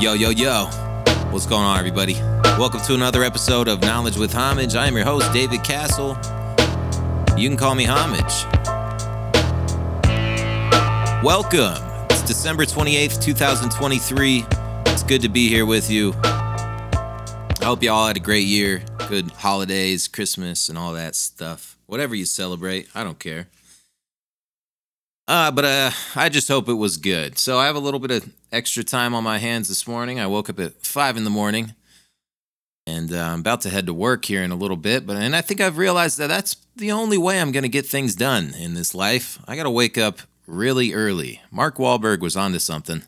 Yo, 0.00 0.12
yo, 0.12 0.30
yo. 0.30 0.66
What's 1.32 1.44
going 1.44 1.64
on, 1.64 1.76
everybody? 1.76 2.14
Welcome 2.56 2.80
to 2.82 2.94
another 2.94 3.24
episode 3.24 3.66
of 3.66 3.80
Knowledge 3.80 4.16
with 4.16 4.32
Homage. 4.32 4.76
I 4.76 4.86
am 4.86 4.94
your 4.94 5.04
host, 5.04 5.32
David 5.32 5.64
Castle. 5.64 6.10
You 7.36 7.48
can 7.48 7.56
call 7.56 7.74
me 7.74 7.84
Homage. 7.84 8.44
Welcome. 11.24 11.82
It's 12.10 12.22
December 12.22 12.64
28th, 12.64 13.20
2023. 13.20 14.46
It's 14.86 15.02
good 15.02 15.20
to 15.22 15.28
be 15.28 15.48
here 15.48 15.66
with 15.66 15.90
you. 15.90 16.14
I 16.22 17.64
hope 17.64 17.82
you 17.82 17.90
all 17.90 18.06
had 18.06 18.16
a 18.16 18.20
great 18.20 18.46
year. 18.46 18.82
Good 19.08 19.32
holidays, 19.32 20.06
Christmas, 20.06 20.68
and 20.68 20.78
all 20.78 20.92
that 20.92 21.16
stuff. 21.16 21.76
Whatever 21.86 22.14
you 22.14 22.24
celebrate, 22.24 22.88
I 22.94 23.02
don't 23.02 23.18
care. 23.18 23.48
Uh, 25.26 25.50
but 25.50 25.64
uh, 25.64 25.90
I 26.14 26.28
just 26.28 26.46
hope 26.46 26.68
it 26.68 26.74
was 26.74 26.98
good. 26.98 27.36
So 27.36 27.58
I 27.58 27.66
have 27.66 27.74
a 27.74 27.80
little 27.80 27.98
bit 27.98 28.12
of 28.12 28.37
extra 28.52 28.84
time 28.84 29.14
on 29.14 29.24
my 29.24 29.38
hands 29.38 29.68
this 29.68 29.86
morning. 29.86 30.20
I 30.20 30.26
woke 30.26 30.48
up 30.50 30.60
at 30.60 30.84
five 30.84 31.16
in 31.16 31.24
the 31.24 31.30
morning, 31.30 31.74
and 32.86 33.12
uh, 33.12 33.18
I'm 33.18 33.40
about 33.40 33.60
to 33.62 33.70
head 33.70 33.86
to 33.86 33.94
work 33.94 34.24
here 34.24 34.42
in 34.42 34.50
a 34.50 34.56
little 34.56 34.76
bit. 34.76 35.06
But 35.06 35.16
and 35.16 35.34
I 35.34 35.40
think 35.40 35.60
I've 35.60 35.78
realized 35.78 36.18
that 36.18 36.28
that's 36.28 36.56
the 36.76 36.92
only 36.92 37.18
way 37.18 37.40
I'm 37.40 37.52
going 37.52 37.62
to 37.62 37.68
get 37.68 37.86
things 37.86 38.14
done 38.14 38.54
in 38.58 38.74
this 38.74 38.94
life. 38.94 39.38
I 39.46 39.56
got 39.56 39.64
to 39.64 39.70
wake 39.70 39.98
up 39.98 40.20
really 40.46 40.92
early. 40.92 41.40
Mark 41.50 41.76
Wahlberg 41.76 42.20
was 42.20 42.36
onto 42.36 42.58
something. 42.58 43.02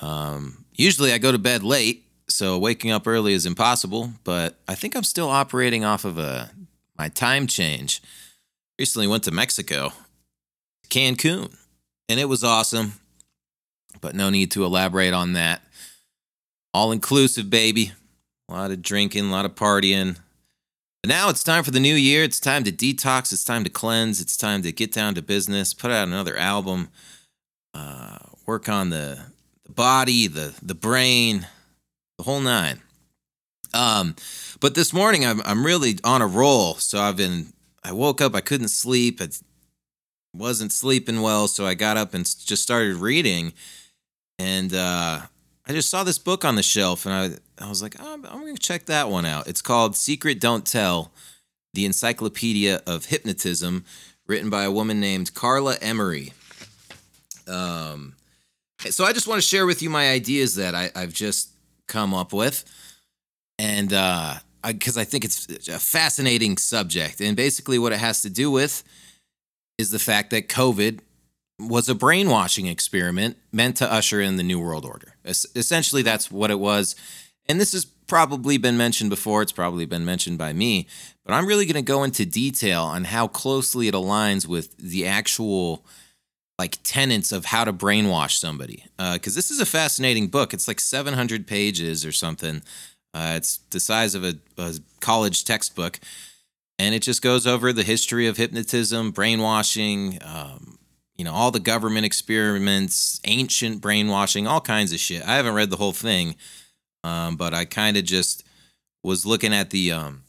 Um, 0.00 0.64
usually 0.74 1.12
I 1.12 1.18
go 1.18 1.32
to 1.32 1.38
bed 1.38 1.62
late, 1.62 2.04
so 2.28 2.58
waking 2.58 2.90
up 2.90 3.06
early 3.06 3.32
is 3.32 3.46
impossible. 3.46 4.12
But 4.24 4.58
I 4.68 4.74
think 4.74 4.94
I'm 4.94 5.04
still 5.04 5.28
operating 5.28 5.84
off 5.84 6.04
of 6.04 6.18
a 6.18 6.50
my 6.96 7.08
time 7.08 7.46
change. 7.46 8.02
Recently 8.78 9.06
went 9.06 9.24
to 9.24 9.30
Mexico 9.30 9.92
Cancun. 10.90 11.56
And 12.10 12.18
it 12.18 12.28
was 12.28 12.42
awesome, 12.42 12.94
but 14.00 14.14
no 14.14 14.30
need 14.30 14.50
to 14.52 14.64
elaborate 14.64 15.12
on 15.12 15.32
that. 15.34 15.62
All 16.72 16.92
inclusive, 16.92 17.50
baby. 17.50 17.92
A 18.48 18.52
lot 18.52 18.70
of 18.70 18.82
drinking, 18.82 19.26
a 19.26 19.30
lot 19.30 19.44
of 19.44 19.54
partying. 19.54 20.18
But 21.02 21.08
now 21.08 21.30
it's 21.30 21.42
time 21.42 21.64
for 21.64 21.70
the 21.70 21.80
new 21.80 21.94
year. 21.94 22.24
It's 22.24 22.40
time 22.40 22.64
to 22.64 22.72
detox. 22.72 23.32
It's 23.32 23.44
time 23.44 23.64
to 23.64 23.70
cleanse. 23.70 24.20
It's 24.20 24.36
time 24.36 24.62
to 24.62 24.72
get 24.72 24.92
down 24.92 25.14
to 25.14 25.22
business, 25.22 25.72
put 25.72 25.90
out 25.90 26.08
another 26.08 26.36
album, 26.36 26.88
uh, 27.74 28.18
work 28.46 28.68
on 28.68 28.90
the, 28.90 29.18
the 29.64 29.72
body, 29.72 30.26
the, 30.26 30.54
the 30.62 30.74
brain, 30.74 31.46
the 32.18 32.24
whole 32.24 32.40
nine. 32.40 32.80
Um, 33.72 34.16
but 34.60 34.74
this 34.74 34.92
morning 34.92 35.24
I'm, 35.24 35.40
I'm 35.42 35.64
really 35.64 35.98
on 36.04 36.22
a 36.22 36.26
roll. 36.26 36.74
So 36.74 37.00
I've 37.00 37.16
been, 37.16 37.52
I 37.82 37.92
woke 37.92 38.20
up, 38.20 38.34
I 38.34 38.40
couldn't 38.40 38.68
sleep. 38.68 39.22
I 39.22 39.28
wasn't 40.34 40.72
sleeping 40.72 41.22
well, 41.22 41.48
so 41.48 41.66
I 41.66 41.74
got 41.74 41.96
up 41.96 42.14
and 42.14 42.24
just 42.24 42.62
started 42.62 42.96
reading. 42.96 43.52
And 44.40 44.72
uh, 44.72 45.20
I 45.66 45.72
just 45.72 45.90
saw 45.90 46.02
this 46.02 46.18
book 46.18 46.46
on 46.46 46.54
the 46.54 46.62
shelf, 46.62 47.04
and 47.04 47.14
I 47.14 47.62
I 47.62 47.68
was 47.68 47.82
like, 47.82 47.96
oh, 48.00 48.14
I'm, 48.14 48.22
going 48.22 48.56
to 48.56 48.62
check 48.62 48.86
that 48.86 49.10
one 49.10 49.26
out. 49.26 49.46
It's 49.46 49.60
called 49.60 49.94
Secret 49.94 50.40
Don't 50.40 50.66
Tell: 50.66 51.12
The 51.74 51.84
Encyclopedia 51.84 52.80
of 52.86 53.04
Hypnotism, 53.04 53.84
written 54.26 54.48
by 54.48 54.64
a 54.64 54.70
woman 54.70 54.98
named 54.98 55.34
Carla 55.34 55.76
Emery. 55.82 56.32
Um, 57.46 58.14
so 58.88 59.04
I 59.04 59.12
just 59.12 59.28
want 59.28 59.42
to 59.42 59.46
share 59.46 59.66
with 59.66 59.82
you 59.82 59.90
my 59.90 60.10
ideas 60.10 60.54
that 60.54 60.74
I, 60.74 60.90
I've 60.96 61.12
just 61.12 61.50
come 61.86 62.14
up 62.14 62.32
with, 62.32 62.64
and 63.58 63.92
uh, 63.92 64.36
because 64.66 64.96
I, 64.96 65.02
I 65.02 65.04
think 65.04 65.26
it's 65.26 65.68
a 65.68 65.78
fascinating 65.78 66.56
subject, 66.56 67.20
and 67.20 67.36
basically 67.36 67.78
what 67.78 67.92
it 67.92 67.98
has 67.98 68.22
to 68.22 68.30
do 68.30 68.50
with 68.50 68.84
is 69.76 69.90
the 69.90 69.98
fact 69.98 70.30
that 70.30 70.48
COVID 70.48 71.00
was 71.68 71.88
a 71.88 71.94
brainwashing 71.94 72.66
experiment 72.66 73.36
meant 73.52 73.76
to 73.76 73.92
usher 73.92 74.20
in 74.20 74.36
the 74.36 74.42
New 74.42 74.60
World 74.60 74.84
Order. 74.84 75.14
Es- 75.24 75.46
essentially, 75.54 76.02
that's 76.02 76.30
what 76.30 76.50
it 76.50 76.58
was. 76.58 76.96
And 77.48 77.60
this 77.60 77.72
has 77.72 77.84
probably 77.84 78.58
been 78.58 78.76
mentioned 78.76 79.10
before. 79.10 79.42
It's 79.42 79.52
probably 79.52 79.86
been 79.86 80.04
mentioned 80.04 80.38
by 80.38 80.52
me. 80.52 80.86
But 81.24 81.34
I'm 81.34 81.46
really 81.46 81.66
going 81.66 81.74
to 81.74 81.82
go 81.82 82.02
into 82.02 82.26
detail 82.26 82.82
on 82.82 83.04
how 83.04 83.28
closely 83.28 83.88
it 83.88 83.94
aligns 83.94 84.46
with 84.46 84.76
the 84.76 85.06
actual 85.06 85.84
like 86.58 86.78
tenets 86.82 87.32
of 87.32 87.46
how 87.46 87.64
to 87.64 87.72
brainwash 87.72 88.32
somebody. 88.32 88.84
Because 88.98 89.34
uh, 89.34 89.38
this 89.38 89.50
is 89.50 89.60
a 89.60 89.66
fascinating 89.66 90.28
book. 90.28 90.52
It's 90.52 90.68
like 90.68 90.80
700 90.80 91.46
pages 91.46 92.04
or 92.04 92.12
something. 92.12 92.62
Uh, 93.14 93.34
it's 93.36 93.58
the 93.70 93.80
size 93.80 94.14
of 94.14 94.24
a, 94.24 94.34
a 94.58 94.74
college 95.00 95.44
textbook 95.44 95.98
and 96.80 96.94
it 96.94 97.02
just 97.02 97.20
goes 97.20 97.46
over 97.46 97.74
the 97.74 97.82
history 97.82 98.26
of 98.26 98.38
hypnotism, 98.38 99.10
brainwashing, 99.10 100.18
um, 100.24 100.78
you 101.20 101.24
know, 101.24 101.34
all 101.34 101.50
the 101.50 101.60
government 101.60 102.06
experiments, 102.06 103.20
ancient 103.24 103.82
brainwashing, 103.82 104.46
all 104.46 104.62
kinds 104.62 104.90
of 104.90 104.98
shit. 104.98 105.22
I 105.22 105.36
haven't 105.36 105.52
read 105.52 105.68
the 105.68 105.76
whole 105.76 105.92
thing, 105.92 106.34
um, 107.04 107.36
but 107.36 107.52
I 107.52 107.66
kind 107.66 107.98
of 107.98 108.04
just 108.04 108.42
was 109.04 109.26
looking 109.26 109.52
at 109.52 109.68
the 109.68 109.92
um, 109.92 110.22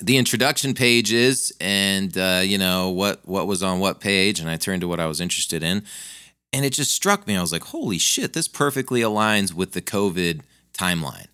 the 0.00 0.16
introduction 0.16 0.72
pages 0.72 1.52
and 1.60 2.16
uh, 2.16 2.42
you 2.44 2.58
know 2.58 2.90
what 2.90 3.26
what 3.26 3.48
was 3.48 3.60
on 3.60 3.80
what 3.80 3.98
page, 3.98 4.38
and 4.38 4.48
I 4.48 4.56
turned 4.56 4.82
to 4.82 4.88
what 4.88 5.00
I 5.00 5.06
was 5.06 5.20
interested 5.20 5.64
in, 5.64 5.82
and 6.52 6.64
it 6.64 6.72
just 6.72 6.92
struck 6.92 7.26
me. 7.26 7.36
I 7.36 7.40
was 7.40 7.50
like, 7.50 7.64
holy 7.64 7.98
shit, 7.98 8.34
this 8.34 8.46
perfectly 8.46 9.00
aligns 9.00 9.52
with 9.52 9.72
the 9.72 9.82
COVID 9.82 10.42
timeline. 10.72 11.26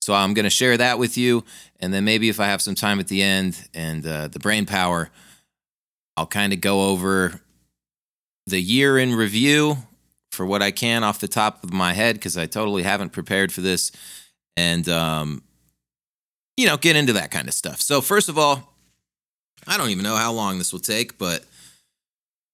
So 0.00 0.14
I'm 0.14 0.32
going 0.32 0.44
to 0.44 0.50
share 0.50 0.76
that 0.76 1.00
with 1.00 1.18
you. 1.18 1.44
And 1.80 1.92
then 1.92 2.04
maybe 2.04 2.28
if 2.28 2.38
I 2.38 2.46
have 2.46 2.62
some 2.62 2.76
time 2.76 3.00
at 3.00 3.08
the 3.08 3.20
end 3.20 3.68
and 3.74 4.06
uh, 4.06 4.28
the 4.28 4.38
brain 4.38 4.64
power, 4.64 5.10
I'll 6.16 6.26
kind 6.28 6.52
of 6.52 6.60
go 6.60 6.82
over 6.88 7.42
the 8.48 8.60
year 8.60 8.98
in 8.98 9.14
review 9.14 9.78
for 10.30 10.46
what 10.46 10.62
I 10.62 10.70
can 10.70 11.04
off 11.04 11.20
the 11.20 11.28
top 11.28 11.64
of 11.64 11.72
my 11.72 11.92
head 11.92 12.16
because 12.16 12.36
I 12.36 12.46
totally 12.46 12.82
haven't 12.82 13.10
prepared 13.10 13.52
for 13.52 13.60
this. 13.60 13.92
And, 14.56 14.88
um, 14.88 15.42
you 16.56 16.66
know, 16.66 16.76
get 16.76 16.96
into 16.96 17.12
that 17.14 17.30
kind 17.30 17.48
of 17.48 17.54
stuff. 17.54 17.80
So, 17.80 18.00
first 18.00 18.28
of 18.28 18.36
all, 18.36 18.74
I 19.66 19.76
don't 19.76 19.90
even 19.90 20.02
know 20.02 20.16
how 20.16 20.32
long 20.32 20.58
this 20.58 20.72
will 20.72 20.80
take, 20.80 21.18
but 21.18 21.44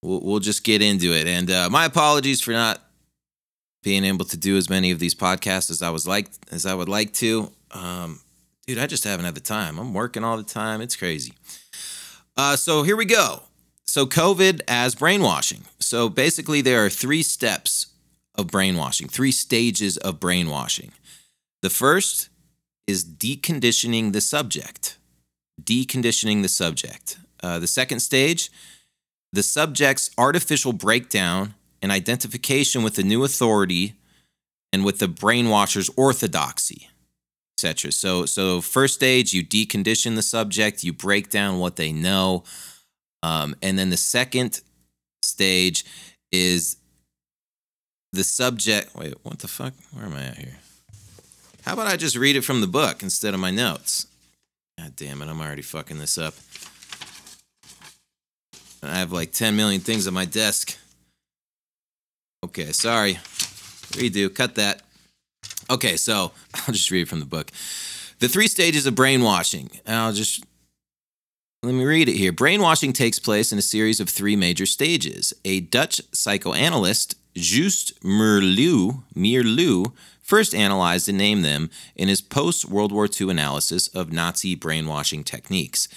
we'll, 0.03 0.21
we'll 0.21 0.41
just 0.41 0.65
get 0.65 0.83
into 0.83 1.13
it. 1.13 1.27
And 1.27 1.51
uh, 1.51 1.69
my 1.71 1.85
apologies 1.85 2.41
for 2.41 2.53
not 2.53 2.81
being 3.83 4.05
able 4.05 4.25
to 4.25 4.37
do 4.37 4.57
as 4.57 4.71
many 4.71 4.91
of 4.91 4.99
these 4.99 5.15
podcasts 5.15 5.71
as 5.71 5.83
I 5.83 5.91
was 5.91 6.07
like 6.07 6.29
as 6.51 6.67
I 6.67 6.75
would 6.75 6.89
like 6.89 7.13
to. 7.15 7.53
Um, 7.71 8.21
dude, 8.67 8.79
I 8.79 8.87
just 8.87 9.05
haven't 9.05 9.27
had 9.27 9.35
the 9.35 9.41
time. 9.41 9.79
I'm 9.79 9.93
working 9.93 10.25
all 10.25 10.37
the 10.37 10.43
time. 10.43 10.81
It's 10.81 10.97
crazy. 10.97 11.35
Uh, 12.37 12.57
so 12.57 12.83
here 12.83 12.97
we 12.97 13.05
go. 13.05 13.43
So 13.95 14.07
COVID 14.07 14.61
as 14.67 14.97
brainwashing. 14.97 15.67
So 15.79 16.09
basically, 16.09 16.61
there 16.61 16.85
are 16.85 16.91
three 16.91 17.23
steps 17.23 17.87
of 18.35 18.49
brainwashing, 18.49 19.07
three 19.07 19.31
stages 19.31 19.97
of 19.99 20.19
brainwashing. 20.19 20.91
The 21.63 21.71
first 21.71 22.29
is 22.89 23.05
deconditioning 23.05 24.13
the 24.13 24.21
subject. 24.21 24.99
Deconditioning 25.63 26.43
the 26.43 26.49
subject. 26.49 27.19
Uh, 27.41 27.61
the 27.61 27.69
second 27.69 28.01
stage, 28.01 28.51
the 29.33 29.45
subject's 29.45 30.11
artificial 30.19 30.73
breakdown 30.73 31.55
and 31.81 31.93
identification 31.93 32.83
with 32.83 32.97
the 32.97 33.05
new 33.05 33.23
authority 33.23 33.95
and 34.73 34.85
with 34.85 34.99
the 34.99 35.07
brainwasher's 35.07 35.89
orthodoxy, 35.97 36.89
etc. 37.57 37.93
So, 37.93 38.27
so 38.27 38.61
first 38.61 38.95
stage, 38.95 39.33
you 39.33 39.45
decondition 39.45 40.17
the 40.17 40.23
subject, 40.23 40.83
you 40.83 40.93
break 40.93 41.31
down 41.31 41.61
what 41.61 41.77
they 41.77 41.93
know, 41.93 42.43
um, 43.25 43.57
and 43.63 43.79
then 43.79 43.89
the 43.89 43.97
second 43.97 44.61
stage 45.23 45.87
is 46.31 46.77
the 48.13 48.23
subject. 48.23 48.95
Wait, 48.95 49.15
what 49.23 49.39
the 49.39 49.49
fuck? 49.49 49.73
Where 49.93 50.05
am 50.05 50.13
I 50.13 50.25
at 50.25 50.37
here? 50.37 50.59
How 51.63 51.73
about 51.73 51.87
I 51.87 51.97
just 51.97 52.17
read 52.17 52.37
it 52.37 52.43
from 52.43 52.61
the 52.61 52.67
book 52.67 53.03
instead 53.03 53.33
of 53.33 53.41
my 53.41 53.51
notes? 53.51 54.07
God 54.79 54.95
damn 54.97 55.23
it, 55.23 55.29
I'm 55.29 55.41
already 55.41 55.63
fucking 55.63 55.99
this 55.99 56.19
up. 56.19 56.35
I 58.83 58.99
have 58.99 59.11
like 59.11 59.33
10 59.33 59.57
million 59.57 59.81
things 59.81 60.07
on 60.07 60.13
my 60.13 60.27
desk. 60.27 60.77
Okay, 62.45 62.73
sorry. 62.73 63.15
Redo, 63.95 64.35
cut 64.35 64.57
that. 64.57 64.83
Okay, 65.71 65.97
so 65.97 66.33
I'll 66.55 66.75
just 66.75 66.91
read 66.91 67.03
it 67.03 67.09
from 67.09 67.21
the 67.21 67.27
book. 67.27 67.51
The 68.19 68.29
three 68.29 68.49
stages 68.49 68.85
of 68.85 68.95
brainwashing. 68.95 69.71
I'll 69.87 70.13
just 70.13 70.45
let 71.65 71.75
me 71.75 71.85
read 71.85 72.11
it 72.11 72.17
here. 72.17 72.33
Brainwashing 72.33 72.93
takes 72.93 73.19
place 73.19 73.51
in 73.51 73.59
a 73.59 73.63
series 73.63 73.99
of 73.99 74.09
three 74.09 74.37
major 74.37 74.67
stages. 74.67 75.33
A 75.47 75.61
Dutch 75.61 76.01
psychoanalyst, 76.13 77.15
Just 77.35 77.99
Meerloo 78.03 79.93
first 80.21 80.55
analyzed 80.55 81.09
and 81.09 81.17
named 81.17 81.45
them 81.45 81.71
in 81.97 82.09
his 82.09 82.21
post 82.21 82.67
World 82.67 82.93
War 82.93 83.09
II 83.09 83.31
analysis 83.31 83.89
of 83.89 84.13
Nazi 84.13 84.55
brainwashing 84.55 85.25
techniques. 85.25 85.89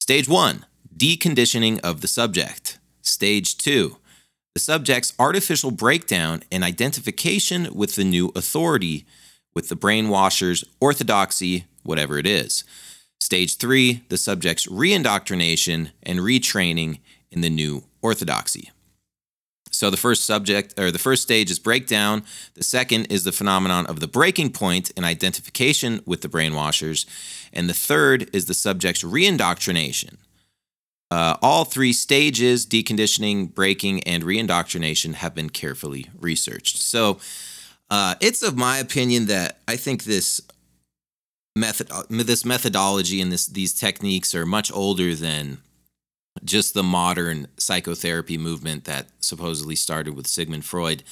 Stage 0.00 0.28
one 0.28 0.64
deconditioning 0.96 1.78
of 1.80 2.00
the 2.00 2.08
subject. 2.08 2.78
Stage 3.02 3.58
two 3.58 3.98
the 4.54 4.60
subject's 4.60 5.14
artificial 5.18 5.70
breakdown 5.70 6.42
and 6.52 6.62
identification 6.62 7.68
with 7.74 7.94
the 7.94 8.04
new 8.04 8.30
authority, 8.36 9.06
with 9.54 9.70
the 9.70 9.76
brainwasher's 9.76 10.62
orthodoxy, 10.78 11.64
whatever 11.82 12.18
it 12.18 12.26
is. 12.26 12.64
Stage 13.22 13.56
three, 13.56 14.02
the 14.08 14.18
subject's 14.18 14.66
reindoctrination 14.66 15.92
and 16.02 16.18
retraining 16.18 16.98
in 17.30 17.40
the 17.40 17.48
new 17.48 17.84
orthodoxy. 18.02 18.72
So 19.70 19.90
the 19.90 19.96
first 19.96 20.24
subject 20.24 20.76
or 20.76 20.90
the 20.90 20.98
first 20.98 21.22
stage 21.22 21.48
is 21.48 21.60
breakdown. 21.60 22.24
The 22.54 22.64
second 22.64 23.06
is 23.12 23.22
the 23.22 23.30
phenomenon 23.30 23.86
of 23.86 24.00
the 24.00 24.08
breaking 24.08 24.50
point 24.50 24.90
and 24.96 25.06
identification 25.06 26.00
with 26.04 26.22
the 26.22 26.28
brainwashers. 26.28 27.06
And 27.52 27.68
the 27.68 27.74
third 27.74 28.28
is 28.34 28.46
the 28.46 28.54
subject's 28.54 29.04
reindoctrination. 29.04 30.16
Uh, 31.08 31.36
all 31.40 31.64
three 31.64 31.92
stages, 31.92 32.66
deconditioning, 32.66 33.54
breaking, 33.54 34.02
and 34.02 34.24
reindoctrination, 34.24 35.14
have 35.14 35.32
been 35.32 35.48
carefully 35.48 36.08
researched. 36.18 36.78
So 36.78 37.20
uh, 37.88 38.16
it's 38.20 38.42
of 38.42 38.56
my 38.56 38.78
opinion 38.78 39.26
that 39.26 39.60
I 39.68 39.76
think 39.76 40.02
this 40.02 40.40
method, 41.54 41.90
uh, 41.90 42.02
this 42.08 42.44
methodology 42.44 43.20
and 43.20 43.32
this 43.32 43.46
these 43.46 43.74
techniques 43.74 44.34
are 44.34 44.46
much 44.46 44.72
older 44.72 45.14
than 45.14 45.58
just 46.44 46.74
the 46.74 46.82
modern 46.82 47.46
psychotherapy 47.58 48.38
movement 48.38 48.84
that 48.84 49.08
supposedly 49.20 49.76
started 49.76 50.14
with 50.14 50.26
Sigmund 50.26 50.64
Freud. 50.64 51.02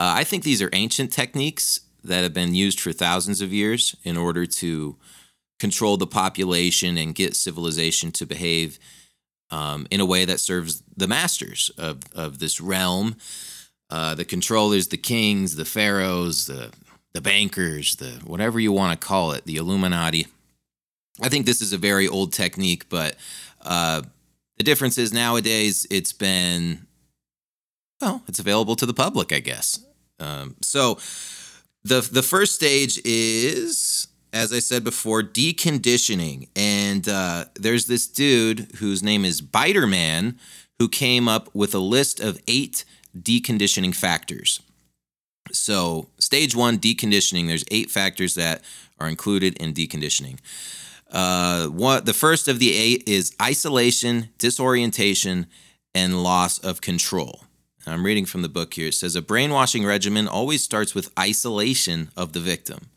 Uh, 0.00 0.14
I 0.16 0.24
think 0.24 0.44
these 0.44 0.62
are 0.62 0.70
ancient 0.72 1.12
techniques 1.12 1.80
that 2.02 2.22
have 2.22 2.34
been 2.34 2.54
used 2.54 2.80
for 2.80 2.92
thousands 2.92 3.40
of 3.40 3.52
years 3.52 3.96
in 4.02 4.16
order 4.16 4.46
to 4.46 4.96
control 5.58 5.96
the 5.96 6.06
population 6.06 6.96
and 6.96 7.14
get 7.14 7.34
civilization 7.34 8.12
to 8.12 8.26
behave 8.26 8.78
um, 9.50 9.86
in 9.90 10.00
a 10.00 10.06
way 10.06 10.24
that 10.24 10.40
serves 10.40 10.82
the 10.96 11.08
masters 11.08 11.70
of, 11.78 12.00
of 12.14 12.38
this 12.38 12.60
realm 12.60 13.16
uh, 13.90 14.14
the 14.14 14.24
controllers, 14.24 14.88
the 14.88 14.96
kings, 14.96 15.56
the 15.56 15.64
pharaohs, 15.64 16.46
the 16.46 16.72
the 17.16 17.22
bankers, 17.22 17.96
the 17.96 18.20
whatever 18.26 18.60
you 18.60 18.70
want 18.70 19.00
to 19.00 19.06
call 19.06 19.32
it, 19.32 19.46
the 19.46 19.56
Illuminati. 19.56 20.26
I 21.22 21.30
think 21.30 21.46
this 21.46 21.62
is 21.62 21.72
a 21.72 21.78
very 21.78 22.06
old 22.06 22.34
technique, 22.34 22.90
but 22.90 23.16
uh, 23.62 24.02
the 24.58 24.64
difference 24.64 24.98
is 24.98 25.14
nowadays 25.14 25.86
it's 25.90 26.12
been 26.12 26.86
well, 28.02 28.22
it's 28.28 28.38
available 28.38 28.76
to 28.76 28.84
the 28.84 28.92
public, 28.92 29.32
I 29.32 29.40
guess. 29.40 29.82
Um, 30.20 30.56
so 30.60 30.98
the 31.84 32.06
the 32.12 32.22
first 32.22 32.54
stage 32.54 33.00
is 33.02 34.08
as 34.34 34.52
I 34.52 34.58
said 34.58 34.84
before, 34.84 35.22
deconditioning. 35.22 36.48
And 36.54 37.08
uh, 37.08 37.46
there's 37.54 37.86
this 37.86 38.06
dude 38.06 38.70
whose 38.76 39.02
name 39.02 39.24
is 39.24 39.40
Biderman 39.40 40.36
who 40.78 40.88
came 40.90 41.26
up 41.28 41.48
with 41.54 41.74
a 41.74 41.78
list 41.78 42.20
of 42.20 42.38
eight 42.46 42.84
deconditioning 43.18 43.94
factors. 43.94 44.60
So, 45.58 46.08
stage 46.18 46.54
one, 46.54 46.78
deconditioning, 46.78 47.46
there's 47.46 47.64
eight 47.70 47.90
factors 47.90 48.34
that 48.34 48.62
are 48.98 49.08
included 49.08 49.56
in 49.58 49.72
deconditioning. 49.72 50.38
Uh, 51.10 51.66
what, 51.66 52.04
the 52.04 52.14
first 52.14 52.48
of 52.48 52.58
the 52.58 52.74
eight 52.74 53.04
is 53.06 53.34
isolation, 53.40 54.30
disorientation, 54.38 55.46
and 55.94 56.22
loss 56.22 56.58
of 56.58 56.80
control. 56.80 57.44
I'm 57.86 58.04
reading 58.04 58.26
from 58.26 58.42
the 58.42 58.48
book 58.48 58.74
here. 58.74 58.88
It 58.88 58.94
says 58.94 59.14
a 59.14 59.22
brainwashing 59.22 59.86
regimen 59.86 60.26
always 60.26 60.62
starts 60.62 60.94
with 60.94 61.12
isolation 61.18 62.10
of 62.16 62.32
the 62.32 62.40
victim. 62.40 62.90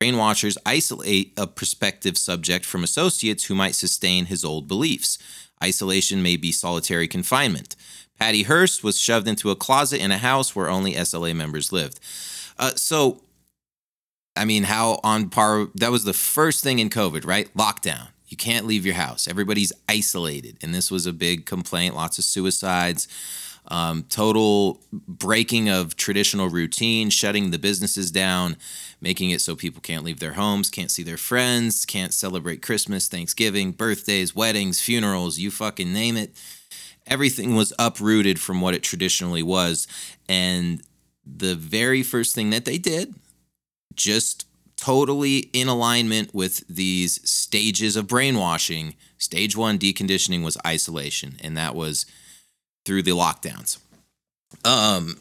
Brainwashers 0.00 0.56
isolate 0.64 1.32
a 1.36 1.46
prospective 1.46 2.16
subject 2.16 2.64
from 2.64 2.82
associates 2.82 3.44
who 3.44 3.54
might 3.54 3.74
sustain 3.74 4.24
his 4.26 4.44
old 4.44 4.66
beliefs. 4.66 5.18
Isolation 5.62 6.22
may 6.22 6.36
be 6.36 6.50
solitary 6.50 7.06
confinement. 7.06 7.76
Patty 8.22 8.44
Hearst 8.44 8.84
was 8.84 9.00
shoved 9.00 9.26
into 9.26 9.50
a 9.50 9.56
closet 9.56 10.00
in 10.00 10.12
a 10.12 10.16
house 10.16 10.54
where 10.54 10.70
only 10.70 10.92
SLA 10.92 11.34
members 11.34 11.72
lived. 11.72 11.98
Uh, 12.56 12.70
so, 12.76 13.20
I 14.36 14.44
mean, 14.44 14.62
how 14.62 15.00
on 15.02 15.28
par? 15.28 15.66
That 15.74 15.90
was 15.90 16.04
the 16.04 16.12
first 16.12 16.62
thing 16.62 16.78
in 16.78 16.88
COVID, 16.88 17.26
right? 17.26 17.52
Lockdown. 17.54 18.10
You 18.28 18.36
can't 18.36 18.64
leave 18.64 18.86
your 18.86 18.94
house. 18.94 19.26
Everybody's 19.26 19.72
isolated. 19.88 20.56
And 20.62 20.72
this 20.72 20.88
was 20.88 21.04
a 21.04 21.12
big 21.12 21.46
complaint, 21.46 21.96
lots 21.96 22.16
of 22.16 22.22
suicides 22.22 23.08
um, 23.68 24.04
total 24.08 24.80
breaking 24.92 25.68
of 25.68 25.96
traditional 25.96 26.48
routine, 26.48 27.10
shutting 27.10 27.50
the 27.50 27.58
businesses 27.58 28.10
down, 28.10 28.56
making 29.00 29.30
it 29.30 29.40
so 29.40 29.54
people 29.54 29.80
can't 29.80 30.04
leave 30.04 30.20
their 30.20 30.32
homes, 30.32 30.68
can't 30.68 30.90
see 30.90 31.02
their 31.02 31.16
friends, 31.16 31.84
can't 31.84 32.12
celebrate 32.12 32.62
Christmas, 32.62 33.08
Thanksgiving, 33.08 33.72
birthdays, 33.72 34.34
weddings, 34.34 34.80
funerals, 34.80 35.38
you 35.38 35.50
fucking 35.50 35.92
name 35.92 36.16
it. 36.16 36.36
Everything 37.06 37.54
was 37.54 37.72
uprooted 37.78 38.40
from 38.40 38.60
what 38.60 38.74
it 38.74 38.82
traditionally 38.82 39.42
was. 39.42 39.86
And 40.28 40.82
the 41.24 41.54
very 41.54 42.02
first 42.02 42.34
thing 42.34 42.50
that 42.50 42.64
they 42.64 42.78
did, 42.78 43.14
just 43.94 44.46
totally 44.76 45.50
in 45.52 45.68
alignment 45.68 46.34
with 46.34 46.66
these 46.68 47.20
stages 47.28 47.96
of 47.96 48.08
brainwashing, 48.08 48.94
stage 49.18 49.56
one 49.56 49.78
deconditioning 49.78 50.44
was 50.44 50.58
isolation. 50.66 51.36
And 51.42 51.56
that 51.56 51.74
was 51.74 52.06
through 52.84 53.02
the 53.02 53.12
lockdowns. 53.12 53.78
Um, 54.64 55.18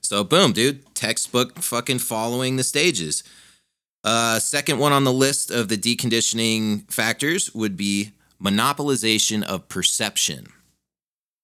so 0.00 0.24
boom, 0.24 0.52
dude, 0.52 0.94
textbook 0.94 1.58
fucking 1.58 1.98
following 2.00 2.56
the 2.56 2.64
stages. 2.64 3.22
Uh, 4.02 4.38
second 4.38 4.78
one 4.78 4.92
on 4.92 5.04
the 5.04 5.12
list 5.12 5.50
of 5.50 5.68
the 5.68 5.76
deconditioning 5.76 6.90
factors 6.90 7.54
would 7.54 7.76
be 7.76 8.12
monopolization 8.42 9.42
of 9.42 9.68
perception. 9.68 10.48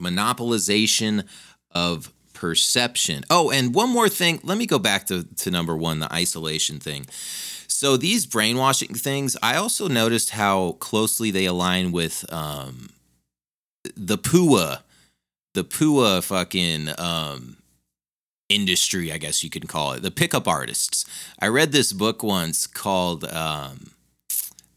Monopolization 0.02 1.26
of 1.70 2.12
perception. 2.32 3.24
Oh, 3.30 3.50
and 3.50 3.74
one 3.74 3.90
more 3.90 4.08
thing. 4.08 4.40
Let 4.42 4.58
me 4.58 4.66
go 4.66 4.78
back 4.78 5.06
to, 5.06 5.24
to 5.24 5.50
number 5.50 5.76
one, 5.76 6.00
the 6.00 6.12
isolation 6.12 6.78
thing. 6.78 7.06
So 7.66 7.96
these 7.96 8.26
brainwashing 8.26 8.94
things, 8.94 9.36
I 9.42 9.56
also 9.56 9.88
noticed 9.88 10.30
how 10.30 10.72
closely 10.80 11.30
they 11.30 11.44
align 11.44 11.92
with 11.92 12.24
um, 12.32 12.90
the 13.96 14.18
PUA 14.18 14.80
the 15.56 15.64
Pua 15.64 16.22
fucking 16.22 16.90
um, 16.98 17.56
industry, 18.50 19.10
I 19.10 19.16
guess 19.16 19.42
you 19.42 19.48
can 19.48 19.66
call 19.66 19.92
it, 19.92 20.02
the 20.02 20.10
pickup 20.10 20.46
artists. 20.46 21.06
I 21.40 21.48
read 21.48 21.72
this 21.72 21.94
book 21.94 22.22
once 22.22 22.66
called 22.66 23.24
um, 23.24 23.92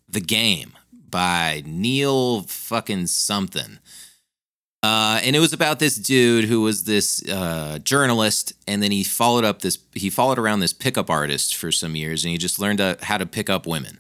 The 0.08 0.22
Game 0.22 0.72
by 0.92 1.64
Neil 1.66 2.44
fucking 2.44 3.08
something. 3.08 3.80
Uh, 4.82 5.20
and 5.24 5.36
it 5.36 5.40
was 5.40 5.52
about 5.52 5.80
this 5.80 5.96
dude 5.96 6.46
who 6.46 6.62
was 6.62 6.86
this 6.86 7.22
uh, 7.30 7.80
journalist, 7.84 8.54
and 8.66 8.82
then 8.82 8.92
he 8.92 9.04
followed 9.04 9.44
up 9.44 9.62
this. 9.62 9.78
He 9.94 10.10
followed 10.10 10.40
around 10.40 10.62
this 10.62 10.72
pickup 10.72 11.10
artist 11.10 11.56
for 11.56 11.72
some 11.72 11.96
years, 11.96 12.24
and 12.24 12.32
he 12.32 12.38
just 12.38 12.60
learned 12.60 12.80
uh, 12.80 12.96
how 13.02 13.18
to 13.18 13.26
pick 13.26 13.50
up 13.50 13.68
women. 13.68 14.00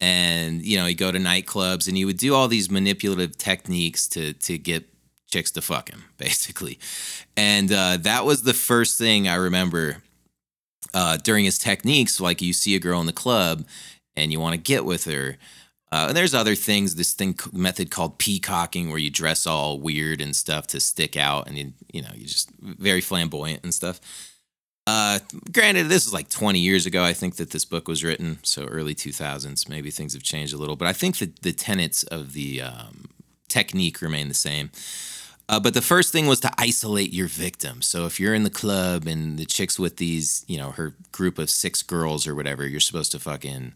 And 0.00 0.64
you 0.64 0.78
know, 0.78 0.86
he'd 0.86 0.94
go 0.94 1.12
to 1.12 1.18
nightclubs, 1.18 1.88
and 1.88 1.96
he 1.96 2.06
would 2.06 2.16
do 2.16 2.34
all 2.34 2.48
these 2.48 2.70
manipulative 2.70 3.36
techniques 3.36 4.08
to 4.08 4.32
to 4.32 4.56
get 4.56 4.88
chicks 5.26 5.50
to 5.50 5.60
fuck 5.60 5.90
him, 5.90 6.04
basically. 6.16 6.78
And 7.36 7.70
uh, 7.70 7.98
that 7.98 8.24
was 8.24 8.42
the 8.42 8.54
first 8.54 8.96
thing 8.96 9.28
I 9.28 9.34
remember 9.34 10.02
uh, 10.94 11.18
during 11.18 11.44
his 11.44 11.58
techniques. 11.58 12.20
Like 12.20 12.40
you 12.40 12.52
see 12.52 12.74
a 12.74 12.80
girl 12.80 13.00
in 13.00 13.06
the 13.06 13.12
club 13.12 13.66
and 14.16 14.32
you 14.32 14.40
want 14.40 14.54
to 14.54 14.60
get 14.60 14.84
with 14.84 15.04
her. 15.04 15.36
Uh, 15.90 16.06
and 16.08 16.16
there's 16.16 16.34
other 16.34 16.54
things, 16.54 16.94
this 16.94 17.14
thing 17.14 17.38
method 17.52 17.90
called 17.90 18.18
peacocking, 18.18 18.90
where 18.90 18.98
you 18.98 19.10
dress 19.10 19.46
all 19.46 19.78
weird 19.78 20.20
and 20.20 20.36
stuff 20.36 20.66
to 20.68 20.80
stick 20.80 21.16
out, 21.16 21.48
and 21.48 21.56
you 21.56 21.72
you 21.92 22.02
know 22.02 22.10
you're 22.14 22.28
just 22.28 22.50
very 22.60 23.00
flamboyant 23.00 23.62
and 23.62 23.72
stuff. 23.72 24.00
Uh, 24.86 25.18
granted, 25.52 25.88
this 25.88 26.06
is 26.06 26.14
like 26.14 26.30
20 26.30 26.58
years 26.58 26.86
ago. 26.86 27.04
I 27.04 27.12
think 27.12 27.36
that 27.36 27.50
this 27.50 27.66
book 27.66 27.88
was 27.88 28.02
written, 28.02 28.38
so 28.42 28.64
early 28.64 28.94
2000s. 28.94 29.68
Maybe 29.68 29.90
things 29.90 30.14
have 30.14 30.22
changed 30.22 30.54
a 30.54 30.56
little, 30.56 30.76
but 30.76 30.88
I 30.88 30.94
think 30.94 31.18
that 31.18 31.42
the 31.42 31.52
tenets 31.52 32.04
of 32.04 32.32
the 32.32 32.62
um, 32.62 33.04
technique 33.48 34.00
remain 34.00 34.28
the 34.28 34.34
same. 34.34 34.70
Uh, 35.46 35.60
but 35.60 35.74
the 35.74 35.82
first 35.82 36.10
thing 36.10 36.26
was 36.26 36.40
to 36.40 36.50
isolate 36.58 37.12
your 37.12 37.26
victim. 37.26 37.80
So 37.80 38.06
if 38.06 38.18
you're 38.18 38.34
in 38.34 38.44
the 38.44 38.50
club 38.50 39.06
and 39.06 39.38
the 39.38 39.46
chick's 39.46 39.78
with 39.78 39.96
these, 39.96 40.44
you 40.48 40.58
know, 40.58 40.70
her 40.72 40.94
group 41.12 41.38
of 41.38 41.50
six 41.50 41.82
girls 41.82 42.26
or 42.26 42.34
whatever, 42.34 42.66
you're 42.66 42.80
supposed 42.80 43.12
to 43.12 43.18
fucking 43.18 43.72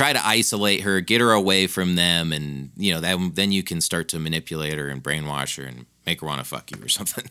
try 0.00 0.14
to 0.14 0.26
isolate 0.26 0.80
her, 0.80 1.02
get 1.02 1.20
her 1.20 1.30
away 1.30 1.66
from 1.66 1.94
them, 1.94 2.32
and 2.32 2.70
you 2.74 2.90
know 2.90 3.00
that 3.00 3.34
then 3.34 3.52
you 3.52 3.62
can 3.62 3.82
start 3.82 4.08
to 4.08 4.18
manipulate 4.18 4.78
her 4.78 4.88
and 4.88 5.02
brainwash 5.02 5.58
her 5.58 5.64
and 5.64 5.84
make 6.06 6.22
her 6.22 6.26
want 6.26 6.38
to 6.38 6.44
fuck 6.44 6.70
you 6.70 6.82
or 6.82 6.88
something. 6.98 7.26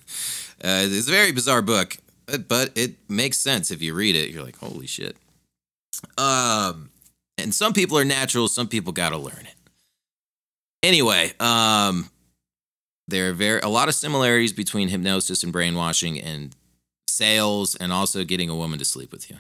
Uh, 0.64 0.86
it's 0.86 1.08
a 1.08 1.12
very 1.12 1.32
bizarre 1.32 1.64
book, 1.64 1.98
but 2.48 2.70
it 2.76 2.98
makes 3.10 3.40
sense 3.40 3.72
if 3.72 3.82
you 3.82 3.96
read 3.96 4.16
it. 4.16 4.30
You're 4.30 4.44
like, 4.44 4.58
holy 4.58 4.86
shit. 4.86 5.18
Um, 6.16 6.92
and 7.40 7.56
some 7.56 7.74
people 7.74 7.98
are 7.98 8.06
natural, 8.06 8.48
some 8.48 8.68
people 8.68 8.94
got 8.94 9.10
to 9.10 9.18
learn 9.18 9.48
it. 9.48 9.56
Anyway, 10.84 11.32
um, 11.40 12.12
there 13.08 13.32
are 13.32 13.34
very 13.34 13.62
a 13.62 13.68
lot 13.68 13.88
of 13.88 13.96
similarities 13.96 14.54
between 14.54 14.90
hypnosis 14.90 15.44
and 15.44 15.52
brainwashing 15.52 16.22
and 16.22 16.56
sales 17.08 17.74
and 17.74 17.92
also 17.92 18.24
getting 18.24 18.48
a 18.48 18.56
woman 18.56 18.78
to 18.78 18.86
sleep 18.86 19.12
with 19.12 19.32
you. 19.32 19.38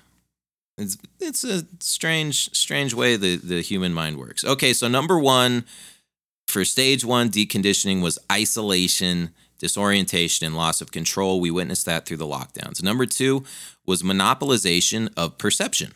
It's 0.80 0.98
it's 1.20 1.44
a 1.44 1.66
strange 1.80 2.56
strange 2.56 2.94
way 2.94 3.18
the 3.18 3.36
the 3.38 3.62
human 3.62 3.94
mind 3.94 4.18
works. 4.18 4.44
Okay, 4.46 4.74
so 4.74 4.88
number 4.88 5.20
1 5.20 5.66
for 6.48 6.66
stage 6.66 7.06
1 7.06 7.30
deconditioning 7.30 8.02
was 8.02 8.18
isolation, 8.32 9.32
disorientation 9.60 10.48
and 10.48 10.56
loss 10.56 10.82
of 10.82 10.92
control. 10.92 11.42
We 11.42 11.52
witnessed 11.52 11.86
that 11.86 12.06
through 12.06 12.18
the 12.18 12.26
lockdowns. 12.28 12.82
Number 12.84 13.06
2 13.06 13.44
was 13.86 14.04
monopolization 14.04 15.10
of 15.18 15.38
perception. 15.38 15.94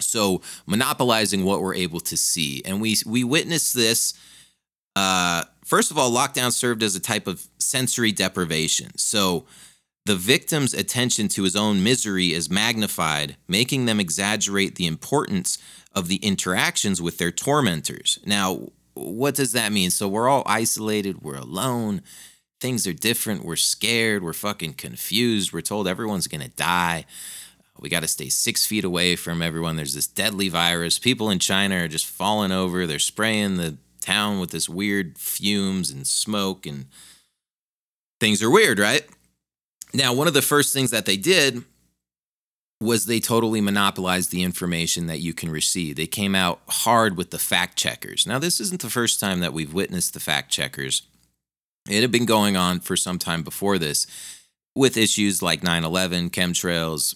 So 0.00 0.42
monopolizing 0.66 1.44
what 1.44 1.62
we're 1.62 1.74
able 1.76 2.00
to 2.00 2.16
see. 2.16 2.62
And 2.64 2.80
we 2.80 2.96
we 3.06 3.24
witnessed 3.24 3.74
this 3.74 4.14
Uh, 4.96 5.44
first 5.64 5.90
of 5.90 5.98
all, 5.98 6.10
lockdown 6.10 6.52
served 6.52 6.82
as 6.82 6.94
a 6.94 7.00
type 7.00 7.26
of 7.26 7.46
sensory 7.58 8.12
deprivation. 8.12 8.96
So 8.98 9.46
the 10.04 10.16
victim's 10.16 10.74
attention 10.74 11.28
to 11.28 11.44
his 11.44 11.54
own 11.54 11.82
misery 11.82 12.32
is 12.32 12.50
magnified, 12.50 13.36
making 13.46 13.86
them 13.86 14.00
exaggerate 14.00 14.74
the 14.74 14.86
importance 14.86 15.58
of 15.94 16.08
the 16.08 16.16
interactions 16.16 17.00
with 17.00 17.18
their 17.18 17.30
tormentors. 17.30 18.18
Now, 18.26 18.70
what 18.94 19.34
does 19.34 19.52
that 19.52 19.72
mean? 19.72 19.90
So 19.90 20.08
we're 20.08 20.28
all 20.28 20.42
isolated, 20.44 21.22
we're 21.22 21.36
alone, 21.36 22.02
things 22.60 22.86
are 22.86 22.92
different, 22.92 23.44
we're 23.44 23.56
scared, 23.56 24.22
we're 24.22 24.32
fucking 24.32 24.74
confused, 24.74 25.52
we're 25.52 25.60
told 25.60 25.86
everyone's 25.86 26.28
gonna 26.28 26.48
die. 26.48 27.04
We 27.80 27.88
got 27.88 28.00
to 28.02 28.08
stay 28.08 28.28
six 28.28 28.64
feet 28.64 28.84
away 28.84 29.16
from 29.16 29.42
everyone. 29.42 29.74
There's 29.74 29.94
this 29.94 30.06
deadly 30.06 30.48
virus. 30.48 31.00
People 31.00 31.30
in 31.30 31.40
China 31.40 31.82
are 31.82 31.88
just 31.88 32.06
falling 32.06 32.52
over. 32.52 32.86
They're 32.86 33.00
spraying 33.00 33.56
the 33.56 33.76
town 34.00 34.38
with 34.38 34.50
this 34.50 34.68
weird 34.68 35.18
fumes 35.18 35.90
and 35.90 36.06
smoke, 36.06 36.64
and 36.64 36.86
things 38.20 38.40
are 38.40 38.50
weird, 38.50 38.78
right? 38.78 39.04
Now, 39.94 40.14
one 40.14 40.26
of 40.26 40.34
the 40.34 40.42
first 40.42 40.72
things 40.72 40.90
that 40.90 41.06
they 41.06 41.16
did 41.16 41.64
was 42.80 43.06
they 43.06 43.20
totally 43.20 43.60
monopolized 43.60 44.30
the 44.30 44.42
information 44.42 45.06
that 45.06 45.20
you 45.20 45.32
can 45.32 45.50
receive. 45.50 45.96
They 45.96 46.06
came 46.06 46.34
out 46.34 46.60
hard 46.68 47.16
with 47.16 47.30
the 47.30 47.38
fact 47.38 47.78
checkers. 47.78 48.26
Now, 48.26 48.38
this 48.38 48.60
isn't 48.60 48.82
the 48.82 48.90
first 48.90 49.20
time 49.20 49.40
that 49.40 49.52
we've 49.52 49.72
witnessed 49.72 50.14
the 50.14 50.20
fact 50.20 50.50
checkers. 50.50 51.02
It 51.88 52.00
had 52.00 52.10
been 52.10 52.26
going 52.26 52.56
on 52.56 52.80
for 52.80 52.96
some 52.96 53.18
time 53.18 53.42
before 53.42 53.78
this 53.78 54.06
with 54.74 54.96
issues 54.96 55.42
like 55.42 55.62
9 55.62 55.84
11, 55.84 56.30
chemtrails, 56.30 57.14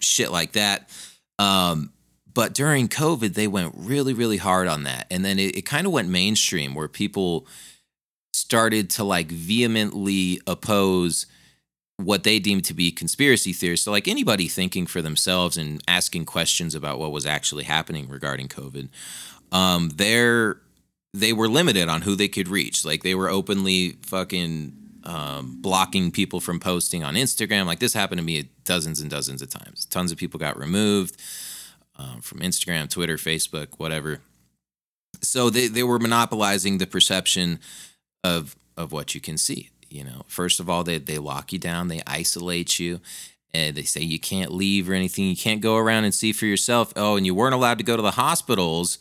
shit 0.00 0.30
like 0.30 0.52
that. 0.52 0.90
Um, 1.38 1.92
but 2.32 2.54
during 2.54 2.88
COVID, 2.88 3.34
they 3.34 3.48
went 3.48 3.74
really, 3.76 4.12
really 4.12 4.36
hard 4.36 4.68
on 4.68 4.84
that. 4.84 5.06
And 5.10 5.24
then 5.24 5.38
it, 5.38 5.56
it 5.56 5.62
kind 5.62 5.86
of 5.86 5.92
went 5.92 6.08
mainstream 6.08 6.74
where 6.74 6.88
people 6.88 7.46
started 8.32 8.90
to 8.90 9.04
like 9.04 9.28
vehemently 9.28 10.40
oppose 10.46 11.26
what 12.04 12.24
they 12.24 12.38
deemed 12.38 12.64
to 12.64 12.74
be 12.74 12.90
conspiracy 12.90 13.52
theories. 13.52 13.82
So, 13.82 13.90
like 13.90 14.08
anybody 14.08 14.48
thinking 14.48 14.86
for 14.86 15.02
themselves 15.02 15.56
and 15.56 15.82
asking 15.86 16.24
questions 16.24 16.74
about 16.74 16.98
what 16.98 17.12
was 17.12 17.26
actually 17.26 17.64
happening 17.64 18.08
regarding 18.08 18.48
COVID, 18.48 18.88
um, 19.52 19.90
they're 19.94 20.58
they 21.12 21.32
were 21.32 21.48
limited 21.48 21.88
on 21.88 22.02
who 22.02 22.14
they 22.14 22.28
could 22.28 22.48
reach. 22.48 22.84
Like 22.84 23.02
they 23.02 23.14
were 23.14 23.28
openly 23.28 23.96
fucking 24.02 24.72
um, 25.04 25.56
blocking 25.60 26.10
people 26.10 26.40
from 26.40 26.60
posting 26.60 27.02
on 27.02 27.14
Instagram. 27.14 27.66
Like 27.66 27.80
this 27.80 27.94
happened 27.94 28.18
to 28.18 28.24
me 28.24 28.48
dozens 28.64 29.00
and 29.00 29.10
dozens 29.10 29.42
of 29.42 29.50
times. 29.50 29.86
Tons 29.86 30.12
of 30.12 30.18
people 30.18 30.38
got 30.38 30.58
removed 30.58 31.20
um, 31.96 32.20
from 32.20 32.40
Instagram, 32.40 32.88
Twitter, 32.88 33.16
Facebook, 33.16 33.68
whatever. 33.78 34.20
So 35.20 35.50
they, 35.50 35.66
they 35.66 35.82
were 35.82 35.98
monopolizing 35.98 36.78
the 36.78 36.86
perception 36.86 37.58
of 38.22 38.56
of 38.76 38.92
what 38.92 39.14
you 39.14 39.20
can 39.20 39.36
see 39.36 39.70
you 39.90 40.04
know 40.04 40.22
first 40.26 40.60
of 40.60 40.70
all 40.70 40.84
they, 40.84 40.98
they 40.98 41.18
lock 41.18 41.52
you 41.52 41.58
down 41.58 41.88
they 41.88 42.02
isolate 42.06 42.78
you 42.78 43.00
and 43.52 43.76
they 43.76 43.82
say 43.82 44.00
you 44.00 44.18
can't 44.18 44.52
leave 44.52 44.88
or 44.88 44.94
anything 44.94 45.24
you 45.24 45.36
can't 45.36 45.60
go 45.60 45.76
around 45.76 46.04
and 46.04 46.14
see 46.14 46.32
for 46.32 46.46
yourself. 46.46 46.92
Oh 46.96 47.16
and 47.16 47.26
you 47.26 47.34
weren't 47.34 47.54
allowed 47.54 47.78
to 47.78 47.84
go 47.84 47.96
to 47.96 48.02
the 48.02 48.12
hospitals 48.12 48.98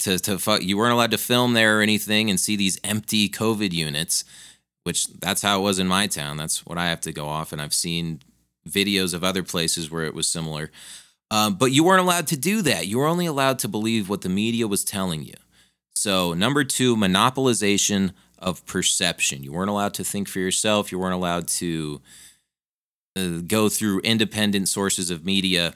to 0.00 0.18
to 0.18 0.38
fuck 0.38 0.62
you 0.62 0.76
weren't 0.76 0.92
allowed 0.92 1.12
to 1.12 1.18
film 1.18 1.54
there 1.54 1.78
or 1.78 1.82
anything 1.82 2.30
and 2.30 2.40
see 2.40 2.56
these 2.56 2.78
empty 2.82 3.28
covid 3.28 3.72
units 3.72 4.24
which 4.84 5.06
that's 5.20 5.42
how 5.42 5.60
it 5.60 5.62
was 5.62 5.78
in 5.78 5.86
my 5.86 6.06
town. 6.08 6.36
That's 6.36 6.66
what 6.66 6.78
i 6.78 6.86
have 6.88 7.00
to 7.02 7.12
go 7.12 7.28
off 7.28 7.52
and 7.52 7.62
i've 7.62 7.74
seen 7.74 8.20
videos 8.68 9.12
of 9.14 9.24
other 9.24 9.42
places 9.42 9.90
where 9.90 10.04
it 10.04 10.14
was 10.14 10.28
similar. 10.28 10.70
Um, 11.30 11.54
but 11.54 11.72
you 11.72 11.82
weren't 11.82 12.02
allowed 12.02 12.26
to 12.28 12.36
do 12.36 12.60
that. 12.62 12.86
You 12.86 12.98
were 12.98 13.06
only 13.06 13.26
allowed 13.26 13.58
to 13.60 13.68
believe 13.68 14.08
what 14.08 14.20
the 14.20 14.28
media 14.28 14.68
was 14.68 14.84
telling 14.84 15.24
you. 15.24 15.34
So 15.94 16.34
number 16.34 16.62
two 16.62 16.94
monopolization 16.94 18.12
of 18.42 18.64
perception. 18.66 19.42
You 19.42 19.52
weren't 19.52 19.70
allowed 19.70 19.94
to 19.94 20.04
think 20.04 20.28
for 20.28 20.40
yourself. 20.40 20.92
You 20.92 20.98
weren't 20.98 21.14
allowed 21.14 21.48
to 21.48 22.00
uh, 23.16 23.38
go 23.46 23.68
through 23.68 24.00
independent 24.00 24.68
sources 24.68 25.10
of 25.10 25.24
media. 25.24 25.74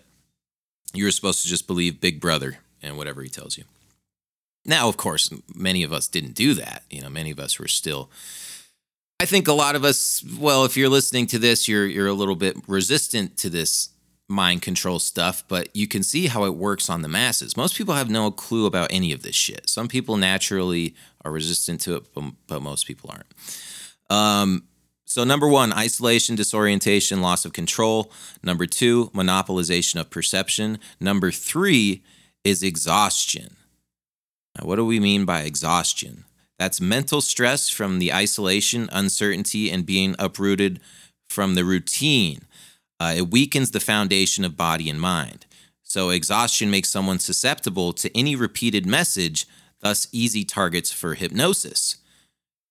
You 0.92 1.04
were 1.04 1.10
supposed 1.10 1.42
to 1.42 1.48
just 1.48 1.66
believe 1.66 2.00
Big 2.00 2.20
Brother 2.20 2.58
and 2.82 2.96
whatever 2.96 3.22
he 3.22 3.28
tells 3.28 3.56
you. 3.56 3.64
Now, 4.64 4.88
of 4.88 4.96
course, 4.96 5.32
many 5.54 5.82
of 5.82 5.92
us 5.92 6.08
didn't 6.08 6.34
do 6.34 6.54
that. 6.54 6.82
You 6.90 7.02
know, 7.02 7.08
many 7.08 7.30
of 7.30 7.38
us 7.38 7.58
were 7.58 7.68
still. 7.68 8.10
I 9.20 9.24
think 9.24 9.48
a 9.48 9.52
lot 9.52 9.76
of 9.76 9.84
us. 9.84 10.24
Well, 10.38 10.64
if 10.64 10.76
you're 10.76 10.88
listening 10.88 11.26
to 11.28 11.38
this, 11.38 11.68
you're 11.68 11.86
you're 11.86 12.08
a 12.08 12.12
little 12.12 12.36
bit 12.36 12.56
resistant 12.66 13.36
to 13.38 13.48
this 13.48 13.90
mind 14.28 14.62
control 14.62 14.98
stuff, 14.98 15.44
but 15.46 15.68
you 15.74 15.86
can 15.86 16.02
see 16.02 16.26
how 16.26 16.44
it 16.44 16.54
works 16.54 16.90
on 16.90 17.02
the 17.02 17.08
masses. 17.08 17.56
Most 17.56 17.76
people 17.76 17.94
have 17.94 18.10
no 18.10 18.30
clue 18.30 18.66
about 18.66 18.92
any 18.92 19.12
of 19.12 19.22
this 19.22 19.36
shit. 19.36 19.68
Some 19.68 19.86
people 19.88 20.16
naturally 20.16 20.94
are 21.26 21.32
resistant 21.32 21.80
to 21.82 21.96
it, 21.96 22.14
but, 22.14 22.24
but 22.46 22.62
most 22.62 22.86
people 22.86 23.10
aren't. 23.10 23.34
Um, 24.08 24.64
so, 25.04 25.24
number 25.24 25.48
one, 25.48 25.72
isolation, 25.72 26.34
disorientation, 26.34 27.22
loss 27.22 27.44
of 27.44 27.52
control. 27.52 28.10
Number 28.42 28.66
two, 28.66 29.10
monopolization 29.14 30.00
of 30.00 30.10
perception. 30.10 30.78
Number 31.00 31.30
three 31.30 32.02
is 32.44 32.62
exhaustion. 32.62 33.56
Now, 34.58 34.66
what 34.66 34.76
do 34.76 34.84
we 34.84 35.00
mean 35.00 35.24
by 35.24 35.42
exhaustion? 35.42 36.24
That's 36.58 36.80
mental 36.80 37.20
stress 37.20 37.68
from 37.68 37.98
the 37.98 38.12
isolation, 38.12 38.88
uncertainty, 38.90 39.70
and 39.70 39.84
being 39.84 40.16
uprooted 40.18 40.80
from 41.28 41.54
the 41.54 41.64
routine 41.64 42.46
uh, 42.98 43.14
it 43.16 43.30
weakens 43.30 43.70
the 43.70 43.80
foundation 43.80 44.44
of 44.44 44.56
body 44.56 44.88
and 44.88 45.00
mind. 45.00 45.46
So, 45.82 46.10
exhaustion 46.10 46.70
makes 46.70 46.88
someone 46.88 47.18
susceptible 47.18 47.92
to 47.94 48.16
any 48.16 48.34
repeated 48.34 48.86
message, 48.86 49.46
thus, 49.80 50.08
easy 50.12 50.44
targets 50.44 50.92
for 50.92 51.14
hypnosis. 51.14 51.96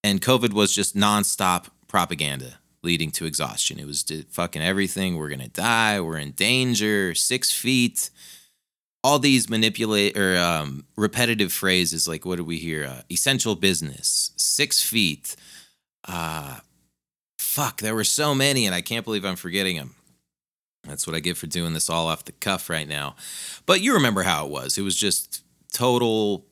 And 0.04 0.22
COVID 0.22 0.54
was 0.54 0.74
just 0.74 0.96
nonstop 0.96 1.68
propaganda 1.88 2.60
leading 2.84 3.12
to 3.12 3.26
exhaustion. 3.26 3.80
It 3.80 3.88
was 3.88 4.06
fucking 4.30 4.62
everything. 4.62 5.18
We're 5.18 5.30
to 5.42 5.50
die. 5.50 6.00
We're 6.00 6.18
in 6.18 6.32
danger. 6.32 7.16
Six 7.16 7.52
feet. 7.52 8.12
All 9.04 9.20
these 9.20 9.50
manipulate 9.50 10.18
or 10.18 10.38
um, 10.38 10.86
repetitive 10.96 11.52
phrases 11.52 12.08
like, 12.08 12.26
what 12.26 12.38
do 12.38 12.44
we 12.44 12.58
hear? 12.58 12.86
Uh, 12.86 13.02
essential 13.12 13.56
business, 13.56 14.32
six 14.36 14.82
feet. 14.82 15.36
Uh, 16.08 16.58
fuck, 17.38 17.82
there 17.82 17.96
were 17.96 18.04
so 18.04 18.34
many, 18.34 18.66
and 18.66 18.74
I 18.74 18.82
can't 18.82 19.06
believe 19.06 19.26
I'm 19.26 19.36
forgetting 19.36 19.78
them. 19.78 19.96
That's 20.84 21.08
what 21.08 21.16
I 21.16 21.20
get 21.20 21.38
for 21.38 21.48
doing 21.48 21.74
this 21.74 21.90
all 21.90 22.08
off 22.08 22.26
the 22.26 22.32
cuff 22.32 22.70
right 22.70 22.88
now. 22.88 23.16
But 23.66 23.82
you 23.82 23.94
remember 23.94 24.24
how 24.24 24.46
it 24.46 24.52
was. 24.52 24.78
It 24.78 24.84
was 24.84 24.96
just 24.96 25.44
total. 25.72 26.46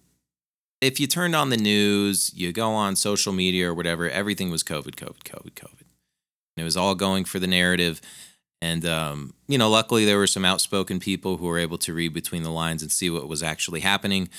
If 0.84 1.00
you 1.00 1.08
turned 1.08 1.36
on 1.36 1.50
the 1.50 1.58
news, 1.58 2.32
you 2.36 2.52
go 2.52 2.72
on 2.72 2.96
social 2.96 3.32
media 3.32 3.70
or 3.70 3.74
whatever, 3.74 4.10
everything 4.10 4.52
was 4.52 4.64
COVID, 4.64 4.96
COVID, 4.96 5.24
COVID, 5.24 5.54
COVID. 5.54 5.86
And 6.56 6.62
it 6.62 6.64
was 6.64 6.78
all 6.78 6.94
going 6.94 7.26
for 7.26 7.40
the 7.40 7.48
narrative. 7.48 8.02
And, 8.62 8.86
um, 8.86 9.34
you 9.48 9.58
know, 9.58 9.70
luckily 9.70 10.06
there 10.06 10.18
were 10.18 10.28
some 10.28 10.46
outspoken 10.46 11.00
people 11.00 11.38
who 11.38 11.48
were 11.48 11.58
able 11.58 11.78
to 11.80 11.94
read 11.94 12.14
between 12.14 12.44
the 12.44 12.52
lines 12.52 12.82
and 12.82 12.92
see 12.92 13.10
what 13.10 13.28
was 13.28 13.42
actually 13.42 13.80
happening. 13.80 14.30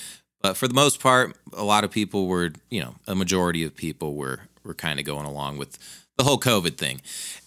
But 0.41 0.55
for 0.55 0.67
the 0.67 0.73
most 0.75 0.99
part, 0.99 1.35
a 1.53 1.63
lot 1.63 1.83
of 1.83 1.91
people 1.91 2.27
were, 2.27 2.51
you 2.69 2.81
know, 2.81 2.95
a 3.07 3.15
majority 3.15 3.63
of 3.63 3.75
people 3.75 4.15
were 4.15 4.41
were 4.63 4.73
kind 4.73 4.99
of 4.99 5.05
going 5.05 5.25
along 5.25 5.57
with 5.57 5.77
the 6.17 6.23
whole 6.23 6.39
COVID 6.39 6.77
thing. 6.77 7.01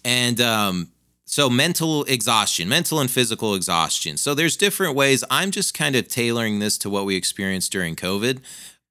And 0.05 0.41
um, 0.41 0.89
so 1.29 1.51
mental 1.51 2.05
exhaustion 2.05 2.69
mental 2.71 3.01
and 3.01 3.11
physical 3.11 3.55
exhaustion 3.55 4.17
so 4.17 4.35
there's 4.35 4.57
different 4.57 4.95
ways 4.95 5.23
i'm 5.31 5.51
just 5.51 5.75
kind 5.75 5.95
of 5.95 6.09
tailoring 6.09 6.59
this 6.59 6.79
to 6.79 6.89
what 6.89 7.05
we 7.05 7.17
experienced 7.17 7.71
during 7.71 7.95
covid 7.95 8.41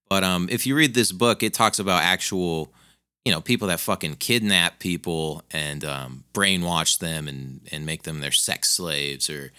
but 0.09 0.23
um, 0.23 0.47
if 0.51 0.65
you 0.65 0.75
read 0.75 0.93
this 0.93 1.11
book 1.11 1.43
it 1.43 1.53
talks 1.53 1.79
about 1.79 2.01
actual 2.03 2.71
you 3.25 3.31
know 3.31 3.41
people 3.41 3.67
that 3.67 3.79
fucking 3.79 4.15
kidnap 4.15 4.79
people 4.79 5.43
and 5.51 5.83
um, 5.83 6.23
brainwash 6.33 6.99
them 6.99 7.27
and 7.27 7.61
and 7.71 7.85
make 7.85 8.03
them 8.03 8.19
their 8.19 8.31
sex 8.31 8.69
slaves 8.69 9.29
or 9.29 9.51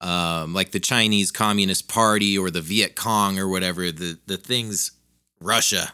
um, 0.00 0.52
like 0.52 0.72
the 0.72 0.80
chinese 0.80 1.30
communist 1.30 1.88
party 1.88 2.36
or 2.36 2.50
the 2.50 2.60
viet 2.60 2.96
cong 2.96 3.38
or 3.38 3.48
whatever 3.48 3.90
the 3.92 4.18
the 4.26 4.36
things 4.36 4.92
russia 5.40 5.92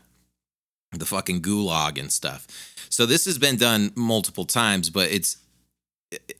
the 0.92 1.06
fucking 1.06 1.42
gulag 1.42 1.98
and 1.98 2.12
stuff 2.12 2.46
so 2.88 3.04
this 3.04 3.26
has 3.26 3.38
been 3.38 3.56
done 3.56 3.92
multiple 3.94 4.44
times 4.44 4.90
but 4.90 5.10
it's 5.10 5.38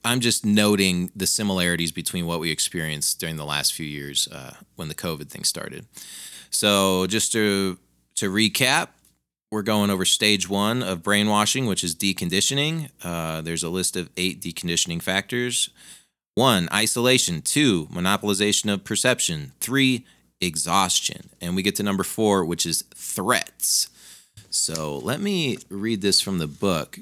I'm 0.04 0.20
just 0.20 0.46
noting 0.46 1.10
the 1.14 1.26
similarities 1.26 1.92
between 1.92 2.26
what 2.26 2.40
we 2.40 2.50
experienced 2.50 3.20
during 3.20 3.36
the 3.36 3.44
last 3.44 3.74
few 3.74 3.86
years 3.86 4.28
uh, 4.32 4.54
when 4.76 4.88
the 4.88 4.94
COVID 4.94 5.28
thing 5.28 5.44
started. 5.44 5.86
So 6.50 7.06
just 7.06 7.32
to 7.32 7.78
to 8.16 8.30
recap, 8.30 8.88
we're 9.50 9.62
going 9.62 9.90
over 9.90 10.04
stage 10.04 10.48
one 10.48 10.82
of 10.82 11.02
brainwashing, 11.02 11.66
which 11.66 11.84
is 11.84 11.94
deconditioning. 11.94 12.90
Uh, 13.02 13.40
there's 13.40 13.62
a 13.62 13.68
list 13.68 13.96
of 13.96 14.10
eight 14.16 14.40
deconditioning 14.40 15.00
factors. 15.02 15.70
One, 16.34 16.68
isolation. 16.72 17.42
Two, 17.42 17.86
monopolization 17.86 18.72
of 18.72 18.84
perception. 18.84 19.52
Three, 19.60 20.04
exhaustion. 20.40 21.30
And 21.40 21.56
we 21.56 21.62
get 21.62 21.76
to 21.76 21.82
number 21.82 22.04
four, 22.04 22.44
which 22.44 22.66
is 22.66 22.84
threats. 22.94 23.88
So 24.50 24.98
let 24.98 25.20
me 25.20 25.58
read 25.68 26.00
this 26.00 26.20
from 26.20 26.38
the 26.38 26.46
book 26.46 26.98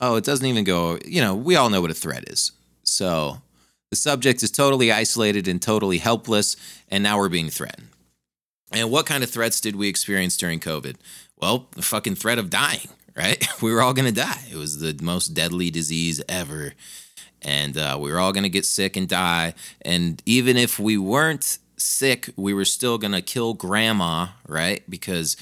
Oh, 0.00 0.16
it 0.16 0.24
doesn't 0.24 0.46
even 0.46 0.64
go, 0.64 0.98
you 1.04 1.20
know, 1.20 1.34
we 1.34 1.56
all 1.56 1.70
know 1.70 1.80
what 1.80 1.90
a 1.90 1.94
threat 1.94 2.28
is. 2.28 2.52
So 2.84 3.38
the 3.90 3.96
subject 3.96 4.42
is 4.42 4.50
totally 4.50 4.92
isolated 4.92 5.48
and 5.48 5.60
totally 5.60 5.98
helpless, 5.98 6.56
and 6.88 7.02
now 7.02 7.18
we're 7.18 7.28
being 7.28 7.50
threatened. 7.50 7.88
And 8.72 8.90
what 8.90 9.06
kind 9.06 9.24
of 9.24 9.30
threats 9.30 9.60
did 9.60 9.76
we 9.76 9.88
experience 9.88 10.36
during 10.36 10.60
COVID? 10.60 10.96
Well, 11.36 11.68
the 11.72 11.82
fucking 11.82 12.16
threat 12.16 12.38
of 12.38 12.50
dying, 12.50 12.88
right? 13.16 13.46
We 13.62 13.72
were 13.72 13.82
all 13.82 13.94
going 13.94 14.12
to 14.12 14.20
die. 14.20 14.42
It 14.50 14.56
was 14.56 14.78
the 14.78 14.96
most 15.02 15.28
deadly 15.28 15.70
disease 15.70 16.22
ever. 16.28 16.74
And 17.42 17.76
uh, 17.76 17.98
we 18.00 18.10
were 18.12 18.18
all 18.18 18.32
going 18.32 18.44
to 18.44 18.48
get 18.48 18.66
sick 18.66 18.96
and 18.96 19.08
die. 19.08 19.54
And 19.82 20.22
even 20.26 20.56
if 20.56 20.78
we 20.78 20.98
weren't 20.98 21.58
sick, 21.76 22.30
we 22.36 22.52
were 22.52 22.64
still 22.64 22.98
going 22.98 23.12
to 23.12 23.22
kill 23.22 23.54
grandma, 23.54 24.28
right? 24.46 24.82
Because 24.88 25.36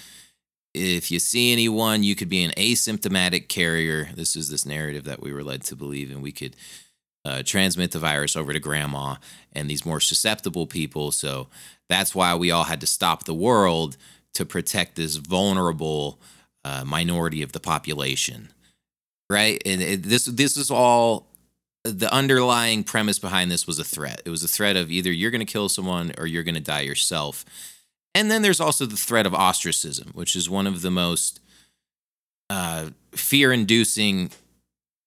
if 0.74 1.10
you 1.10 1.18
see 1.18 1.52
anyone, 1.52 2.02
you 2.02 2.14
could 2.14 2.28
be 2.28 2.44
an 2.44 2.52
asymptomatic 2.52 3.48
carrier. 3.48 4.10
This 4.14 4.36
is 4.36 4.50
this 4.50 4.66
narrative 4.66 5.04
that 5.04 5.22
we 5.22 5.32
were 5.32 5.42
led 5.42 5.62
to 5.64 5.76
believe, 5.76 6.10
and 6.10 6.22
we 6.22 6.32
could 6.32 6.54
uh, 7.26 7.42
transmit 7.42 7.90
the 7.90 7.98
virus 7.98 8.36
over 8.36 8.52
to 8.52 8.60
grandma 8.60 9.16
and 9.52 9.68
these 9.68 9.84
more 9.84 10.00
susceptible 10.00 10.66
people. 10.66 11.10
So 11.10 11.48
that's 11.88 12.14
why 12.14 12.34
we 12.34 12.50
all 12.50 12.64
had 12.64 12.80
to 12.80 12.86
stop 12.86 13.24
the 13.24 13.34
world 13.34 13.96
to 14.34 14.44
protect 14.44 14.94
this 14.94 15.16
vulnerable 15.16 16.20
uh, 16.64 16.84
minority 16.84 17.42
of 17.42 17.52
the 17.52 17.60
population, 17.60 18.52
right? 19.28 19.60
And 19.66 19.82
it, 19.82 20.02
this 20.02 20.26
this 20.26 20.56
is 20.56 20.70
all 20.70 21.26
the 21.84 22.12
underlying 22.12 22.84
premise 22.84 23.18
behind 23.18 23.50
this 23.50 23.66
was 23.66 23.78
a 23.78 23.84
threat. 23.84 24.22
It 24.24 24.30
was 24.30 24.44
a 24.44 24.48
threat 24.48 24.76
of 24.76 24.90
either 24.90 25.12
you're 25.12 25.30
going 25.30 25.46
to 25.46 25.52
kill 25.52 25.68
someone 25.68 26.12
or 26.18 26.26
you're 26.26 26.42
going 26.42 26.56
to 26.56 26.60
die 26.60 26.80
yourself. 26.80 27.44
And 28.14 28.30
then 28.30 28.42
there's 28.42 28.60
also 28.60 28.86
the 28.86 28.96
threat 28.96 29.26
of 29.26 29.34
ostracism, 29.34 30.10
which 30.14 30.36
is 30.36 30.50
one 30.50 30.66
of 30.66 30.82
the 30.82 30.90
most 30.90 31.40
uh, 32.50 32.90
fear 33.12 33.52
inducing 33.52 34.30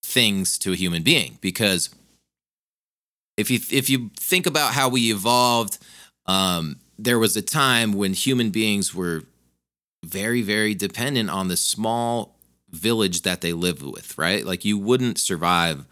things 0.03 0.57
to 0.59 0.73
a 0.73 0.75
human 0.75 1.03
being. 1.03 1.37
Because 1.41 1.89
if 3.39 3.49
you, 3.49 3.59
if 3.71 3.89
you 3.89 4.11
think 4.17 4.45
about 4.45 4.73
how 4.73 4.89
we 4.89 5.11
evolved, 5.11 5.77
um, 6.25 6.75
there 6.97 7.17
was 7.17 7.37
a 7.37 7.41
time 7.41 7.93
when 7.93 8.13
human 8.13 8.49
beings 8.49 8.93
were 8.93 9.23
very, 10.03 10.41
very 10.41 10.75
dependent 10.75 11.29
on 11.29 11.47
the 11.47 11.55
small 11.55 12.35
village 12.69 13.21
that 13.21 13.39
they 13.39 13.53
lived 13.53 13.81
with, 13.81 14.17
right? 14.17 14.45
Like 14.45 14.65
you 14.65 14.77
wouldn't 14.77 15.17
survive 15.17 15.85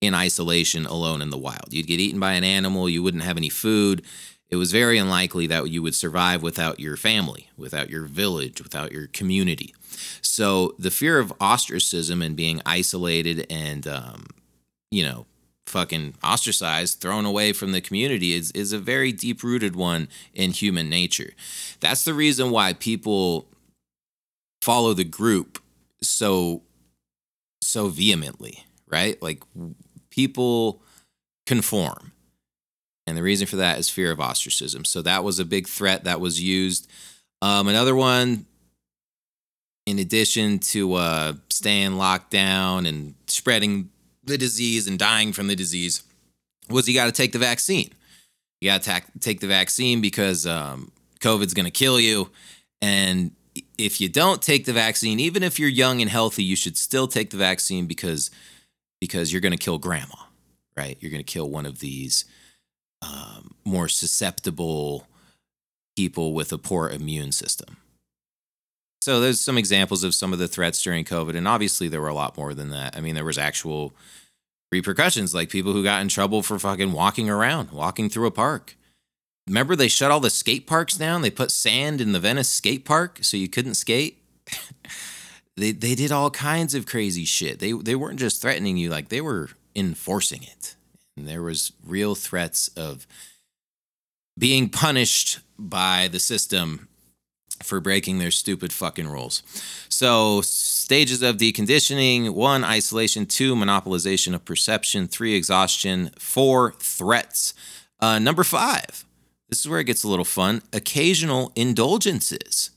in 0.00 0.14
isolation 0.14 0.86
alone 0.86 1.20
in 1.20 1.28
the 1.28 1.36
wild. 1.36 1.72
You'd 1.72 1.86
get 1.86 2.00
eaten 2.00 2.18
by 2.18 2.32
an 2.32 2.44
animal, 2.44 2.88
you 2.88 3.02
wouldn't 3.02 3.24
have 3.24 3.36
any 3.36 3.50
food. 3.50 4.02
It 4.48 4.56
was 4.56 4.72
very 4.72 4.96
unlikely 4.96 5.46
that 5.48 5.68
you 5.68 5.82
would 5.82 5.94
survive 5.94 6.42
without 6.42 6.80
your 6.80 6.96
family, 6.96 7.50
without 7.58 7.90
your 7.90 8.04
village, 8.04 8.62
without 8.62 8.92
your 8.92 9.08
community. 9.08 9.74
So 10.22 10.74
the 10.78 10.90
fear 10.90 11.18
of 11.18 11.34
ostracism 11.38 12.22
and 12.22 12.34
being 12.34 12.62
isolated 12.64 13.46
and, 13.50 13.86
um, 13.86 14.26
you 14.90 15.04
know, 15.04 15.26
fucking 15.68 16.14
ostracized, 16.22 17.00
thrown 17.00 17.24
away 17.24 17.52
from 17.52 17.72
the 17.72 17.80
community 17.80 18.34
is, 18.34 18.50
is 18.52 18.72
a 18.72 18.78
very 18.78 19.12
deep 19.12 19.42
rooted 19.42 19.76
one 19.76 20.08
in 20.34 20.50
human 20.50 20.88
nature. 20.88 21.32
That's 21.80 22.04
the 22.04 22.14
reason 22.14 22.50
why 22.50 22.72
people 22.72 23.48
follow 24.62 24.94
the 24.94 25.04
group 25.04 25.62
so 26.02 26.62
so 27.62 27.88
vehemently, 27.88 28.64
right? 28.88 29.20
Like 29.22 29.42
people 30.10 30.82
conform. 31.46 32.12
And 33.06 33.16
the 33.16 33.22
reason 33.22 33.46
for 33.46 33.56
that 33.56 33.78
is 33.78 33.88
fear 33.88 34.10
of 34.10 34.20
ostracism. 34.20 34.84
So 34.84 35.02
that 35.02 35.24
was 35.24 35.38
a 35.38 35.44
big 35.44 35.66
threat 35.66 36.04
that 36.04 36.20
was 36.20 36.40
used. 36.40 36.90
Um, 37.40 37.68
another 37.68 37.94
one, 37.94 38.46
in 39.86 39.98
addition 39.98 40.58
to 40.58 40.94
uh, 40.94 41.32
staying 41.48 41.96
locked 41.96 42.30
down 42.30 42.84
and 42.84 43.14
spreading 43.26 43.90
the 44.28 44.38
disease 44.38 44.86
and 44.86 44.98
dying 44.98 45.32
from 45.32 45.48
the 45.48 45.56
disease, 45.56 46.02
was 46.70 46.88
you 46.88 46.94
got 46.94 47.06
to 47.06 47.12
take 47.12 47.32
the 47.32 47.38
vaccine. 47.38 47.90
You 48.60 48.70
got 48.70 48.82
to 48.82 49.02
take 49.20 49.40
the 49.40 49.46
vaccine 49.46 50.00
because 50.00 50.46
um, 50.46 50.92
COVID's 51.20 51.54
going 51.54 51.64
to 51.64 51.70
kill 51.70 52.00
you. 52.00 52.30
And 52.82 53.32
if 53.76 54.00
you 54.00 54.08
don't 54.08 54.42
take 54.42 54.64
the 54.64 54.72
vaccine, 54.72 55.20
even 55.20 55.42
if 55.42 55.58
you're 55.58 55.68
young 55.68 56.00
and 56.00 56.10
healthy, 56.10 56.44
you 56.44 56.56
should 56.56 56.76
still 56.76 57.08
take 57.08 57.30
the 57.30 57.36
vaccine 57.36 57.86
because 57.86 58.30
because 59.00 59.32
you're 59.32 59.40
going 59.40 59.52
to 59.52 59.58
kill 59.58 59.78
grandma, 59.78 60.16
right? 60.76 60.96
You're 61.00 61.12
going 61.12 61.24
to 61.24 61.32
kill 61.32 61.48
one 61.48 61.66
of 61.66 61.78
these 61.78 62.24
um, 63.00 63.54
more 63.64 63.88
susceptible 63.88 65.06
people 65.96 66.34
with 66.34 66.52
a 66.52 66.58
poor 66.58 66.88
immune 66.88 67.30
system. 67.30 67.76
So 69.08 69.20
there's 69.20 69.40
some 69.40 69.56
examples 69.56 70.04
of 70.04 70.14
some 70.14 70.34
of 70.34 70.38
the 70.38 70.46
threats 70.46 70.82
during 70.82 71.02
COVID, 71.02 71.34
and 71.34 71.48
obviously 71.48 71.88
there 71.88 72.02
were 72.02 72.08
a 72.08 72.14
lot 72.14 72.36
more 72.36 72.52
than 72.52 72.68
that. 72.72 72.94
I 72.94 73.00
mean, 73.00 73.14
there 73.14 73.24
was 73.24 73.38
actual 73.38 73.94
repercussions, 74.70 75.34
like 75.34 75.48
people 75.48 75.72
who 75.72 75.82
got 75.82 76.02
in 76.02 76.08
trouble 76.08 76.42
for 76.42 76.58
fucking 76.58 76.92
walking 76.92 77.30
around, 77.30 77.70
walking 77.70 78.10
through 78.10 78.26
a 78.26 78.30
park. 78.30 78.76
Remember 79.46 79.74
they 79.74 79.88
shut 79.88 80.10
all 80.10 80.20
the 80.20 80.28
skate 80.28 80.66
parks 80.66 80.98
down? 80.98 81.22
They 81.22 81.30
put 81.30 81.50
sand 81.50 82.02
in 82.02 82.12
the 82.12 82.20
Venice 82.20 82.50
skate 82.50 82.84
park 82.84 83.20
so 83.22 83.38
you 83.38 83.48
couldn't 83.48 83.76
skate. 83.76 84.22
they 85.56 85.72
they 85.72 85.94
did 85.94 86.12
all 86.12 86.30
kinds 86.30 86.74
of 86.74 86.84
crazy 86.84 87.24
shit. 87.24 87.60
They 87.60 87.72
they 87.72 87.94
weren't 87.94 88.20
just 88.20 88.42
threatening 88.42 88.76
you, 88.76 88.90
like 88.90 89.08
they 89.08 89.22
were 89.22 89.48
enforcing 89.74 90.42
it. 90.42 90.76
And 91.16 91.26
there 91.26 91.42
was 91.42 91.72
real 91.82 92.14
threats 92.14 92.68
of 92.76 93.06
being 94.38 94.68
punished 94.68 95.38
by 95.58 96.08
the 96.12 96.20
system 96.20 96.87
for 97.62 97.80
breaking 97.80 98.18
their 98.18 98.30
stupid 98.30 98.72
fucking 98.72 99.08
rules. 99.08 99.42
So, 99.88 100.40
stages 100.42 101.22
of 101.22 101.36
deconditioning 101.36 102.30
one, 102.30 102.64
isolation, 102.64 103.26
two, 103.26 103.54
monopolization 103.54 104.34
of 104.34 104.44
perception, 104.44 105.08
three, 105.08 105.34
exhaustion, 105.34 106.10
four, 106.18 106.72
threats. 106.78 107.54
Uh, 108.00 108.18
number 108.18 108.44
five, 108.44 109.04
this 109.48 109.60
is 109.60 109.68
where 109.68 109.80
it 109.80 109.84
gets 109.84 110.04
a 110.04 110.08
little 110.08 110.24
fun 110.24 110.62
occasional 110.72 111.52
indulgences. 111.56 112.70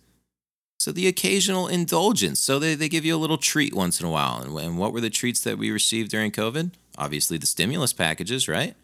So 0.80 0.92
the 0.92 1.08
occasional 1.08 1.68
indulgence. 1.68 2.40
So 2.40 2.58
they, 2.58 2.74
they 2.74 2.90
give 2.90 3.06
you 3.06 3.16
a 3.16 3.20
little 3.20 3.38
treat 3.38 3.76
once 3.76 4.00
in 4.00 4.08
a 4.08 4.10
while. 4.10 4.42
And, 4.42 4.58
and 4.58 4.80
what 4.80 4.94
were 4.94 5.02
the 5.02 5.12
treats 5.12 5.42
that 5.42 5.60
we 5.60 5.70
received 5.70 6.10
during 6.10 6.32
COVID? 6.32 6.72
Obviously 6.98 7.38
the 7.38 7.46
stimulus 7.46 7.94
packages, 7.94 8.48
right? 8.48 8.76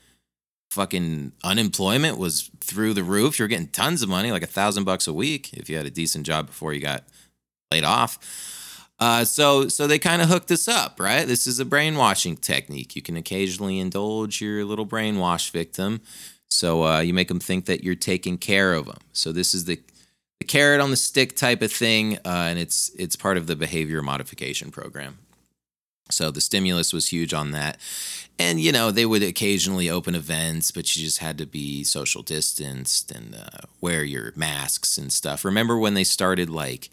Fucking 0.71 1.31
unemployment 1.43 2.17
was 2.17 2.51
through 2.59 2.93
the 2.93 3.03
roof. 3.03 3.39
You're 3.39 3.47
getting 3.47 3.67
tons 3.67 4.01
of 4.01 4.09
money, 4.09 4.31
like 4.31 4.43
a 4.43 4.47
thousand 4.47 4.83
bucks 4.83 5.07
a 5.07 5.13
week 5.13 5.53
if 5.53 5.69
you 5.69 5.77
had 5.77 5.85
a 5.85 5.91
decent 5.91 6.25
job 6.25 6.47
before 6.47 6.73
you 6.73 6.81
got 6.81 7.03
laid 7.71 7.83
off. 7.83 8.19
Uh, 8.99 9.23
so 9.23 9.67
so 9.67 9.85
they 9.85 9.99
kind 9.99 10.21
of 10.21 10.27
hooked 10.27 10.51
us 10.51 10.67
up, 10.67 10.99
right? 10.99 11.27
This 11.27 11.45
is 11.47 11.59
a 11.59 11.65
brainwashing 11.65 12.37
technique. 12.37 12.95
You 12.95 13.01
can 13.01 13.15
occasionally 13.15 13.79
indulge 13.79 14.41
your 14.41 14.65
little 14.65 14.87
brainwash 14.87 15.51
victim. 15.51 16.01
So 16.49 16.85
uh, 16.85 16.99
you 16.99 17.13
make 17.13 17.27
them 17.27 17.39
think 17.39 17.65
that 17.65 17.83
you're 17.83 17.95
taking 17.95 18.37
care 18.37 18.73
of 18.73 18.85
them. 18.85 18.97
So 19.13 19.31
this 19.31 19.53
is 19.53 19.65
the 19.65 19.79
the 20.39 20.45
carrot 20.45 20.81
on 20.81 20.91
the 20.91 20.97
stick 20.97 21.35
type 21.35 21.61
of 21.61 21.71
thing, 21.71 22.17
uh, 22.17 22.47
and 22.49 22.59
it's 22.59 22.91
it's 22.97 23.15
part 23.15 23.37
of 23.37 23.47
the 23.47 23.55
behavior 23.55 24.01
modification 24.01 24.71
program. 24.71 25.19
So 26.09 26.31
the 26.31 26.41
stimulus 26.41 26.93
was 26.93 27.09
huge 27.09 27.33
on 27.33 27.51
that. 27.51 27.77
And, 28.39 28.59
you 28.59 28.71
know, 28.71 28.91
they 28.91 29.05
would 29.05 29.23
occasionally 29.23 29.89
open 29.89 30.13
events, 30.13 30.69
but 30.69 30.95
you 30.95 31.03
just 31.03 31.19
had 31.19 31.37
to 31.39 31.45
be 31.45 31.83
social 31.83 32.21
distanced 32.21 33.11
and 33.11 33.35
uh, 33.35 33.65
wear 33.81 34.03
your 34.03 34.31
masks 34.35 34.97
and 34.97 35.11
stuff. 35.11 35.43
Remember 35.43 35.77
when 35.77 35.95
they 35.95 36.03
started 36.03 36.49
like 36.49 36.89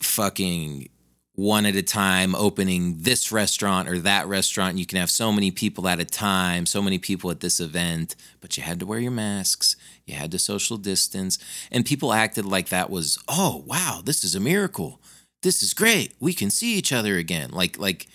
fucking 0.00 0.88
one 1.36 1.66
at 1.66 1.74
a 1.74 1.82
time 1.82 2.34
opening 2.34 2.98
this 3.00 3.32
restaurant 3.32 3.88
or 3.88 3.98
that 3.98 4.26
restaurant. 4.26 4.78
You 4.78 4.86
can 4.86 4.98
have 4.98 5.10
so 5.10 5.32
many 5.32 5.50
people 5.50 5.88
at 5.88 6.00
a 6.00 6.04
time, 6.04 6.64
so 6.64 6.80
many 6.80 6.98
people 6.98 7.30
at 7.30 7.40
this 7.40 7.58
event, 7.58 8.14
but 8.40 8.56
you 8.56 8.62
had 8.62 8.78
to 8.80 8.86
wear 8.86 9.00
your 9.00 9.10
masks, 9.10 9.76
you 10.06 10.14
had 10.14 10.30
to 10.30 10.38
social 10.38 10.76
distance, 10.76 11.38
and 11.72 11.84
people 11.84 12.12
acted 12.12 12.44
like 12.44 12.68
that 12.68 12.88
was, 12.88 13.18
"Oh, 13.26 13.64
wow, 13.66 14.00
this 14.04 14.22
is 14.22 14.34
a 14.34 14.40
miracle. 14.40 15.00
This 15.42 15.62
is 15.62 15.74
great. 15.74 16.14
We 16.20 16.34
can 16.34 16.50
see 16.50 16.74
each 16.74 16.92
other 16.92 17.16
again." 17.16 17.50
Like 17.50 17.78
like 17.78 18.06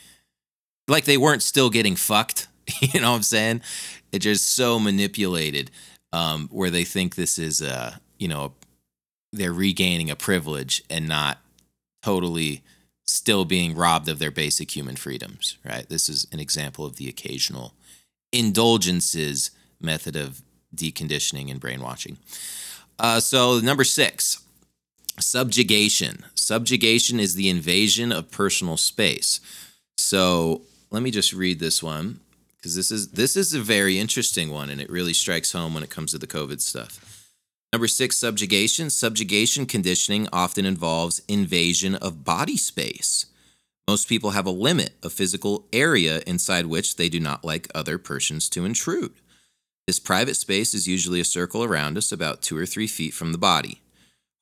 like 0.89 1.05
they 1.05 1.17
weren't 1.17 1.43
still 1.43 1.69
getting 1.69 1.95
fucked, 1.95 2.47
you 2.81 2.99
know 3.01 3.11
what 3.11 3.17
I'm 3.17 3.23
saying? 3.23 3.61
It's 4.11 4.23
just 4.23 4.55
so 4.55 4.79
manipulated 4.79 5.71
um 6.11 6.47
where 6.51 6.71
they 6.71 6.83
think 6.83 7.15
this 7.15 7.37
is 7.37 7.61
uh, 7.61 7.95
you 8.17 8.27
know, 8.27 8.53
they're 9.31 9.53
regaining 9.53 10.09
a 10.09 10.15
privilege 10.15 10.83
and 10.89 11.07
not 11.07 11.39
totally 12.01 12.63
still 13.05 13.45
being 13.45 13.75
robbed 13.75 14.07
of 14.07 14.19
their 14.19 14.31
basic 14.31 14.75
human 14.75 14.95
freedoms, 14.95 15.57
right? 15.65 15.89
This 15.89 16.07
is 16.09 16.27
an 16.31 16.39
example 16.39 16.85
of 16.85 16.97
the 16.97 17.09
occasional 17.09 17.73
indulgences 18.31 19.51
method 19.81 20.15
of 20.15 20.41
deconditioning 20.75 21.49
and 21.49 21.59
brainwashing. 21.59 22.17
Uh, 22.99 23.19
so, 23.19 23.59
number 23.59 23.83
six, 23.83 24.43
subjugation. 25.19 26.25
Subjugation 26.35 27.19
is 27.19 27.35
the 27.35 27.49
invasion 27.49 28.11
of 28.11 28.29
personal 28.29 28.77
space. 28.77 29.39
So, 29.97 30.61
let 30.91 31.03
me 31.03 31.11
just 31.11 31.33
read 31.33 31.59
this 31.59 31.83
one 31.83 32.19
because 32.57 32.75
this 32.75 32.91
is 32.91 33.11
this 33.11 33.35
is 33.35 33.53
a 33.53 33.61
very 33.61 33.99
interesting 33.99 34.51
one 34.51 34.69
and 34.69 34.81
it 34.81 34.89
really 34.89 35.13
strikes 35.13 35.51
home 35.51 35.73
when 35.73 35.83
it 35.83 35.89
comes 35.89 36.11
to 36.11 36.17
the 36.17 36.27
COVID 36.27 36.61
stuff. 36.61 37.05
Number 37.71 37.87
six, 37.87 38.17
subjugation. 38.17 38.89
Subjugation 38.89 39.65
conditioning 39.67 40.27
often 40.33 40.65
involves 40.65 41.21
invasion 41.27 41.95
of 41.95 42.23
body 42.23 42.57
space. 42.57 43.27
Most 43.87 44.07
people 44.07 44.31
have 44.31 44.45
a 44.45 44.51
limit, 44.51 44.93
a 45.03 45.09
physical 45.09 45.65
area 45.71 46.21
inside 46.25 46.65
which 46.65 46.95
they 46.95 47.09
do 47.09 47.19
not 47.19 47.45
like 47.45 47.67
other 47.73 47.97
persons 47.97 48.49
to 48.49 48.65
intrude. 48.65 49.13
This 49.87 49.99
private 49.99 50.35
space 50.35 50.73
is 50.73 50.87
usually 50.87 51.19
a 51.19 51.25
circle 51.25 51.63
around 51.63 51.97
us 51.97 52.11
about 52.11 52.41
two 52.41 52.57
or 52.57 52.65
three 52.65 52.87
feet 52.87 53.13
from 53.13 53.31
the 53.31 53.39
body. 53.39 53.81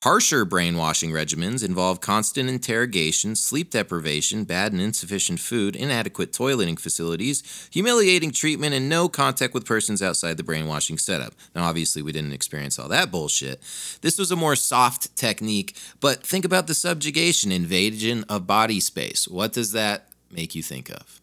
Harsher 0.04 0.44
brainwashing 0.44 1.10
regimens 1.10 1.66
involve 1.66 2.00
constant 2.00 2.48
interrogation, 2.48 3.34
sleep 3.34 3.72
deprivation, 3.72 4.44
bad 4.44 4.70
and 4.70 4.80
insufficient 4.80 5.40
food, 5.40 5.74
inadequate 5.74 6.32
toileting 6.32 6.78
facilities, 6.78 7.68
humiliating 7.72 8.30
treatment, 8.30 8.76
and 8.76 8.88
no 8.88 9.08
contact 9.08 9.54
with 9.54 9.66
persons 9.66 10.00
outside 10.00 10.36
the 10.36 10.44
brainwashing 10.44 10.98
setup. 10.98 11.34
Now, 11.52 11.64
obviously, 11.64 12.00
we 12.00 12.12
didn't 12.12 12.32
experience 12.32 12.78
all 12.78 12.86
that 12.90 13.10
bullshit. 13.10 13.60
This 14.00 14.20
was 14.20 14.30
a 14.30 14.36
more 14.36 14.54
soft 14.54 15.16
technique, 15.16 15.76
but 15.98 16.24
think 16.24 16.44
about 16.44 16.68
the 16.68 16.74
subjugation, 16.74 17.50
invasion 17.50 18.24
of 18.28 18.46
body 18.46 18.78
space. 18.78 19.26
What 19.26 19.52
does 19.52 19.72
that 19.72 20.10
make 20.30 20.54
you 20.54 20.62
think 20.62 20.90
of? 20.90 21.20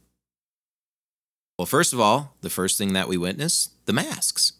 Well, 1.57 1.65
first 1.65 1.93
of 1.93 2.01
all, 2.01 2.35
the 2.41 2.49
first 2.49 2.77
thing 2.77 2.91
that 2.91 3.07
we 3.07 3.15
witnessed 3.15 3.71
the 3.85 3.93
masks, 3.93 4.51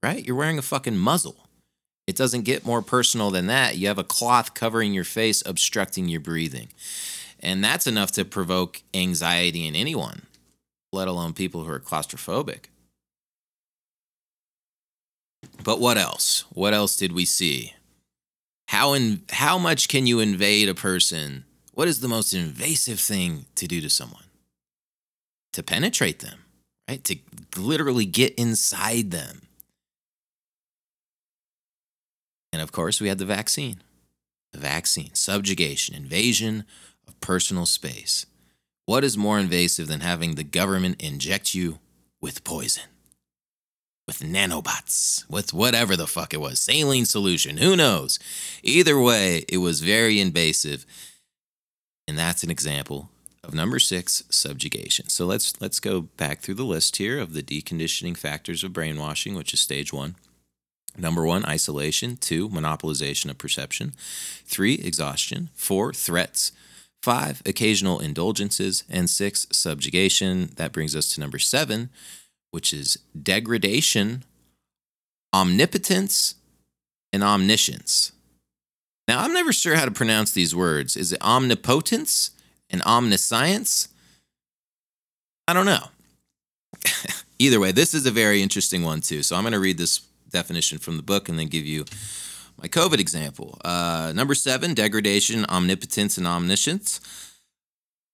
right? 0.00 0.24
You're 0.24 0.36
wearing 0.36 0.58
a 0.58 0.62
fucking 0.62 0.96
muzzle. 0.96 1.48
It 2.06 2.16
doesn't 2.16 2.42
get 2.42 2.66
more 2.66 2.82
personal 2.82 3.30
than 3.30 3.46
that. 3.46 3.76
You 3.76 3.88
have 3.88 3.98
a 3.98 4.04
cloth 4.04 4.54
covering 4.54 4.92
your 4.92 5.04
face, 5.04 5.42
obstructing 5.46 6.08
your 6.08 6.20
breathing. 6.20 6.68
And 7.40 7.64
that's 7.64 7.86
enough 7.86 8.10
to 8.12 8.24
provoke 8.24 8.82
anxiety 8.92 9.66
in 9.66 9.74
anyone, 9.74 10.22
let 10.92 11.08
alone 11.08 11.32
people 11.32 11.64
who 11.64 11.70
are 11.70 11.80
claustrophobic. 11.80 12.66
But 15.62 15.80
what 15.80 15.98
else? 15.98 16.44
What 16.52 16.74
else 16.74 16.96
did 16.96 17.12
we 17.12 17.24
see? 17.24 17.74
How 18.68 18.92
in 18.94 19.22
how 19.30 19.58
much 19.58 19.88
can 19.88 20.06
you 20.06 20.20
invade 20.20 20.68
a 20.68 20.74
person? 20.74 21.44
What 21.72 21.88
is 21.88 22.00
the 22.00 22.08
most 22.08 22.32
invasive 22.32 23.00
thing 23.00 23.46
to 23.56 23.66
do 23.66 23.80
to 23.80 23.90
someone? 23.90 24.24
To 25.52 25.62
penetrate 25.62 26.20
them, 26.20 26.38
right? 26.88 27.02
To 27.04 27.16
literally 27.56 28.06
get 28.06 28.34
inside 28.34 29.10
them. 29.10 29.42
And 32.54 32.62
of 32.62 32.70
course, 32.70 33.00
we 33.00 33.08
had 33.08 33.18
the 33.18 33.24
vaccine. 33.24 33.82
The 34.52 34.60
vaccine, 34.60 35.12
subjugation, 35.12 35.96
invasion 35.96 36.62
of 37.08 37.20
personal 37.20 37.66
space. 37.66 38.26
What 38.86 39.02
is 39.02 39.18
more 39.18 39.40
invasive 39.40 39.88
than 39.88 39.98
having 39.98 40.36
the 40.36 40.44
government 40.44 41.02
inject 41.02 41.52
you 41.52 41.80
with 42.20 42.44
poison? 42.44 42.84
With 44.06 44.20
nanobots, 44.20 45.28
with 45.28 45.52
whatever 45.52 45.96
the 45.96 46.06
fuck 46.06 46.32
it 46.32 46.40
was, 46.40 46.60
saline 46.60 47.06
solution, 47.06 47.56
who 47.56 47.74
knows? 47.74 48.20
Either 48.62 49.00
way, 49.00 49.44
it 49.48 49.58
was 49.58 49.80
very 49.80 50.20
invasive. 50.20 50.86
And 52.06 52.16
that's 52.16 52.44
an 52.44 52.52
example 52.52 53.10
of 53.42 53.52
number 53.52 53.80
six, 53.80 54.22
subjugation. 54.30 55.08
So 55.08 55.26
let's 55.26 55.60
let's 55.60 55.80
go 55.80 56.02
back 56.02 56.38
through 56.38 56.54
the 56.54 56.62
list 56.62 56.98
here 56.98 57.18
of 57.18 57.32
the 57.32 57.42
deconditioning 57.42 58.16
factors 58.16 58.62
of 58.62 58.72
brainwashing, 58.72 59.34
which 59.34 59.52
is 59.52 59.58
stage 59.58 59.92
one. 59.92 60.14
Number 60.96 61.24
one, 61.24 61.44
isolation. 61.44 62.16
Two, 62.16 62.48
monopolization 62.48 63.30
of 63.30 63.38
perception. 63.38 63.92
Three, 64.44 64.74
exhaustion. 64.74 65.50
Four, 65.54 65.92
threats. 65.92 66.52
Five, 67.02 67.42
occasional 67.44 67.98
indulgences. 68.00 68.84
And 68.88 69.10
six, 69.10 69.46
subjugation. 69.50 70.50
That 70.56 70.72
brings 70.72 70.94
us 70.94 71.12
to 71.14 71.20
number 71.20 71.38
seven, 71.38 71.90
which 72.50 72.72
is 72.72 72.98
degradation, 73.20 74.24
omnipotence, 75.34 76.36
and 77.12 77.22
omniscience. 77.22 78.12
Now, 79.06 79.22
I'm 79.22 79.32
never 79.34 79.52
sure 79.52 79.76
how 79.76 79.84
to 79.84 79.90
pronounce 79.90 80.32
these 80.32 80.54
words. 80.54 80.96
Is 80.96 81.12
it 81.12 81.22
omnipotence 81.22 82.30
and 82.70 82.82
omniscience? 82.82 83.88
I 85.46 85.52
don't 85.52 85.66
know. 85.66 85.88
Either 87.38 87.60
way, 87.60 87.72
this 87.72 87.92
is 87.92 88.06
a 88.06 88.10
very 88.10 88.42
interesting 88.42 88.82
one, 88.82 89.00
too. 89.00 89.22
So 89.22 89.36
I'm 89.36 89.42
going 89.42 89.52
to 89.52 89.60
read 89.60 89.76
this 89.76 90.00
definition 90.34 90.78
from 90.78 90.98
the 90.98 91.02
book 91.02 91.28
and 91.28 91.38
then 91.38 91.46
give 91.46 91.64
you 91.64 91.86
my 92.60 92.68
COVID 92.68 92.98
example. 92.98 93.58
Uh, 93.64 94.12
number 94.14 94.34
seven, 94.34 94.74
degradation, 94.74 95.46
omnipotence, 95.48 96.18
and 96.18 96.26
omniscience. 96.26 97.00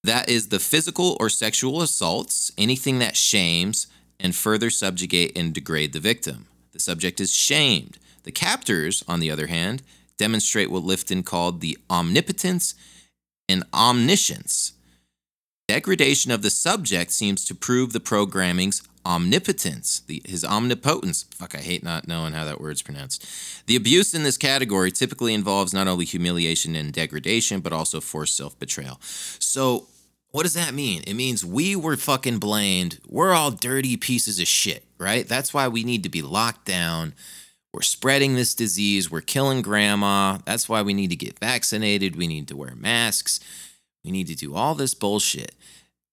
That 0.05 0.29
is 0.29 0.49
the 0.49 0.61
physical 0.61 1.17
or 1.19 1.29
sexual 1.29 1.83
assaults, 1.83 2.53
anything 2.57 3.01
that 3.01 3.17
shames 3.17 3.87
and 4.19 4.35
further 4.35 4.71
subjugate 4.71 5.37
and 5.37 5.53
degrade 5.53 5.93
the 5.93 6.01
victim. 6.01 6.47
The 6.73 6.79
subject 6.79 7.21
is 7.21 7.33
shamed. 7.33 7.99
The 8.23 8.33
captors, 8.33 9.03
on 9.09 9.21
the 9.21 9.31
other 9.31 9.49
hand, 9.49 9.83
demonstrate 10.19 10.71
what 10.71 10.85
Lifton 10.85 11.25
called 11.25 11.61
the 11.61 11.79
omnipotence 11.89 12.75
and 13.49 13.65
omniscience. 13.75 14.73
Degradation 15.69 16.31
of 16.31 16.43
the 16.43 16.51
subject 16.51 17.13
seems 17.13 17.45
to 17.45 17.55
prove 17.55 17.93
the 17.93 18.01
programming's 18.01 18.83
omnipotence, 19.05 20.01
the, 20.01 20.23
his 20.25 20.45
omnipotence. 20.45 21.25
Fuck, 21.35 21.55
I 21.55 21.59
hate 21.59 21.83
not 21.83 22.07
knowing 22.07 22.33
how 22.33 22.45
that 22.45 22.61
word's 22.61 22.83
pronounced. 22.83 23.27
The 23.67 23.77
abuse 23.77 24.15
in 24.15 24.23
this 24.23 24.37
category 24.37 24.91
typically 24.91 25.35
involves 25.35 25.73
not 25.73 25.89
only 25.89 26.05
humiliation 26.05 26.75
and 26.77 26.93
degradation, 26.93 27.61
but 27.61 27.73
also 27.73 28.01
forced 28.01 28.37
self 28.37 28.59
betrayal. 28.59 28.99
So, 29.01 29.87
what 30.33 30.45
does 30.45 30.55
that 30.55 30.75
mean? 30.75 31.03
It 31.07 31.15
means 31.15 31.45
we 31.45 31.75
were 31.75 31.97
fucking 31.97 32.39
blamed. 32.39 33.01
We're 33.09 33.33
all 33.33 33.51
dirty 33.51 33.97
pieces 33.97 34.39
of 34.39 34.47
shit, 34.47 34.85
right? 34.99 35.27
That's 35.27 35.53
why 35.53 35.67
we 35.67 35.83
need 35.83 36.05
to 36.05 36.09
be 36.09 36.23
locked 36.23 36.67
down. 36.67 37.15
We're 37.73 37.83
spreading 37.83 38.35
this 38.35 38.55
disease. 38.55 39.11
We're 39.11 39.21
killing 39.21 39.63
grandma. 39.63 40.39
That's 40.45 40.69
why 40.69 40.83
we 40.83 40.95
need 40.95 41.11
to 41.11 41.17
get 41.17 41.39
vaccinated. 41.39 42.17
We 42.17 42.27
need 42.27 42.49
to 42.49 42.57
wear 42.57 42.75
masks. 42.75 43.41
We 44.05 44.11
need 44.11 44.29
to 44.29 44.35
do 44.35 44.55
all 44.55 44.75
this 44.75 44.95
bullshit. 44.95 45.55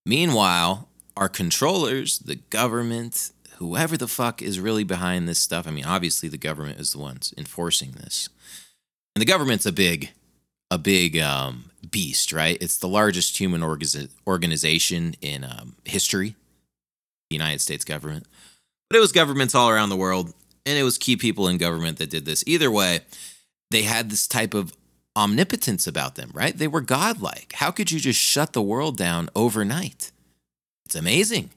Meanwhile, 0.06 0.88
our 1.18 1.30
controllers, 1.30 2.20
the 2.20 2.36
government, 2.36 3.32
whoever 3.58 3.98
the 3.98 4.08
fuck 4.08 4.42
is 4.42 4.60
really 4.60 4.84
behind 4.84 5.28
this 5.28 5.40
stuff. 5.40 5.68
I 5.68 5.72
mean, 5.72 5.86
obviously 5.86 6.30
the 6.30 6.38
government 6.38 6.80
is 6.80 6.92
the 6.92 7.00
ones 7.00 7.34
enforcing 7.38 7.92
this. 7.92 8.30
And 9.16 9.22
the 9.22 9.26
government's 9.26 9.66
a 9.66 9.72
big 9.72 10.12
a 10.70 10.78
big 10.78 11.18
um, 11.18 11.72
beast, 11.90 12.34
right? 12.34 12.58
It's 12.62 12.78
the 12.78 12.90
largest 12.90 13.38
human 13.38 13.62
orga- 13.62 14.10
organization 14.28 15.16
in 15.22 15.46
um, 15.46 15.76
history, 15.86 16.36
the 17.30 17.36
United 17.36 17.62
States 17.62 17.86
government. 17.86 18.28
But 18.90 18.98
it 18.98 19.00
was 19.00 19.14
governments 19.14 19.56
all 19.56 19.70
around 19.70 19.90
the 19.90 19.96
world, 19.96 20.34
and 20.66 20.78
it 20.78 20.84
was 20.84 20.98
key 20.98 21.16
people 21.16 21.48
in 21.48 21.58
government 21.58 22.00
that 22.00 22.10
did 22.10 22.26
this. 22.26 22.44
Either 22.46 22.70
way, 22.70 23.00
they 23.72 23.84
had 23.84 24.10
this 24.10 24.28
type 24.28 24.54
of 24.54 24.74
omnipotence 25.16 25.88
about 25.88 26.16
them, 26.16 26.32
right? 26.34 26.58
They 26.58 26.68
were 26.68 26.82
godlike. 26.82 27.54
How 27.56 27.72
could 27.72 27.90
you 27.90 28.00
just 28.00 28.20
shut 28.20 28.52
the 28.52 28.62
world 28.62 28.98
down 28.98 29.30
overnight? 29.36 30.12
It's 30.88 30.96
amazing. 30.96 31.50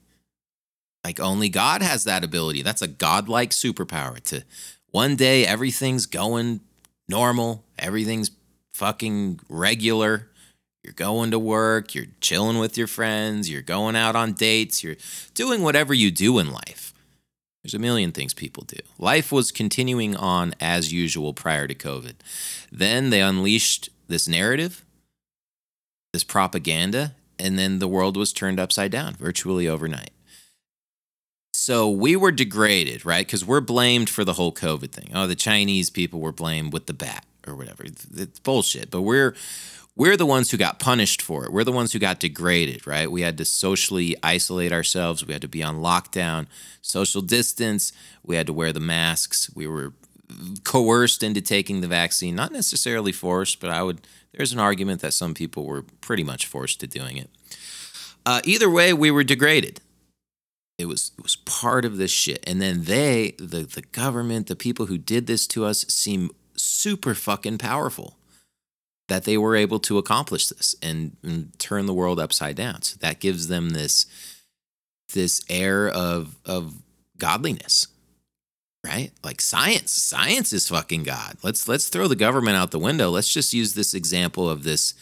Like 1.05 1.21
only 1.21 1.49
God 1.49 1.83
has 1.83 2.03
that 2.03 2.25
ability. 2.25 2.63
That's 2.63 2.83
a 2.83 2.89
godlike 2.89 3.51
superpower 3.51 4.21
to 4.25 4.43
one 4.91 5.15
day 5.15 5.47
everything's 5.47 6.07
going 6.07 6.59
normal, 7.09 7.63
everything's 7.79 8.33
fucking 8.75 9.39
regular. 9.49 10.27
You're 10.83 10.95
going 10.95 11.31
to 11.31 11.39
work, 11.39 11.95
you're 11.95 12.07
chilling 12.21 12.59
with 12.59 12.77
your 12.77 12.89
friends, 12.89 13.49
you're 13.49 13.63
going 13.63 13.95
out 13.95 14.17
on 14.17 14.33
dates, 14.33 14.83
you're 14.83 14.97
doing 15.35 15.63
whatever 15.63 15.95
you 15.95 16.11
do 16.11 16.41
in 16.41 16.51
life. 16.51 16.93
There's 17.63 17.75
a 17.75 17.79
million 17.79 18.11
things 18.11 18.35
people 18.35 18.65
do. 18.65 18.79
Life 18.99 19.31
was 19.31 19.53
continuing 19.53 20.17
on 20.17 20.57
as 20.59 20.93
usual 20.93 21.35
prior 21.35 21.69
to 21.69 21.75
COVID. 21.77 22.15
Then 22.73 23.11
they 23.11 23.21
unleashed 23.21 23.91
this 24.09 24.27
narrative, 24.27 24.85
this 26.13 26.25
propaganda, 26.25 27.15
and 27.41 27.59
then 27.59 27.79
the 27.79 27.89
world 27.89 28.17
was 28.17 28.33
turned 28.33 28.61
upside 28.61 28.91
down 28.91 29.15
virtually 29.15 29.67
overnight. 29.69 30.11
So 31.53 31.91
we 31.91 32.17
were 32.17 32.33
degraded, 32.33 33.05
right? 33.05 33.27
Because 33.27 33.45
we're 33.45 33.61
blamed 33.61 34.09
for 34.09 34.25
the 34.25 34.33
whole 34.33 34.53
COVID 34.53 34.93
thing. 34.93 35.11
Oh, 35.15 35.27
the 35.27 35.35
Chinese 35.35 35.91
people 35.91 36.21
were 36.21 36.33
blamed 36.33 36.73
with 36.73 36.87
the 36.87 36.95
bat 36.95 37.27
or 37.47 37.55
whatever. 37.55 37.85
It's 37.85 38.39
bullshit. 38.39 38.91
But 38.91 39.03
we're 39.03 39.35
we're 39.97 40.17
the 40.17 40.25
ones 40.25 40.51
who 40.51 40.57
got 40.57 40.79
punished 40.79 41.21
for 41.21 41.45
it. 41.45 41.53
We're 41.53 41.65
the 41.65 41.73
ones 41.73 41.93
who 41.93 41.99
got 41.99 42.21
degraded, 42.21 42.87
right? 42.87 43.11
We 43.11 43.23
had 43.23 43.37
to 43.39 43.45
socially 43.45 44.17
isolate 44.23 44.73
ourselves. 44.73 45.27
We 45.27 45.33
had 45.33 45.43
to 45.43 45.49
be 45.49 45.63
on 45.63 45.81
lockdown, 45.81 46.47
social 46.81 47.21
distance. 47.21 47.93
We 48.25 48.37
had 48.37 48.47
to 48.47 48.53
wear 48.53 48.73
the 48.73 48.81
masks. 48.81 49.51
We 49.55 49.67
were 49.67 49.93
coerced 50.65 51.23
into 51.23 51.41
taking 51.41 51.81
the 51.81 51.89
vaccine, 51.89 52.35
not 52.35 52.53
necessarily 52.53 53.13
forced, 53.13 53.61
but 53.61 53.71
I 53.71 53.83
would 53.83 54.01
there's 54.35 54.53
an 54.53 54.59
argument 54.59 55.01
that 55.01 55.15
some 55.15 55.35
people 55.35 55.65
were 55.65 55.83
pretty 56.01 56.25
much 56.25 56.47
forced 56.47 56.81
to 56.81 56.87
doing 56.87 57.17
it. 57.17 57.31
Uh, 58.25 58.41
either 58.45 58.71
way, 58.71 58.93
we 58.93 59.11
were 59.11 59.25
degraded. 59.25 59.81
It 60.79 60.87
was 60.87 61.13
it 61.19 61.23
was 61.23 61.37
part 61.37 61.85
of 61.85 61.97
this 61.97 62.11
shit. 62.11 62.43
And 62.47 62.61
then 62.61 62.85
they, 62.85 63.35
the 63.39 63.63
the 63.63 63.83
government, 63.93 64.47
the 64.47 64.57
people 64.57 64.87
who 64.87 64.99
did 64.99 65.27
this 65.27 65.47
to 65.49 65.65
us, 65.65 65.85
seem 65.89 66.31
super 66.57 67.15
fucking 67.15 67.59
powerful. 67.59 68.17
That 69.09 69.25
they 69.25 69.37
were 69.37 69.57
able 69.57 69.81
to 69.81 69.99
accomplish 69.99 70.47
this 70.47 70.77
and, 70.81 71.17
and 71.25 71.59
turn 71.59 71.87
the 71.87 71.95
world 71.95 72.21
upside 72.21 72.55
down. 72.55 72.83
So 72.83 72.97
that 73.01 73.19
gives 73.19 73.49
them 73.49 73.71
this 73.71 74.07
this 75.13 75.43
air 75.49 75.89
of 75.89 76.37
of 76.47 76.75
godliness 77.19 77.89
right? 78.85 79.13
Like 79.23 79.41
science. 79.41 79.93
Science 79.93 80.53
is 80.53 80.69
fucking 80.69 81.03
God. 81.03 81.37
Let's 81.43 81.69
let's 81.69 81.89
throw 81.89 82.09
the 82.09 82.17
government 82.17 82.57
out 82.57 82.71
the 82.71 82.79
window. 82.79 83.11
Let's 83.11 83.33
just 83.33 83.53
use 83.53 83.75
this 83.75 83.95
example 83.95 84.49
of 84.49 84.63
this 84.63 84.95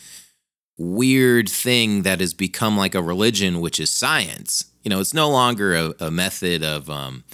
weird 0.76 1.48
thing 1.48 2.02
that 2.02 2.20
has 2.20 2.34
become 2.34 2.76
like 2.76 2.94
a 2.94 3.02
religion, 3.02 3.60
which 3.60 3.80
is 3.80 3.90
science. 3.90 4.64
You 4.82 4.90
know, 4.90 5.00
it's 5.00 5.14
no 5.14 5.28
longer 5.28 5.74
a, 5.74 5.94
a 6.00 6.10
method 6.10 6.62
of 6.62 6.88
um, 6.88 7.24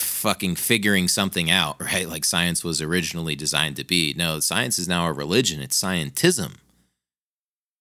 fucking 0.00 0.56
figuring 0.56 1.08
something 1.08 1.50
out, 1.50 1.80
right? 1.80 2.08
Like 2.08 2.24
science 2.24 2.64
was 2.64 2.82
originally 2.82 3.36
designed 3.36 3.76
to 3.76 3.84
be. 3.84 4.14
No, 4.16 4.40
science 4.40 4.78
is 4.78 4.88
now 4.88 5.06
a 5.06 5.12
religion. 5.12 5.60
It's 5.60 5.80
scientism. 5.80 6.56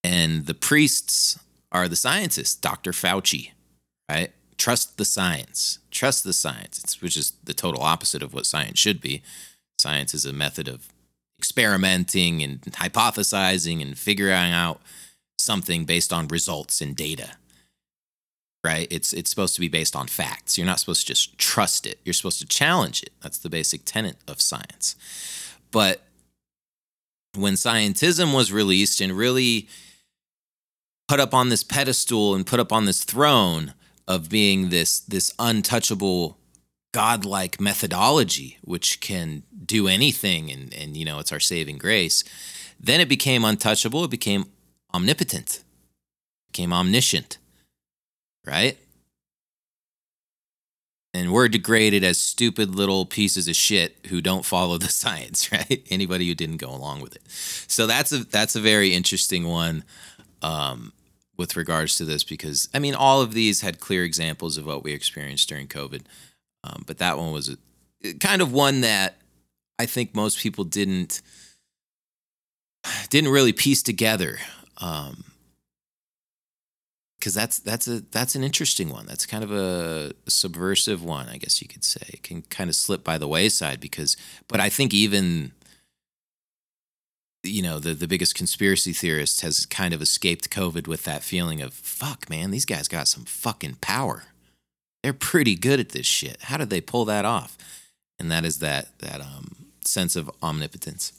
And 0.03 0.45
the 0.45 0.53
priests 0.53 1.39
are 1.71 1.87
the 1.87 1.95
scientists, 1.95 2.53
Dr. 2.53 2.91
Fauci, 2.91 3.51
right? 4.09 4.31
Trust 4.65 4.97
the 4.97 5.05
science. 5.05 5.77
Trust 5.91 6.23
the 6.23 6.33
science, 6.33 6.79
it's, 6.79 6.99
which 6.99 7.15
is 7.15 7.33
the 7.43 7.53
total 7.53 7.83
opposite 7.83 8.23
of 8.23 8.33
what 8.33 8.47
science 8.47 8.79
should 8.79 8.99
be. 8.99 9.21
Science 9.77 10.15
is 10.15 10.25
a 10.25 10.33
method 10.33 10.67
of 10.67 10.87
experimenting 11.37 12.41
and 12.41 12.61
hypothesizing 12.61 13.79
and 13.79 13.95
figuring 13.95 14.33
out 14.33 14.81
something 15.37 15.85
based 15.85 16.11
on 16.11 16.27
results 16.29 16.81
and 16.81 16.95
data 16.95 17.33
right? 18.63 18.87
It's 18.89 19.13
it's 19.13 19.29
supposed 19.29 19.53
to 19.53 19.61
be 19.61 19.67
based 19.67 19.95
on 19.95 20.07
facts. 20.07 20.57
You're 20.57 20.65
not 20.65 20.79
supposed 20.79 21.01
to 21.01 21.07
just 21.13 21.37
trust 21.37 21.85
it. 21.85 21.99
You're 22.03 22.13
supposed 22.13 22.39
to 22.39 22.47
challenge 22.47 23.03
it. 23.03 23.11
That's 23.21 23.37
the 23.37 23.51
basic 23.51 23.85
tenet 23.85 24.17
of 24.27 24.41
science. 24.41 24.95
But 25.69 26.01
when 27.35 27.53
scientism 27.53 28.33
was 28.33 28.51
released 28.51 28.99
and 28.99 29.13
really 29.13 29.67
put 31.07 31.19
up 31.19 31.35
on 31.35 31.49
this 31.49 31.63
pedestal 31.63 32.33
and 32.33 32.47
put 32.47 32.59
up 32.59 32.73
on 32.73 32.85
this 32.85 33.03
throne 33.03 33.75
of 34.07 34.29
being 34.29 34.69
this 34.69 34.99
this 34.99 35.33
untouchable 35.39 36.37
godlike 36.93 37.59
methodology 37.59 38.57
which 38.61 39.01
can 39.01 39.43
do 39.65 39.87
anything 39.87 40.49
and 40.49 40.73
and 40.73 40.95
you 40.95 41.03
know 41.03 41.19
it's 41.19 41.31
our 41.31 41.39
saving 41.39 41.77
grace 41.77 42.23
then 42.79 43.01
it 43.01 43.09
became 43.09 43.43
untouchable 43.43 44.03
it 44.05 44.11
became 44.11 44.45
omnipotent 44.93 45.63
became 46.51 46.71
omniscient 46.71 47.37
right? 48.45 48.77
And 51.13 51.31
we're 51.31 51.47
degraded 51.47 52.03
as 52.03 52.17
stupid 52.17 52.75
little 52.75 53.05
pieces 53.05 53.47
of 53.47 53.55
shit 53.55 53.95
who 54.07 54.21
don't 54.21 54.45
follow 54.45 54.77
the 54.77 54.87
science, 54.89 55.51
right? 55.51 55.85
Anybody 55.89 56.27
who 56.27 56.35
didn't 56.35 56.57
go 56.57 56.69
along 56.69 57.01
with 57.01 57.15
it. 57.15 57.21
So 57.27 57.87
that's 57.87 58.11
a 58.11 58.25
that's 58.25 58.55
a 58.55 58.61
very 58.61 58.93
interesting 58.93 59.47
one 59.47 59.83
um, 60.41 60.91
with 61.37 61.55
regards 61.55 61.95
to 61.95 62.05
this 62.05 62.23
because 62.23 62.69
I 62.73 62.79
mean 62.79 62.95
all 62.95 63.21
of 63.21 63.33
these 63.33 63.61
had 63.61 63.79
clear 63.79 64.03
examples 64.03 64.57
of 64.57 64.65
what 64.65 64.83
we 64.83 64.93
experienced 64.93 65.49
during 65.49 65.67
COVID, 65.67 66.01
um, 66.63 66.83
but 66.85 66.97
that 66.99 67.17
one 67.17 67.31
was 67.31 67.49
a, 68.03 68.13
kind 68.15 68.41
of 68.41 68.51
one 68.51 68.81
that 68.81 69.17
I 69.77 69.85
think 69.85 70.15
most 70.15 70.39
people 70.39 70.63
didn't 70.63 71.21
didn't 73.09 73.31
really 73.31 73.53
piece 73.53 73.83
together. 73.83 74.37
Um, 74.77 75.23
because 77.17 77.33
that's 77.33 77.57
that's 77.57 77.87
a 77.87 78.01
that's 78.11 78.35
an 78.35 78.43
interesting 78.43 78.89
one. 78.89 79.07
That's 79.07 79.25
kind 79.25 79.43
of 79.43 79.51
a, 79.51 80.11
a, 80.27 80.29
subversive 80.29 81.03
one, 81.03 81.27
I 81.27 81.37
guess 81.37 81.59
you 81.59 81.67
could 81.67 81.83
say. 81.83 82.01
It 82.09 82.21
can 82.21 82.43
kind 82.43 82.69
of 82.69 82.75
slip 82.75 83.03
by 83.03 83.17
the 83.17 83.27
wayside 83.27 83.79
because, 83.79 84.15
but 84.47 84.59
I 84.59 84.69
think 84.69 84.93
even 84.93 85.51
you 87.45 87.61
know 87.61 87.79
the 87.79 87.93
the 87.93 88.07
biggest 88.07 88.35
conspiracy 88.35 88.93
theorist 88.93 89.41
has 89.41 89.65
kind 89.65 89.93
of 89.93 90.01
escaped 90.01 90.49
COVID 90.49 90.87
with 90.87 91.03
that 91.03 91.23
feeling 91.23 91.61
of 91.61 91.73
fuck, 91.73 92.29
man, 92.29 92.51
these 92.51 92.65
guys 92.65 92.87
got 92.87 93.07
some 93.07 93.25
fucking 93.25 93.77
power. 93.81 94.23
They're 95.03 95.13
pretty 95.13 95.55
good 95.55 95.79
at 95.79 95.89
this 95.89 96.05
shit. 96.05 96.43
How 96.43 96.57
did 96.57 96.69
they 96.69 96.81
pull 96.81 97.05
that 97.05 97.25
off? 97.25 97.57
And 98.17 98.31
that 98.31 98.45
is 98.45 98.59
that 98.59 98.97
that 98.99 99.21
um, 99.21 99.67
sense 99.81 100.15
of 100.15 100.31
omnipotence. 100.41 101.13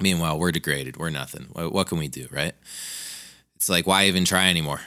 Meanwhile, 0.00 0.38
we're 0.38 0.52
degraded. 0.52 0.98
We're 0.98 1.10
nothing. 1.10 1.48
What, 1.52 1.86
can 1.86 1.96
we 1.96 2.08
do, 2.08 2.28
right? 2.30 2.52
It's 3.54 3.70
like, 3.70 3.86
why 3.86 4.04
even 4.04 4.26
try 4.26 4.50
anymore? 4.50 4.82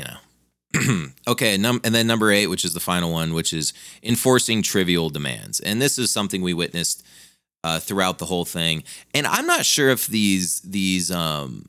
you 0.00 0.04
know. 0.04 1.06
okay, 1.28 1.56
num- 1.56 1.80
and 1.84 1.94
then 1.94 2.06
number 2.06 2.30
eight, 2.30 2.46
which 2.46 2.64
is 2.64 2.74
the 2.74 2.80
final 2.80 3.12
one, 3.12 3.34
which 3.34 3.52
is 3.52 3.72
enforcing 4.02 4.62
trivial 4.62 5.10
demands. 5.10 5.60
And 5.60 5.80
this 5.80 5.98
is 5.98 6.10
something 6.12 6.42
we 6.42 6.54
witnessed 6.54 7.04
uh, 7.64 7.80
throughout 7.80 8.18
the 8.18 8.26
whole 8.26 8.44
thing. 8.44 8.84
And 9.14 9.26
I'm 9.26 9.46
not 9.46 9.64
sure 9.64 9.90
if 9.90 10.06
these 10.06 10.60
these 10.60 11.10
um, 11.10 11.66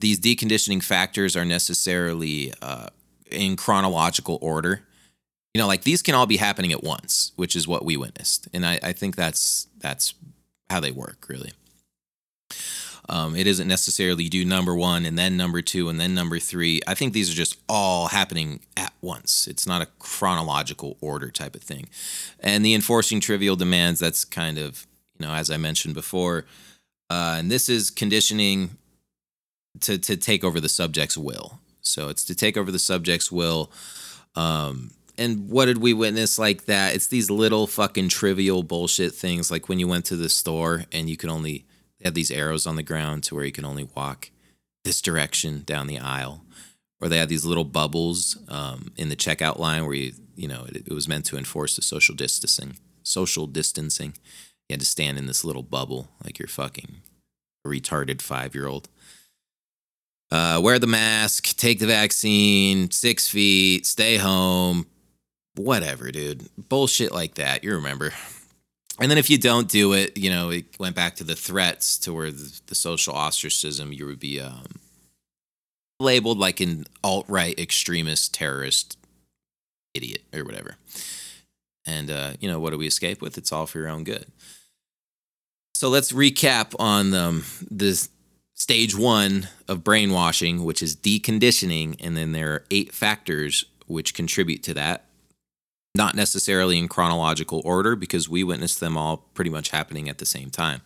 these 0.00 0.20
deconditioning 0.20 0.82
factors 0.82 1.36
are 1.36 1.44
necessarily 1.44 2.52
uh, 2.62 2.88
in 3.30 3.56
chronological 3.56 4.38
order. 4.40 4.82
You 5.54 5.60
know, 5.60 5.66
like 5.66 5.84
these 5.84 6.02
can 6.02 6.14
all 6.14 6.26
be 6.26 6.36
happening 6.36 6.72
at 6.72 6.82
once, 6.82 7.32
which 7.36 7.56
is 7.56 7.66
what 7.66 7.84
we 7.84 7.96
witnessed. 7.96 8.48
And 8.52 8.66
I, 8.66 8.78
I 8.82 8.92
think 8.92 9.16
that's 9.16 9.68
that's 9.78 10.14
how 10.68 10.80
they 10.80 10.90
work, 10.90 11.26
really. 11.28 11.52
Um, 13.08 13.36
it 13.36 13.46
isn't 13.46 13.68
necessarily 13.68 14.28
do 14.28 14.44
number 14.44 14.74
one 14.74 15.06
and 15.06 15.16
then 15.16 15.36
number 15.36 15.62
two 15.62 15.88
and 15.88 16.00
then 16.00 16.12
number 16.12 16.40
three. 16.40 16.80
I 16.86 16.94
think 16.94 17.12
these 17.12 17.30
are 17.30 17.36
just 17.36 17.56
all 17.68 18.08
happening 18.08 18.60
at 18.76 18.92
once. 19.00 19.46
It's 19.46 19.66
not 19.66 19.80
a 19.80 19.88
chronological 20.00 20.96
order 21.00 21.30
type 21.30 21.54
of 21.54 21.62
thing. 21.62 21.88
And 22.40 22.64
the 22.64 22.74
enforcing 22.74 23.20
trivial 23.20 23.54
demands, 23.54 24.00
that's 24.00 24.24
kind 24.24 24.58
of, 24.58 24.86
you 25.18 25.26
know, 25.26 25.32
as 25.32 25.50
I 25.50 25.56
mentioned 25.56 25.94
before, 25.94 26.44
uh, 27.10 27.36
and 27.38 27.50
this 27.50 27.68
is 27.68 27.90
conditioning 27.90 28.76
to, 29.80 29.98
to 29.98 30.16
take 30.16 30.44
over 30.44 30.60
the 30.60 30.68
subject's 30.68 31.16
will. 31.16 31.60
So 31.80 32.08
it's 32.08 32.24
to 32.24 32.34
take 32.34 32.56
over 32.56 32.72
the 32.72 32.78
subject's 32.78 33.30
will. 33.30 33.70
Um, 34.34 34.90
and 35.18 35.48
what 35.48 35.66
did 35.66 35.78
we 35.78 35.94
witness 35.94 36.38
like 36.38 36.66
that? 36.66 36.94
It's 36.94 37.06
these 37.06 37.30
little 37.30 37.66
fucking 37.66 38.08
trivial 38.08 38.62
bullshit 38.62 39.14
things 39.14 39.50
like 39.50 39.68
when 39.68 39.78
you 39.78 39.88
went 39.88 40.04
to 40.06 40.16
the 40.16 40.28
store 40.28 40.84
and 40.92 41.08
you 41.08 41.16
could 41.16 41.30
only 41.30 41.64
had 42.02 42.14
these 42.14 42.30
arrows 42.30 42.66
on 42.66 42.76
the 42.76 42.82
ground 42.82 43.24
to 43.24 43.34
where 43.34 43.44
you 43.44 43.52
can 43.52 43.64
only 43.64 43.88
walk 43.94 44.30
this 44.84 45.00
direction 45.00 45.62
down 45.64 45.86
the 45.86 45.98
aisle. 45.98 46.42
Or 47.00 47.08
they 47.08 47.18
had 47.18 47.28
these 47.28 47.44
little 47.44 47.64
bubbles 47.64 48.38
um, 48.48 48.92
in 48.96 49.08
the 49.08 49.16
checkout 49.16 49.58
line 49.58 49.84
where 49.84 49.94
you, 49.94 50.12
you 50.34 50.48
know, 50.48 50.64
it, 50.68 50.76
it 50.86 50.92
was 50.92 51.08
meant 51.08 51.26
to 51.26 51.36
enforce 51.36 51.76
the 51.76 51.82
social 51.82 52.14
distancing. 52.14 52.76
Social 53.02 53.46
distancing. 53.46 54.14
You 54.68 54.74
had 54.74 54.80
to 54.80 54.86
stand 54.86 55.18
in 55.18 55.26
this 55.26 55.44
little 55.44 55.62
bubble 55.62 56.08
like 56.24 56.38
you're 56.38 56.48
fucking 56.48 57.02
a 57.64 57.68
retarded 57.68 58.20
five 58.20 58.54
year 58.54 58.66
old. 58.66 58.88
Uh, 60.30 60.60
wear 60.62 60.78
the 60.78 60.88
mask, 60.88 61.56
take 61.56 61.78
the 61.78 61.86
vaccine, 61.86 62.90
six 62.90 63.28
feet, 63.28 63.86
stay 63.86 64.16
home, 64.16 64.86
whatever, 65.54 66.10
dude. 66.10 66.48
Bullshit 66.68 67.12
like 67.12 67.34
that. 67.34 67.62
You 67.62 67.74
remember 67.74 68.12
and 68.98 69.10
then 69.10 69.18
if 69.18 69.28
you 69.28 69.38
don't 69.38 69.68
do 69.68 69.92
it, 69.92 70.16
you 70.16 70.30
know, 70.30 70.50
it 70.50 70.78
went 70.78 70.96
back 70.96 71.16
to 71.16 71.24
the 71.24 71.34
threats 71.34 71.98
to 71.98 72.12
where 72.12 72.30
the, 72.30 72.60
the 72.66 72.74
social 72.74 73.14
ostracism, 73.14 73.92
you 73.92 74.06
would 74.06 74.20
be 74.20 74.40
um, 74.40 74.66
labeled 76.00 76.38
like 76.38 76.60
an 76.60 76.86
alt 77.04 77.26
right 77.28 77.58
extremist 77.58 78.32
terrorist 78.32 78.96
idiot 79.92 80.22
or 80.34 80.44
whatever. 80.44 80.76
And, 81.86 82.10
uh, 82.10 82.32
you 82.40 82.48
know, 82.48 82.58
what 82.58 82.70
do 82.70 82.78
we 82.78 82.86
escape 82.86 83.22
with? 83.22 83.38
It's 83.38 83.52
all 83.52 83.66
for 83.66 83.78
your 83.78 83.88
own 83.88 84.04
good. 84.04 84.26
So 85.74 85.88
let's 85.88 86.12
recap 86.12 86.74
on 86.78 87.14
um, 87.14 87.44
this 87.70 88.08
stage 88.54 88.96
one 88.96 89.48
of 89.68 89.84
brainwashing, 89.84 90.64
which 90.64 90.82
is 90.82 90.96
deconditioning. 90.96 91.96
And 92.00 92.16
then 92.16 92.32
there 92.32 92.52
are 92.52 92.64
eight 92.70 92.92
factors 92.92 93.64
which 93.86 94.14
contribute 94.14 94.62
to 94.64 94.74
that 94.74 95.06
not 95.96 96.14
necessarily 96.14 96.78
in 96.78 96.88
chronological 96.88 97.62
order 97.64 97.96
because 97.96 98.28
we 98.28 98.44
witnessed 98.44 98.78
them 98.78 98.96
all 98.96 99.16
pretty 99.34 99.50
much 99.50 99.70
happening 99.70 100.08
at 100.08 100.18
the 100.18 100.26
same 100.26 100.50
time. 100.50 100.82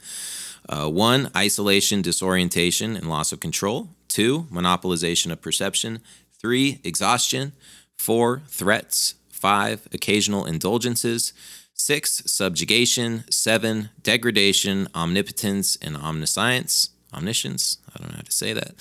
Uh, 0.69 0.89
one, 0.89 1.31
isolation, 1.37 2.01
disorientation, 2.01 2.97
and 2.97 3.09
loss 3.09 3.33
of 3.33 3.41
control. 3.41 3.89
Two, 4.09 4.43
monopolization 4.53 5.33
of 5.33 5.43
perception. 5.43 6.01
Three, 6.39 6.81
exhaustion. 6.85 7.53
Four, 7.99 8.43
threats. 8.47 9.15
Five, 9.41 9.89
occasional 9.93 10.45
indulgences. 10.45 11.33
Six, 11.73 12.23
subjugation. 12.27 13.25
Seven, 13.31 13.89
degradation, 14.03 14.87
omnipotence, 14.95 15.77
and 15.77 15.97
omniscience. 15.97 16.91
Omniscience. 17.15 17.79
I 17.89 17.99
don't 17.99 18.11
know 18.11 18.17
how 18.17 18.23
to 18.23 18.33
say 18.33 18.53
that. 18.53 18.75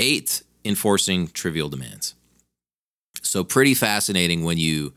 Eight, 0.00 0.42
enforcing 0.64 1.28
trivial 1.28 1.68
demands. 1.68 2.16
So, 3.22 3.44
pretty 3.44 3.74
fascinating 3.74 4.42
when 4.42 4.58
you 4.58 4.94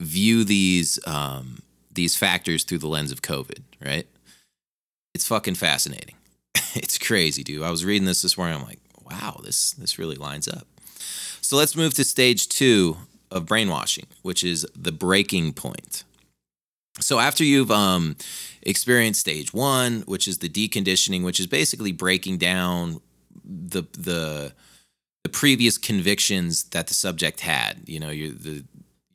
view 0.00 0.42
these 0.42 0.98
um, 1.06 1.58
these 1.92 2.16
factors 2.16 2.64
through 2.64 2.78
the 2.78 2.88
lens 2.88 3.12
of 3.12 3.20
COVID, 3.20 3.60
right? 3.84 4.06
It's 5.14 5.28
fucking 5.28 5.56
fascinating. 5.56 6.14
it's 6.74 6.96
crazy, 6.96 7.44
dude. 7.44 7.62
I 7.62 7.70
was 7.70 7.84
reading 7.84 8.06
this 8.06 8.22
this 8.22 8.38
morning. 8.38 8.58
I'm 8.58 8.66
like, 8.66 8.80
wow, 9.04 9.38
this 9.44 9.72
this 9.72 9.98
really 9.98 10.16
lines 10.16 10.48
up. 10.48 10.66
So 11.42 11.58
let's 11.58 11.76
move 11.76 11.92
to 11.94 12.04
stage 12.04 12.48
two 12.48 12.96
of 13.30 13.46
brainwashing, 13.46 14.06
which 14.22 14.42
is 14.44 14.66
the 14.76 14.92
breaking 14.92 15.52
point. 15.52 16.04
So 17.00 17.18
after 17.18 17.44
you've 17.44 17.70
um, 17.70 18.16
experienced 18.62 19.20
stage 19.20 19.52
one, 19.52 20.02
which 20.06 20.26
is 20.26 20.38
the 20.38 20.48
deconditioning, 20.48 21.24
which 21.24 21.40
is 21.40 21.46
basically 21.46 21.92
breaking 21.92 22.38
down 22.38 23.00
the 23.44 23.82
the 23.92 24.52
the 25.22 25.30
previous 25.30 25.76
convictions 25.76 26.64
that 26.64 26.86
the 26.86 26.94
subject 26.94 27.40
had. 27.40 27.82
You 27.86 28.00
know, 28.00 28.10
you 28.10 28.32
the 28.32 28.64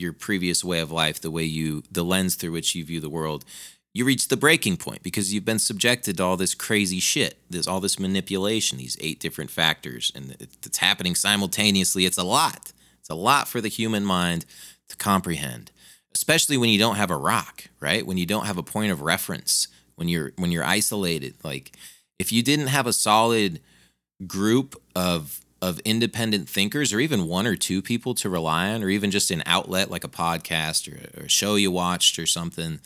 your 0.02 0.14
previous 0.14 0.64
way 0.64 0.80
of 0.80 0.92
life, 0.92 1.22
the 1.22 1.32
way 1.32 1.44
you, 1.44 1.84
the 1.92 2.04
lens 2.04 2.36
through 2.36 2.52
which 2.52 2.76
you 2.76 2.84
view 2.84 3.00
the 3.00 3.10
world, 3.10 3.46
you 3.94 4.04
reach 4.04 4.28
the 4.28 4.38
breaking 4.38 4.78
point 4.78 5.04
because 5.04 5.34
you've 5.34 5.46
been 5.46 5.60
subjected 5.60 6.18
to 6.18 6.24
all 6.24 6.38
this 6.38 6.56
crazy 6.56 7.00
shit. 7.00 7.38
There's 7.50 7.68
all 7.68 7.80
this 7.80 8.00
manipulation, 8.00 8.78
these 8.78 8.98
eight 9.00 9.20
different 9.20 9.52
factors, 9.52 10.12
and 10.16 10.36
it's 10.40 10.78
happening 10.78 11.14
simultaneously. 11.14 12.06
It's 12.06 12.18
a 12.18 12.24
lot. 12.24 12.72
A 13.12 13.16
lot 13.16 13.48
for 13.48 13.62
the 13.62 13.68
human 13.68 14.04
mind 14.06 14.46
to 14.90 14.96
comprehend, 14.96 15.72
especially 16.16 16.58
when 16.58 16.70
you 16.70 16.80
don't 16.80 16.96
have 16.96 17.12
a 17.12 17.18
rock, 17.18 17.66
right? 17.80 18.06
When 18.06 18.18
you 18.18 18.26
don't 18.26 18.46
have 18.46 18.58
a 18.58 18.64
point 18.64 18.92
of 18.92 19.02
reference, 19.02 19.68
when 19.96 20.08
you're 20.08 20.32
when 20.38 20.52
you're 20.52 20.64
isolated. 20.64 21.36
Like 21.44 21.78
if 22.18 22.32
you 22.32 22.42
didn't 22.42 22.68
have 22.68 22.88
a 22.88 22.94
solid 22.94 23.62
group 24.26 24.76
of 24.96 25.42
of 25.62 25.80
independent 25.82 26.50
thinkers 26.50 26.92
or 26.92 27.00
even 27.00 27.28
one 27.28 27.46
or 27.46 27.56
two 27.56 27.84
people 27.84 28.16
to 28.16 28.30
rely 28.30 28.72
on 28.72 28.84
or 28.84 28.90
even 28.90 29.12
just 29.12 29.30
an 29.30 29.44
outlet 29.46 29.92
like 29.92 30.04
a 30.04 30.10
podcast 30.10 30.92
or, 30.92 31.20
or 31.20 31.26
a 31.26 31.30
show 31.30 31.56
you 31.56 31.70
watched 31.70 32.18
or 32.18 32.26
something 32.26 32.80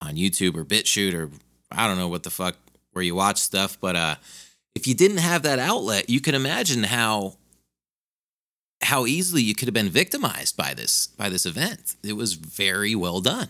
on 0.00 0.16
YouTube 0.16 0.56
or 0.56 0.64
BitChute 0.64 1.14
or 1.14 1.30
I 1.70 1.86
don't 1.86 1.98
know 1.98 2.08
what 2.08 2.24
the 2.24 2.30
fuck 2.30 2.56
where 2.92 3.04
you 3.04 3.14
watch 3.14 3.38
stuff 3.38 3.78
but 3.80 3.94
uh 3.94 4.16
if 4.74 4.86
you 4.86 4.94
didn't 4.94 5.18
have 5.18 5.42
that 5.42 5.60
outlet 5.60 6.10
you 6.10 6.20
can 6.20 6.34
imagine 6.34 6.82
how 6.82 7.36
how 8.82 9.06
easily 9.06 9.42
you 9.42 9.54
could 9.54 9.68
have 9.68 9.74
been 9.74 9.88
victimized 9.88 10.56
by 10.56 10.74
this 10.74 11.08
by 11.08 11.28
this 11.28 11.46
event 11.46 11.96
it 12.02 12.14
was 12.14 12.34
very 12.34 12.94
well 12.94 13.20
done 13.20 13.48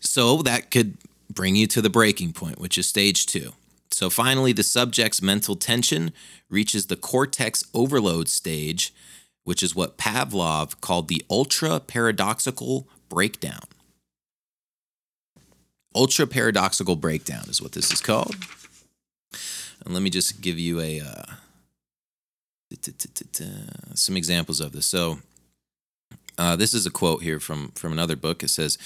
so 0.00 0.42
that 0.42 0.70
could 0.70 0.96
bring 1.30 1.56
you 1.56 1.66
to 1.66 1.80
the 1.80 1.90
breaking 1.90 2.32
point 2.32 2.58
which 2.58 2.76
is 2.76 2.86
stage 2.86 3.26
2 3.26 3.52
so 3.92 4.08
finally, 4.08 4.52
the 4.52 4.62
subject's 4.62 5.20
mental 5.20 5.54
tension 5.54 6.12
reaches 6.48 6.86
the 6.86 6.96
cortex 6.96 7.64
overload 7.74 8.28
stage, 8.28 8.92
which 9.44 9.62
is 9.62 9.74
what 9.76 9.98
Pavlov 9.98 10.80
called 10.80 11.08
the 11.08 11.22
ultra 11.30 11.78
paradoxical 11.78 12.88
breakdown. 13.08 13.64
Ultra 15.94 16.26
paradoxical 16.26 16.96
breakdown 16.96 17.44
is 17.48 17.60
what 17.60 17.72
this 17.72 17.92
is 17.92 18.00
called. 18.00 18.34
And 19.84 19.92
let 19.92 20.02
me 20.02 20.10
just 20.10 20.40
give 20.40 20.58
you 20.58 20.80
a 20.80 21.00
uh, 21.00 21.24
some 23.94 24.16
examples 24.16 24.60
of 24.60 24.72
this. 24.72 24.86
So, 24.86 25.18
uh, 26.38 26.56
this 26.56 26.72
is 26.72 26.86
a 26.86 26.90
quote 26.90 27.22
here 27.22 27.38
from, 27.38 27.68
from 27.72 27.92
another 27.92 28.16
book. 28.16 28.42
It 28.42 28.48
says 28.48 28.78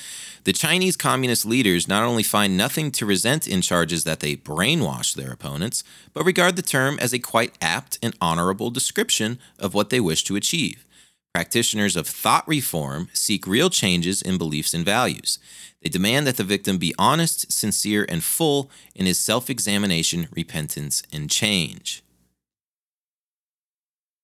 The 0.45 0.53
Chinese 0.53 0.97
communist 0.97 1.47
leaders 1.47 1.87
not 1.87 2.03
only 2.03 2.23
find 2.23 2.57
nothing 2.57 2.91
to 2.93 3.07
resent 3.07 3.47
in 3.47 3.63
charges 3.63 4.05
that 4.05 4.21
they 4.21 4.37
brainwash 4.37 5.15
their 5.15 5.33
opponents, 5.33 5.85
but 6.13 6.25
regard 6.25 6.57
the 6.57 6.63
term 6.63 6.99
as 6.99 7.13
a 7.15 7.19
quite 7.19 7.57
apt 7.63 7.99
and 8.03 8.17
honorable 8.21 8.71
description 8.71 9.39
of 9.59 9.75
what 9.75 9.91
they 9.91 10.01
wish 10.01 10.25
to 10.25 10.37
achieve. 10.37 10.85
Practitioners 11.33 11.97
of 11.97 12.07
thought 12.07 12.49
reform 12.49 13.09
seek 13.13 13.47
real 13.47 13.71
changes 13.71 14.23
in 14.23 14.39
beliefs 14.39 14.73
and 14.75 14.85
values. 14.85 15.39
They 15.83 15.91
demand 15.91 16.27
that 16.27 16.39
the 16.39 16.45
victim 16.45 16.79
be 16.79 16.95
honest, 16.99 17.53
sincere, 17.53 18.07
and 18.09 18.25
full 18.25 18.71
in 18.95 19.07
his 19.07 19.19
self 19.19 19.49
examination, 19.51 20.29
repentance, 20.33 21.03
and 21.13 21.31
change. 21.31 22.03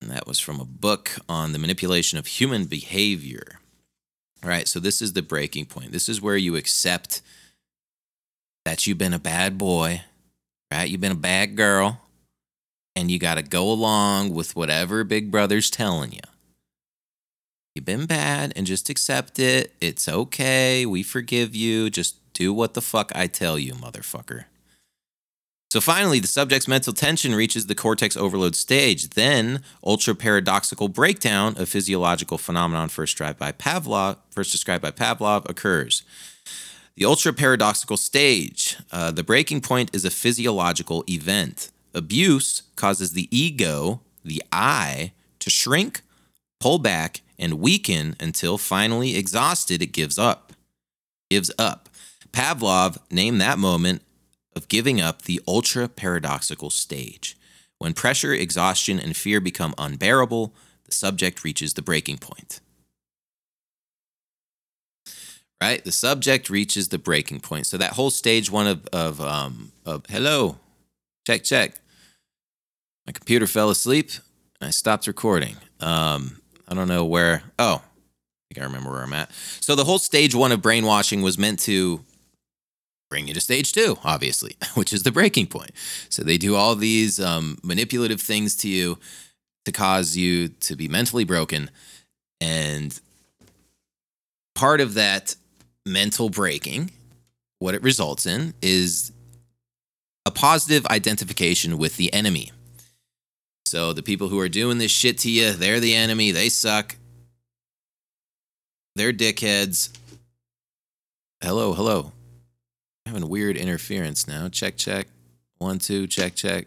And 0.03 0.11
that 0.11 0.27
was 0.27 0.41
from 0.41 0.59
a 0.59 0.65
book 0.65 1.13
on 1.29 1.53
the 1.53 1.61
manipulation 1.61 2.19
of 2.19 2.27
human 2.27 2.65
behavior. 2.65 3.61
All 4.43 4.51
right, 4.51 4.67
so 4.67 4.81
this 4.81 5.01
is 5.01 5.13
the 5.13 5.23
breaking 5.23 5.67
point. 5.67 5.93
This 5.93 6.09
is 6.09 6.21
where 6.21 6.37
you 6.37 6.57
accept 6.57 7.23
that 8.65 8.85
you've 8.85 8.99
been 8.99 9.13
a 9.13 9.21
bad 9.21 9.57
boy, 9.57 10.03
right? 10.73 10.89
You've 10.89 11.01
been 11.01 11.13
a 11.13 11.15
bad 11.15 11.57
girl, 11.57 12.01
and 12.97 13.13
you 13.13 13.21
got 13.21 13.37
to 13.37 13.43
go 13.43 13.71
along 13.71 14.35
with 14.35 14.57
whatever 14.57 15.05
Big 15.05 15.31
Brother's 15.31 15.71
telling 15.71 16.11
you. 16.11 16.21
You've 17.77 17.85
been 17.85 18.07
bad 18.07 18.53
and 18.57 18.67
just 18.67 18.91
accept 18.91 19.39
it. 19.39 19.73
It's 19.81 20.09
okay. 20.09 20.85
We 20.85 21.05
forgive 21.05 21.55
you. 21.55 21.91
Just 21.91 22.17
do 22.33 22.53
what 22.53 22.75
the 22.75 22.83
fuck 22.83 23.13
I 23.15 23.29
tell 23.29 23.57
you, 23.57 23.75
motherfucker. 23.75 24.47
So 25.73 25.81
finally, 25.81 26.21
the 26.21 26.27
subject's 26.27 26.69
mental 26.69 26.93
tension 26.93 27.35
reaches 27.35 27.65
the 27.65 27.75
cortex 27.75 28.15
overload 28.15 28.55
stage. 28.55 29.09
Then, 29.09 29.63
ultra 29.83 30.15
paradoxical 30.15 30.89
breakdown, 30.89 31.55
a 31.59 31.65
physiological 31.65 32.37
phenomenon 32.37 32.91
first 32.91 33.15
described 33.15 33.39
by 33.39 33.53
Pavlov, 33.53 34.19
first 34.29 34.53
described 34.53 34.83
by 34.83 34.91
Pavlov, 34.91 35.49
occurs. 35.49 36.03
The 36.97 37.07
ultra 37.07 37.33
paradoxical 37.33 37.97
stage, 37.97 38.77
uh, 38.93 39.13
the 39.13 39.23
breaking 39.23 39.63
point 39.63 39.89
is 39.95 40.05
a 40.05 40.11
physiological 40.11 41.05
event. 41.09 41.71
Abuse 41.95 42.65
causes 42.77 43.15
the 43.15 43.35
ego, 43.35 44.03
the 44.23 44.43
I, 44.53 45.13
to 45.39 45.49
shrink, 45.49 46.03
pull 46.61 46.81
back, 46.81 47.23
and 47.39 47.55
weaken 47.55 48.15
until 48.21 48.59
finally 48.59 49.17
exhausted, 49.17 49.81
it 49.81 49.93
gives 49.93 50.19
up. 50.19 50.53
Gives 51.31 51.51
up. 51.59 51.89
Pavlov 52.31 52.99
named 53.11 53.41
that 53.41 53.59
moment 53.59 54.03
of 54.55 54.69
giving 54.69 55.01
up 55.01 55.23
the 55.23 55.41
ultra 55.47 55.89
paradoxical 55.89 56.71
stage. 56.71 57.37
When 57.79 57.95
pressure, 57.95 58.33
exhaustion, 58.33 59.01
and 59.01 59.17
fear 59.17 59.41
become 59.41 59.75
unbearable, 59.77 60.55
the 60.85 60.93
subject 60.93 61.43
reaches 61.43 61.75
the 61.75 61.83
breaking 61.83 62.19
point. 62.19 62.61
Right? 65.61 65.85
The 65.85 65.93
subject 65.93 66.51
reaches 66.51 66.89
the 66.89 66.99
breaking 66.99 67.41
point. 67.41 67.67
So 67.67 67.77
that 67.77 67.93
whole 67.93 68.11
stage 68.11 68.51
one 68.51 68.67
of, 68.67 68.87
of, 68.93 69.21
um, 69.21 69.73
of 69.87 70.05
hello, 70.09 70.59
check, 71.27 71.45
check. 71.45 71.75
My 73.07 73.13
computer 73.13 73.47
fell 73.47 73.71
asleep 73.71 74.11
and 74.61 74.69
I 74.69 74.71
stopped 74.71 75.07
recording. 75.07 75.57
Um, 75.81 76.41
I 76.69 76.75
don't 76.75 76.89
know 76.89 77.05
where. 77.05 77.43
Oh, 77.59 77.83
I 77.83 78.55
think 78.55 78.61
I 78.61 78.65
remember 78.65 78.91
where 78.91 79.03
I'm 79.03 79.13
at. 79.13 79.33
So 79.61 79.75
the 79.75 79.85
whole 79.85 79.99
stage 79.99 80.35
one 80.35 80.53
of 80.53 80.63
brainwashing 80.63 81.23
was 81.23 81.37
meant 81.37 81.59
to 81.61 82.05
bring 83.13 83.29
you 83.29 83.35
to 83.35 83.43
stage 83.43 83.75
two, 83.75 83.99
obviously, 84.05 84.57
which 84.75 84.91
is 84.91 85.03
the 85.03 85.13
breaking 85.13 85.47
point. 85.47 85.71
So 86.09 86.23
they 86.23 86.39
do 86.39 86.57
all 86.57 86.75
these 86.75 87.21
um, 87.21 87.59
manipulative 87.63 88.23
things 88.23 88.57
to 88.57 88.69
you 88.69 88.99
to 89.67 89.73
cause 89.73 90.17
you 90.17 90.49
to 90.49 90.77
be 90.77 90.89
mentally 90.89 91.25
broken. 91.25 91.71
And 92.41 92.99
part 94.55 94.81
of 94.81 94.95
that 94.95 95.37
mental 95.85 96.31
breaking, 96.31 96.91
what 97.59 97.75
it 97.75 97.83
results 97.83 98.25
in 98.25 98.55
is 98.63 99.13
a 100.25 100.31
positive 100.31 100.87
identification 100.87 101.77
with 101.77 101.99
the 101.99 102.11
enemy. 102.15 102.51
So 103.67 103.93
the 103.93 104.03
people 104.03 104.29
who 104.29 104.41
are 104.41 104.49
doing 104.49 104.79
this 104.79 104.91
shit 104.91 105.19
to 105.19 105.31
you, 105.31 105.53
they're 105.53 105.81
the 105.81 105.95
enemy, 105.95 106.31
they 106.31 106.49
suck. 106.49 106.97
They're 108.97 109.13
dickheads. 109.13 109.91
Hello, 111.43 111.75
hello 111.75 112.13
having 113.07 113.29
weird 113.29 113.57
interference 113.57 114.27
now. 114.27 114.49
Check, 114.49 114.77
check. 114.77 115.09
One, 115.59 115.79
two, 115.79 116.07
check, 116.07 116.35
check. 116.35 116.67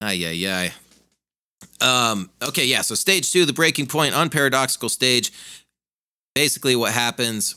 Ay, 0.00 0.12
yeah, 0.12 0.30
yeah. 0.30 0.70
Um, 1.80 2.30
okay, 2.42 2.64
yeah, 2.64 2.82
so 2.82 2.94
stage 2.94 3.30
two, 3.30 3.44
the 3.44 3.52
breaking 3.52 3.86
point, 3.86 4.14
unparadoxical 4.14 4.90
stage. 4.90 5.32
Basically, 6.34 6.74
what 6.74 6.92
happens, 6.92 7.56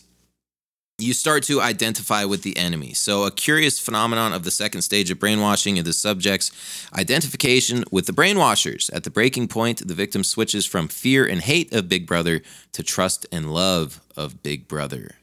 you 0.98 1.14
start 1.14 1.44
to 1.44 1.62
identify 1.62 2.26
with 2.26 2.44
the 2.44 2.58
enemy. 2.58 2.94
So, 2.94 3.24
a 3.24 3.32
curious 3.32 3.80
phenomenon 3.80 4.34
of 4.34 4.44
the 4.44 4.52
second 4.52 4.82
stage 4.82 5.10
of 5.12 5.20
brainwashing 5.20 5.78
is 5.78 5.86
the 5.86 5.94
subject's 5.94 6.52
identification 6.94 7.84
with 7.92 8.06
the 8.06 8.14
brainwashers. 8.14 8.94
At 8.94 9.04
the 9.04 9.10
breaking 9.10 9.48
point, 9.48 9.88
the 9.88 9.94
victim 9.94 10.24
switches 10.24 10.66
from 10.66 10.88
fear 10.88 11.26
and 11.26 11.42
hate 11.42 11.74
of 11.74 11.90
Big 11.90 12.06
Brother 12.06 12.42
to 12.74 12.84
trust 12.84 13.26
and 13.32 13.54
love 13.54 14.02
of 14.16 14.44
Big 14.44 14.68
Brother 14.68 15.16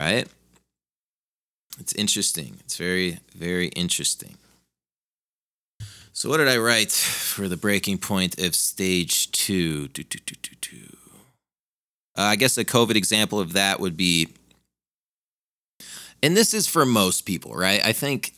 right? 0.00 0.28
It's 1.78 1.94
interesting. 1.94 2.56
It's 2.60 2.76
very, 2.76 3.18
very 3.34 3.68
interesting. 3.68 4.36
So, 6.12 6.30
what 6.30 6.38
did 6.38 6.48
I 6.48 6.56
write 6.56 6.92
for 6.92 7.46
the 7.46 7.58
breaking 7.58 7.98
point 7.98 8.40
of 8.40 8.54
stage 8.54 9.30
two? 9.32 9.88
Do, 9.88 10.02
do, 10.02 10.18
do, 10.18 10.36
uh, 12.16 12.22
I 12.22 12.36
guess 12.36 12.56
a 12.56 12.64
COVID 12.64 12.96
example 12.96 13.38
of 13.38 13.52
that 13.52 13.80
would 13.80 13.96
be, 13.96 14.28
and 16.22 16.34
this 16.34 16.54
is 16.54 16.66
for 16.66 16.86
most 16.86 17.26
people, 17.26 17.52
right? 17.52 17.84
I 17.84 17.92
think 17.92 18.32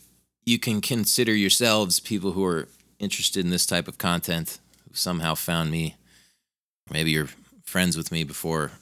you 0.45 0.59
can 0.59 0.81
consider 0.81 1.33
yourselves 1.33 2.01
people 2.01 2.33
who 2.33 2.45
are 2.45 2.69
interested 2.99 3.45
in 3.45 3.51
this 3.51 3.67
type 3.67 3.87
of 3.87 3.99
content, 3.99 4.59
who 4.89 4.95
somehow 4.95 5.35
found 5.35 5.71
me. 5.71 5.95
Maybe 6.91 7.13
you're 7.13 7.29
friends 7.63 7.97
with 7.97 8.11
me 8.11 8.25
before 8.25 8.73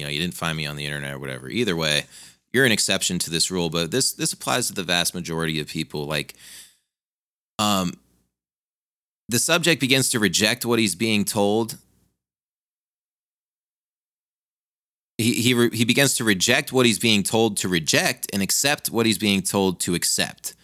you 0.00 0.06
know 0.06 0.10
you 0.10 0.18
didn't 0.18 0.34
find 0.34 0.56
me 0.56 0.66
on 0.66 0.76
the 0.76 0.86
internet 0.86 1.14
or 1.14 1.18
whatever. 1.18 1.48
Either 1.48 1.76
way 1.76 2.04
you're 2.52 2.64
an 2.64 2.72
exception 2.72 3.18
to 3.20 3.30
this 3.30 3.50
rule 3.50 3.70
but 3.70 3.90
this 3.90 4.12
this 4.12 4.32
applies 4.32 4.66
to 4.66 4.74
the 4.74 4.82
vast 4.82 5.14
majority 5.14 5.60
of 5.60 5.68
people. 5.68 6.06
Like 6.06 6.34
um 7.58 7.92
the 9.28 9.38
subject 9.38 9.80
begins 9.80 10.08
to 10.10 10.18
reject 10.18 10.64
what 10.64 10.78
he's 10.78 10.94
being 10.94 11.24
told. 11.24 11.76
He 15.18 15.34
he, 15.34 15.54
re, 15.54 15.70
he 15.72 15.84
begins 15.84 16.14
to 16.14 16.24
reject 16.24 16.72
what 16.72 16.86
he's 16.86 16.98
being 16.98 17.22
told 17.22 17.58
to 17.58 17.68
reject 17.68 18.26
and 18.32 18.42
accept 18.42 18.90
what 18.90 19.06
he's 19.06 19.18
being 19.18 19.42
told 19.42 19.78
to 19.80 19.94
accept. 19.94 20.54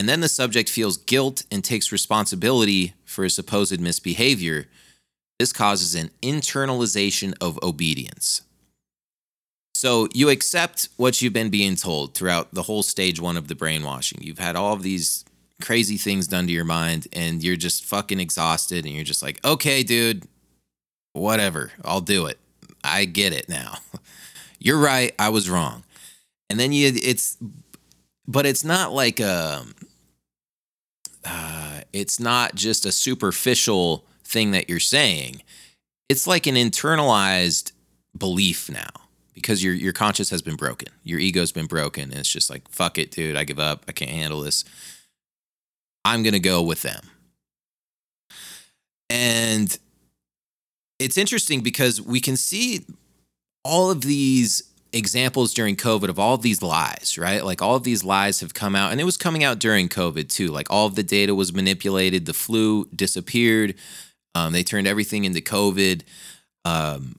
And 0.00 0.08
then 0.08 0.20
the 0.20 0.28
subject 0.28 0.68
feels 0.68 0.96
guilt 0.96 1.44
and 1.50 1.62
takes 1.62 1.92
responsibility 1.92 2.94
for 3.04 3.24
his 3.24 3.34
supposed 3.34 3.80
misbehavior. 3.80 4.66
This 5.38 5.52
causes 5.52 5.94
an 5.94 6.10
internalization 6.22 7.34
of 7.40 7.58
obedience 7.62 8.42
so 9.76 10.08
you 10.14 10.30
accept 10.30 10.88
what 10.96 11.20
you've 11.20 11.34
been 11.34 11.50
being 11.50 11.76
told 11.76 12.14
throughout 12.14 12.54
the 12.54 12.62
whole 12.62 12.82
stage 12.82 13.20
one 13.20 13.36
of 13.36 13.48
the 13.48 13.54
brainwashing. 13.54 14.22
You've 14.22 14.38
had 14.38 14.56
all 14.56 14.72
of 14.72 14.82
these 14.82 15.22
crazy 15.60 15.98
things 15.98 16.26
done 16.26 16.46
to 16.46 16.52
your 16.52 16.64
mind, 16.64 17.08
and 17.12 17.42
you're 17.44 17.56
just 17.56 17.84
fucking 17.84 18.18
exhausted, 18.18 18.86
and 18.86 18.94
you're 18.94 19.04
just 19.04 19.22
like, 19.22 19.38
okay, 19.44 19.82
dude, 19.82 20.24
whatever, 21.12 21.72
I'll 21.84 22.00
do 22.00 22.24
it. 22.24 22.38
I 22.82 23.04
get 23.04 23.34
it 23.34 23.50
now. 23.50 23.74
You're 24.58 24.78
right, 24.78 25.14
I 25.18 25.28
was 25.28 25.50
wrong. 25.50 25.84
And 26.48 26.58
then 26.58 26.72
you 26.72 26.90
it's 26.94 27.36
but 28.26 28.46
it's 28.46 28.64
not 28.64 28.92
like 28.92 29.20
a 29.20 29.62
uh, 31.24 31.80
it's 31.92 32.18
not 32.18 32.54
just 32.54 32.86
a 32.86 32.92
superficial 32.92 34.06
thing 34.24 34.52
that 34.52 34.70
you're 34.70 34.80
saying. 34.80 35.42
It's 36.08 36.26
like 36.26 36.46
an 36.46 36.54
internalized 36.54 37.72
belief 38.16 38.70
now 38.70 39.05
because 39.36 39.62
your 39.62 39.74
your 39.74 39.92
conscience 39.92 40.30
has 40.30 40.42
been 40.42 40.56
broken. 40.56 40.88
Your 41.04 41.20
ego's 41.20 41.52
been 41.52 41.66
broken 41.66 42.04
and 42.04 42.14
it's 42.14 42.32
just 42.32 42.50
like 42.50 42.68
fuck 42.70 42.98
it, 42.98 43.12
dude. 43.12 43.36
I 43.36 43.44
give 43.44 43.60
up. 43.60 43.84
I 43.86 43.92
can't 43.92 44.10
handle 44.10 44.40
this. 44.40 44.64
I'm 46.04 46.22
going 46.22 46.32
to 46.32 46.40
go 46.40 46.62
with 46.62 46.82
them. 46.82 47.02
And 49.10 49.78
it's 50.98 51.18
interesting 51.18 51.60
because 51.60 52.00
we 52.00 52.20
can 52.20 52.36
see 52.36 52.86
all 53.64 53.90
of 53.90 54.00
these 54.00 54.62
examples 54.92 55.52
during 55.52 55.76
COVID 55.76 56.08
of 56.08 56.18
all 56.18 56.34
of 56.34 56.42
these 56.42 56.62
lies, 56.62 57.18
right? 57.18 57.44
Like 57.44 57.60
all 57.60 57.76
of 57.76 57.84
these 57.84 58.02
lies 58.02 58.40
have 58.40 58.54
come 58.54 58.74
out, 58.74 58.92
and 58.92 59.00
it 59.00 59.04
was 59.04 59.16
coming 59.16 59.44
out 59.44 59.58
during 59.58 59.88
COVID 59.88 60.30
too. 60.30 60.48
Like 60.48 60.68
all 60.70 60.86
of 60.86 60.94
the 60.94 61.02
data 61.02 61.34
was 61.34 61.52
manipulated, 61.52 62.24
the 62.24 62.32
flu 62.32 62.86
disappeared, 62.94 63.74
um, 64.34 64.52
they 64.52 64.62
turned 64.62 64.86
everything 64.86 65.24
into 65.24 65.40
COVID. 65.40 66.02
Um, 66.64 67.16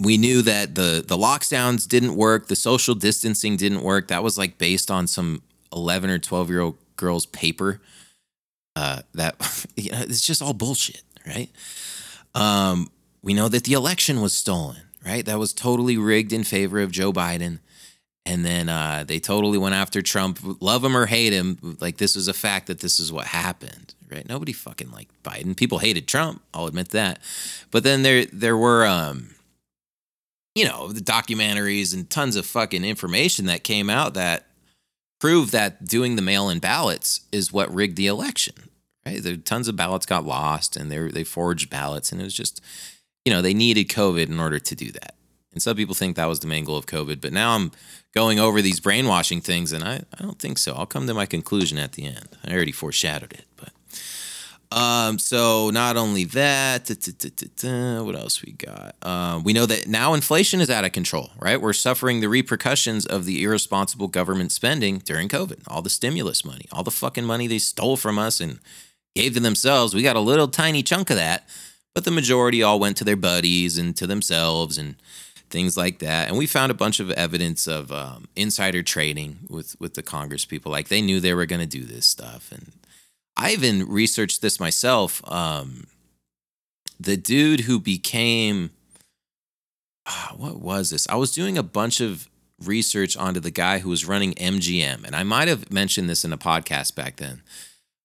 we 0.00 0.16
knew 0.16 0.42
that 0.42 0.74
the 0.74 1.04
the 1.06 1.16
lockdowns 1.16 1.86
didn't 1.86 2.16
work, 2.16 2.48
the 2.48 2.56
social 2.56 2.94
distancing 2.94 3.56
didn't 3.56 3.82
work. 3.82 4.08
That 4.08 4.22
was 4.22 4.38
like 4.38 4.58
based 4.58 4.90
on 4.90 5.06
some 5.06 5.42
eleven 5.72 6.10
or 6.10 6.18
twelve 6.18 6.48
year 6.50 6.60
old 6.60 6.76
girl's 6.96 7.26
paper. 7.26 7.80
Uh, 8.74 9.02
that 9.14 9.36
you 9.76 9.92
know, 9.92 10.00
it's 10.00 10.22
just 10.22 10.42
all 10.42 10.54
bullshit, 10.54 11.02
right? 11.26 11.50
Um, 12.34 12.90
we 13.22 13.34
know 13.34 13.48
that 13.48 13.64
the 13.64 13.74
election 13.74 14.20
was 14.20 14.32
stolen, 14.32 14.82
right? 15.04 15.24
That 15.24 15.38
was 15.38 15.52
totally 15.52 15.96
rigged 15.96 16.32
in 16.32 16.44
favor 16.44 16.80
of 16.80 16.90
Joe 16.90 17.12
Biden. 17.12 17.60
And 18.24 18.44
then 18.44 18.68
uh, 18.68 19.04
they 19.06 19.18
totally 19.18 19.58
went 19.58 19.74
after 19.74 20.00
Trump, 20.00 20.38
love 20.60 20.84
him 20.84 20.96
or 20.96 21.06
hate 21.06 21.32
him. 21.32 21.76
Like 21.80 21.96
this 21.96 22.14
was 22.14 22.28
a 22.28 22.32
fact 22.32 22.68
that 22.68 22.78
this 22.78 23.00
is 23.00 23.12
what 23.12 23.26
happened, 23.26 23.94
right? 24.08 24.28
Nobody 24.28 24.52
fucking 24.52 24.92
liked 24.92 25.10
Biden. 25.24 25.56
People 25.56 25.78
hated 25.78 26.06
Trump. 26.06 26.40
I'll 26.54 26.66
admit 26.66 26.90
that. 26.90 27.18
But 27.72 27.82
then 27.82 28.02
there 28.02 28.24
there 28.26 28.56
were, 28.56 28.86
um, 28.86 29.34
you 30.54 30.64
know, 30.64 30.88
the 30.88 31.00
documentaries 31.00 31.94
and 31.94 32.08
tons 32.10 32.36
of 32.36 32.46
fucking 32.46 32.84
information 32.84 33.46
that 33.46 33.64
came 33.64 33.88
out 33.88 34.14
that 34.14 34.46
proved 35.20 35.52
that 35.52 35.84
doing 35.84 36.16
the 36.16 36.22
mail-in 36.22 36.58
ballots 36.58 37.20
is 37.30 37.52
what 37.52 37.72
rigged 37.72 37.96
the 37.96 38.06
election. 38.06 38.54
Right? 39.06 39.22
There 39.22 39.36
tons 39.36 39.68
of 39.68 39.76
ballots 39.76 40.06
got 40.06 40.24
lost, 40.24 40.76
and 40.76 40.90
they 40.90 41.08
they 41.08 41.24
forged 41.24 41.70
ballots, 41.70 42.12
and 42.12 42.20
it 42.20 42.24
was 42.24 42.34
just 42.34 42.60
you 43.24 43.32
know, 43.32 43.42
they 43.42 43.54
needed 43.54 43.88
COVID 43.88 44.28
in 44.28 44.40
order 44.40 44.58
to 44.58 44.74
do 44.74 44.90
that. 44.92 45.14
And 45.52 45.62
some 45.62 45.76
people 45.76 45.94
think 45.94 46.16
that 46.16 46.26
was 46.26 46.40
the 46.40 46.46
main 46.46 46.64
goal 46.64 46.78
of 46.78 46.86
COVID, 46.86 47.20
but 47.20 47.32
now 47.32 47.54
I'm 47.54 47.72
going 48.14 48.40
over 48.40 48.62
these 48.62 48.80
brainwashing 48.80 49.42
things, 49.42 49.72
and 49.72 49.84
I, 49.84 50.02
I 50.18 50.22
don't 50.22 50.38
think 50.38 50.58
so. 50.58 50.74
I'll 50.74 50.86
come 50.86 51.06
to 51.06 51.14
my 51.14 51.26
conclusion 51.26 51.78
at 51.78 51.92
the 51.92 52.06
end. 52.06 52.28
I 52.44 52.52
already 52.52 52.72
foreshadowed 52.72 53.32
it, 53.32 53.44
but 53.56 53.70
um, 54.76 55.18
so 55.18 55.70
not 55.70 55.96
only 55.96 56.24
that, 56.24 56.88
what 58.04 58.16
else 58.16 58.42
we 58.42 58.52
got? 58.52 58.96
Uh, 59.02 59.40
we 59.44 59.52
know 59.52 59.66
that 59.66 59.86
now 59.88 60.14
inflation 60.14 60.60
is 60.60 60.70
out 60.70 60.84
of 60.84 60.92
control, 60.92 61.30
right? 61.38 61.60
We're 61.60 61.72
suffering 61.72 62.20
the 62.20 62.28
repercussions 62.28 63.06
of 63.06 63.24
the 63.24 63.42
irresponsible 63.42 64.08
government 64.08 64.52
spending 64.52 64.98
during 64.98 65.28
COVID, 65.28 65.62
all 65.68 65.82
the 65.82 65.90
stimulus 65.90 66.44
money, 66.44 66.66
all 66.72 66.82
the 66.82 66.90
fucking 66.90 67.24
money 67.24 67.46
they 67.46 67.58
stole 67.58 67.96
from 67.96 68.18
us 68.18 68.40
and 68.40 68.58
gave 69.14 69.34
to 69.34 69.40
themselves. 69.40 69.94
We 69.94 70.02
got 70.02 70.16
a 70.16 70.20
little 70.20 70.48
tiny 70.48 70.82
chunk 70.82 71.10
of 71.10 71.16
that 71.16 71.46
but 71.94 72.04
the 72.04 72.10
majority 72.10 72.62
all 72.62 72.80
went 72.80 72.96
to 72.98 73.04
their 73.04 73.16
buddies 73.16 73.78
and 73.78 73.96
to 73.96 74.06
themselves 74.06 74.78
and 74.78 74.96
things 75.50 75.76
like 75.76 75.98
that. 75.98 76.28
And 76.28 76.38
we 76.38 76.46
found 76.46 76.70
a 76.70 76.74
bunch 76.74 77.00
of 77.00 77.10
evidence 77.10 77.66
of 77.66 77.92
um, 77.92 78.28
insider 78.34 78.82
trading 78.82 79.40
with 79.48 79.78
with 79.78 79.94
the 79.94 80.02
Congress 80.02 80.44
people. 80.44 80.72
Like 80.72 80.88
they 80.88 81.02
knew 81.02 81.20
they 81.20 81.34
were 81.34 81.46
going 81.46 81.60
to 81.60 81.66
do 81.66 81.84
this 81.84 82.06
stuff, 82.06 82.50
and 82.50 82.72
I 83.36 83.52
even 83.52 83.88
researched 83.88 84.42
this 84.42 84.60
myself. 84.60 85.22
Um, 85.30 85.86
the 87.00 87.16
dude 87.16 87.60
who 87.60 87.80
became 87.80 88.70
uh, 90.06 90.28
what 90.36 90.60
was 90.60 90.90
this? 90.90 91.08
I 91.08 91.14
was 91.14 91.32
doing 91.32 91.56
a 91.56 91.62
bunch 91.62 92.00
of 92.00 92.28
research 92.62 93.16
onto 93.16 93.40
the 93.40 93.50
guy 93.50 93.78
who 93.78 93.88
was 93.88 94.06
running 94.06 94.34
MGM, 94.34 95.04
and 95.04 95.14
I 95.14 95.22
might 95.22 95.48
have 95.48 95.72
mentioned 95.72 96.08
this 96.08 96.24
in 96.24 96.32
a 96.32 96.38
podcast 96.38 96.94
back 96.94 97.16
then, 97.16 97.42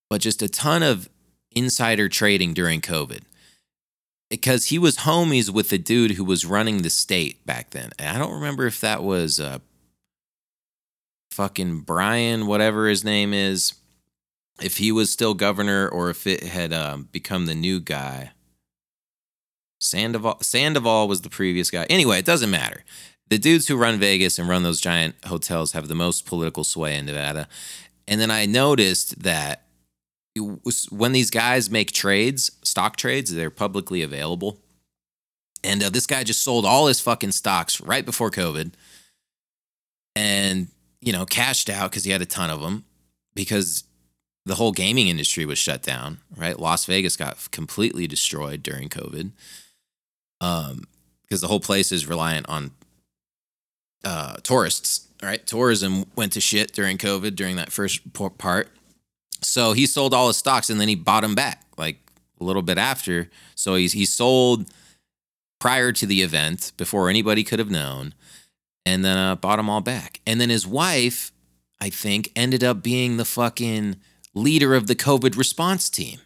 but 0.09 0.21
just 0.21 0.41
a 0.41 0.47
ton 0.47 0.83
of 0.83 1.09
insider 1.51 2.07
trading 2.07 2.53
during 2.53 2.81
COVID 2.81 3.21
because 4.29 4.65
he 4.65 4.77
was 4.77 4.97
homies 4.97 5.49
with 5.49 5.69
the 5.69 5.77
dude 5.77 6.11
who 6.11 6.23
was 6.23 6.45
running 6.45 6.81
the 6.81 6.89
state 6.89 7.45
back 7.45 7.71
then. 7.71 7.91
And 7.97 8.15
I 8.15 8.19
don't 8.19 8.33
remember 8.33 8.67
if 8.67 8.81
that 8.81 9.03
was 9.03 9.39
uh, 9.39 9.59
fucking 11.31 11.81
Brian, 11.81 12.45
whatever 12.45 12.87
his 12.87 13.03
name 13.03 13.33
is, 13.33 13.73
if 14.61 14.77
he 14.77 14.91
was 14.91 15.11
still 15.11 15.33
governor 15.33 15.87
or 15.87 16.09
if 16.09 16.25
it 16.25 16.43
had 16.43 16.73
um, 16.73 17.09
become 17.11 17.45
the 17.45 17.55
new 17.55 17.79
guy. 17.79 18.31
Sandoval, 19.79 20.37
Sandoval 20.41 21.07
was 21.07 21.21
the 21.21 21.29
previous 21.29 21.69
guy. 21.69 21.85
Anyway, 21.89 22.19
it 22.19 22.25
doesn't 22.25 22.49
matter. 22.49 22.83
The 23.29 23.37
dudes 23.37 23.67
who 23.67 23.77
run 23.77 23.99
Vegas 23.99 24.39
and 24.39 24.49
run 24.49 24.63
those 24.63 24.81
giant 24.81 25.15
hotels 25.25 25.73
have 25.73 25.87
the 25.87 25.95
most 25.95 26.25
political 26.25 26.63
sway 26.63 26.97
in 26.97 27.05
Nevada. 27.05 27.47
And 28.07 28.19
then 28.19 28.31
I 28.31 28.45
noticed 28.45 29.21
that 29.23 29.63
when 30.89 31.11
these 31.11 31.29
guys 31.29 31.69
make 31.69 31.91
trades, 31.91 32.51
stock 32.63 32.95
trades, 32.95 33.33
they're 33.33 33.49
publicly 33.49 34.01
available. 34.01 34.59
And 35.63 35.83
uh, 35.83 35.89
this 35.89 36.07
guy 36.07 36.23
just 36.23 36.43
sold 36.43 36.65
all 36.65 36.87
his 36.87 37.01
fucking 37.01 37.31
stocks 37.31 37.81
right 37.81 38.05
before 38.05 38.31
COVID 38.31 38.73
and, 40.15 40.67
you 41.01 41.11
know, 41.11 41.25
cashed 41.25 41.69
out 41.69 41.91
because 41.91 42.03
he 42.03 42.11
had 42.11 42.21
a 42.21 42.25
ton 42.25 42.49
of 42.49 42.61
them 42.61 42.85
because 43.35 43.83
the 44.47 44.55
whole 44.55 44.71
gaming 44.71 45.09
industry 45.09 45.45
was 45.45 45.57
shut 45.57 45.83
down, 45.83 46.19
right? 46.35 46.57
Las 46.59 46.85
Vegas 46.85 47.17
got 47.17 47.51
completely 47.51 48.07
destroyed 48.07 48.63
during 48.63 48.87
COVID 48.87 49.31
um, 50.39 50.85
because 51.23 51.41
the 51.41 51.47
whole 51.47 51.59
place 51.59 51.91
is 51.91 52.07
reliant 52.07 52.47
on 52.47 52.71
uh, 54.05 54.37
tourists, 54.43 55.07
right? 55.21 55.45
Tourism 55.45 56.05
went 56.15 56.31
to 56.31 56.41
shit 56.41 56.71
during 56.71 56.97
COVID 56.97 57.35
during 57.35 57.57
that 57.57 57.71
first 57.71 58.13
part. 58.37 58.69
So 59.41 59.73
he 59.73 59.85
sold 59.85 60.13
all 60.13 60.27
his 60.27 60.37
stocks 60.37 60.69
and 60.69 60.79
then 60.79 60.87
he 60.87 60.95
bought 60.95 61.21
them 61.21 61.35
back 61.35 61.65
like 61.77 61.97
a 62.39 62.43
little 62.43 62.61
bit 62.61 62.77
after. 62.77 63.29
So 63.53 63.75
he's 63.75 63.91
he 63.91 64.05
sold 64.05 64.71
prior 65.59 65.91
to 65.91 66.05
the 66.05 66.21
event 66.21 66.71
before 66.77 67.09
anybody 67.09 67.43
could 67.43 67.59
have 67.59 67.71
known, 67.71 68.13
and 68.85 69.03
then 69.03 69.17
uh, 69.17 69.35
bought 69.35 69.57
them 69.57 69.69
all 69.69 69.81
back. 69.81 70.21
And 70.25 70.39
then 70.39 70.49
his 70.49 70.65
wife, 70.65 71.31
I 71.81 71.89
think, 71.89 72.31
ended 72.35 72.63
up 72.63 72.81
being 72.81 73.17
the 73.17 73.25
fucking 73.25 73.97
leader 74.37 74.75
of 74.75 74.87
the 74.87 74.95
COVID 74.95 75.37
response 75.37 75.89
team. 75.89 76.19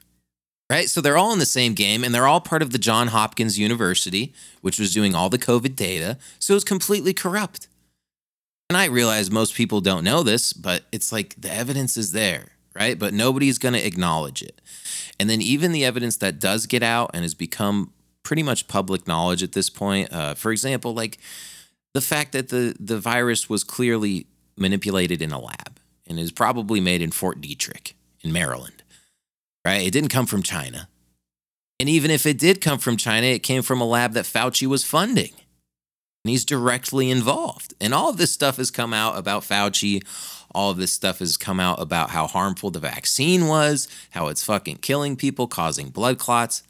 Right? 0.69 0.89
So 0.89 1.01
they're 1.01 1.17
all 1.17 1.33
in 1.33 1.39
the 1.39 1.45
same 1.45 1.73
game 1.73 2.01
and 2.03 2.15
they're 2.15 2.27
all 2.27 2.39
part 2.39 2.61
of 2.61 2.71
the 2.71 2.77
John 2.77 3.07
Hopkins 3.07 3.59
University, 3.59 4.33
which 4.61 4.79
was 4.79 4.93
doing 4.93 5.13
all 5.13 5.29
the 5.29 5.37
COVID 5.37 5.75
data. 5.75 6.17
So 6.39 6.55
it's 6.55 6.63
completely 6.63 7.13
corrupt. 7.13 7.67
And 8.69 8.77
I 8.77 8.85
realize 8.85 9.29
most 9.29 9.53
people 9.53 9.81
don't 9.81 10.05
know 10.05 10.23
this, 10.23 10.53
but 10.53 10.83
it's 10.93 11.11
like 11.11 11.35
the 11.37 11.51
evidence 11.51 11.97
is 11.97 12.13
there 12.13 12.51
right? 12.75 12.97
But 12.97 13.13
nobody's 13.13 13.57
going 13.57 13.73
to 13.73 13.85
acknowledge 13.85 14.41
it. 14.41 14.61
And 15.19 15.29
then 15.29 15.41
even 15.41 15.71
the 15.71 15.85
evidence 15.85 16.17
that 16.17 16.39
does 16.39 16.65
get 16.65 16.83
out 16.83 17.11
and 17.13 17.23
has 17.23 17.33
become 17.33 17.93
pretty 18.23 18.43
much 18.43 18.67
public 18.67 19.07
knowledge 19.07 19.43
at 19.43 19.53
this 19.53 19.69
point, 19.69 20.11
uh, 20.11 20.35
for 20.35 20.51
example, 20.51 20.93
like 20.93 21.17
the 21.93 22.01
fact 22.01 22.31
that 22.31 22.49
the 22.49 22.75
the 22.79 22.99
virus 22.99 23.49
was 23.49 23.63
clearly 23.63 24.27
manipulated 24.57 25.21
in 25.21 25.31
a 25.31 25.39
lab 25.39 25.79
and 26.07 26.19
is 26.19 26.31
probably 26.31 26.79
made 26.79 27.01
in 27.01 27.11
Fort 27.11 27.41
Detrick 27.41 27.93
in 28.23 28.31
Maryland, 28.31 28.83
right? 29.65 29.85
It 29.85 29.91
didn't 29.91 30.09
come 30.09 30.25
from 30.25 30.43
China. 30.43 30.87
And 31.79 31.89
even 31.89 32.11
if 32.11 32.25
it 32.25 32.37
did 32.37 32.61
come 32.61 32.79
from 32.79 32.97
China, 32.97 33.27
it 33.27 33.43
came 33.43 33.63
from 33.63 33.81
a 33.81 33.85
lab 33.85 34.13
that 34.13 34.25
Fauci 34.25 34.67
was 34.67 34.85
funding. 34.85 35.31
And 36.23 36.29
he's 36.29 36.45
directly 36.45 37.09
involved. 37.09 37.73
And 37.81 37.93
all 37.93 38.09
of 38.09 38.17
this 38.17 38.31
stuff 38.31 38.57
has 38.57 38.69
come 38.69 38.93
out 38.93 39.17
about 39.17 39.41
Fauci 39.41 40.03
all 40.53 40.71
of 40.71 40.77
this 40.77 40.91
stuff 40.91 41.19
has 41.19 41.37
come 41.37 41.59
out 41.59 41.81
about 41.81 42.09
how 42.09 42.27
harmful 42.27 42.71
the 42.71 42.79
vaccine 42.79 43.47
was, 43.47 43.87
how 44.11 44.27
it's 44.27 44.43
fucking 44.43 44.77
killing 44.77 45.15
people, 45.15 45.47
causing 45.47 45.89
blood 45.89 46.17
clots. 46.17 46.63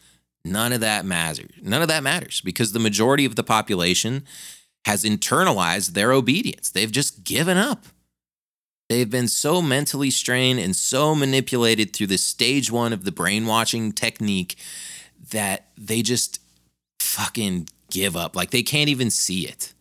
None 0.43 0.73
of 0.73 0.81
that 0.81 1.05
matters. 1.05 1.49
None 1.61 1.81
of 1.81 1.87
that 1.87 2.03
matters 2.03 2.41
because 2.41 2.71
the 2.71 2.79
majority 2.79 3.25
of 3.25 3.35
the 3.35 3.43
population 3.43 4.23
has 4.85 5.03
internalized 5.03 5.93
their 5.93 6.11
obedience. 6.11 6.69
They've 6.71 6.91
just 6.91 7.23
given 7.23 7.57
up. 7.57 7.85
They've 8.91 9.09
been 9.09 9.29
so 9.29 9.61
mentally 9.61 10.11
strained 10.11 10.59
and 10.59 10.75
so 10.75 11.15
manipulated 11.15 11.93
through 11.93 12.07
the 12.07 12.17
stage 12.17 12.69
one 12.69 12.91
of 12.91 13.05
the 13.05 13.11
brainwashing 13.13 13.93
technique 13.93 14.57
that 15.29 15.67
they 15.77 16.01
just 16.01 16.41
fucking 16.99 17.69
give 17.89 18.17
up. 18.17 18.35
Like 18.35 18.51
they 18.51 18.63
can't 18.63 18.89
even 18.89 19.09
see 19.09 19.47
it 19.47 19.73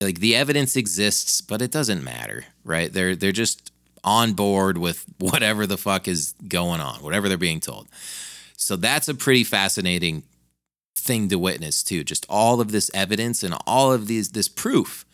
like 0.00 0.20
the 0.20 0.34
evidence 0.34 0.74
exists, 0.74 1.42
but 1.42 1.60
it 1.60 1.70
doesn't 1.70 2.02
matter, 2.02 2.46
right? 2.64 2.90
They're 2.90 3.14
they're 3.14 3.30
just 3.30 3.70
on 4.02 4.32
board 4.32 4.78
with 4.78 5.04
whatever 5.18 5.66
the 5.66 5.76
fuck 5.76 6.08
is 6.08 6.32
going 6.48 6.80
on, 6.80 7.02
whatever 7.02 7.28
they're 7.28 7.36
being 7.36 7.60
told. 7.60 7.88
So 8.56 8.76
that's 8.76 9.08
a 9.08 9.14
pretty 9.14 9.44
fascinating 9.44 10.22
thing 10.96 11.28
to 11.28 11.38
witness 11.38 11.82
too. 11.82 12.04
Just 12.04 12.24
all 12.30 12.62
of 12.62 12.72
this 12.72 12.90
evidence 12.94 13.42
and 13.42 13.54
all 13.66 13.92
of 13.92 14.06
these 14.06 14.30
this 14.30 14.48
proof 14.48 15.04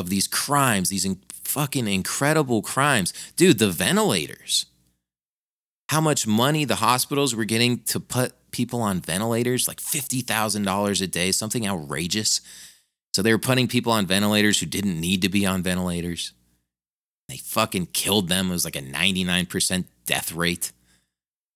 of 0.00 0.10
these 0.10 0.26
crimes, 0.26 0.88
these 0.88 1.04
in, 1.04 1.20
fucking 1.50 1.86
incredible 1.86 2.62
crimes. 2.62 3.12
Dude, 3.36 3.58
the 3.58 3.70
ventilators. 3.70 4.66
How 5.90 6.00
much 6.00 6.26
money 6.26 6.64
the 6.64 6.76
hospitals 6.76 7.34
were 7.34 7.44
getting 7.44 7.80
to 7.84 8.00
put 8.00 8.32
people 8.50 8.80
on 8.80 9.00
ventilators, 9.00 9.68
like 9.68 9.80
$50,000 9.80 11.02
a 11.02 11.06
day, 11.06 11.32
something 11.32 11.66
outrageous. 11.66 12.40
So 13.14 13.22
they 13.22 13.32
were 13.32 13.38
putting 13.38 13.68
people 13.68 13.92
on 13.92 14.06
ventilators 14.06 14.60
who 14.60 14.66
didn't 14.66 15.00
need 15.00 15.22
to 15.22 15.28
be 15.28 15.46
on 15.46 15.62
ventilators. 15.62 16.32
They 17.28 17.36
fucking 17.36 17.86
killed 17.86 18.28
them. 18.28 18.50
It 18.50 18.52
was 18.52 18.64
like 18.64 18.76
a 18.76 18.82
99% 18.82 19.84
death 20.06 20.32
rate. 20.32 20.72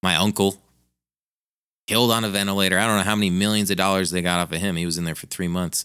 My 0.02 0.16
uncle 0.16 0.62
killed 1.86 2.10
on 2.10 2.24
a 2.24 2.28
ventilator. 2.28 2.78
I 2.78 2.86
don't 2.86 2.96
know 2.96 3.02
how 3.02 3.16
many 3.16 3.30
millions 3.30 3.70
of 3.70 3.76
dollars 3.76 4.10
they 4.10 4.22
got 4.22 4.40
off 4.40 4.52
of 4.52 4.60
him. 4.60 4.76
He 4.76 4.86
was 4.86 4.98
in 4.98 5.04
there 5.04 5.14
for 5.14 5.26
three 5.26 5.48
months. 5.48 5.84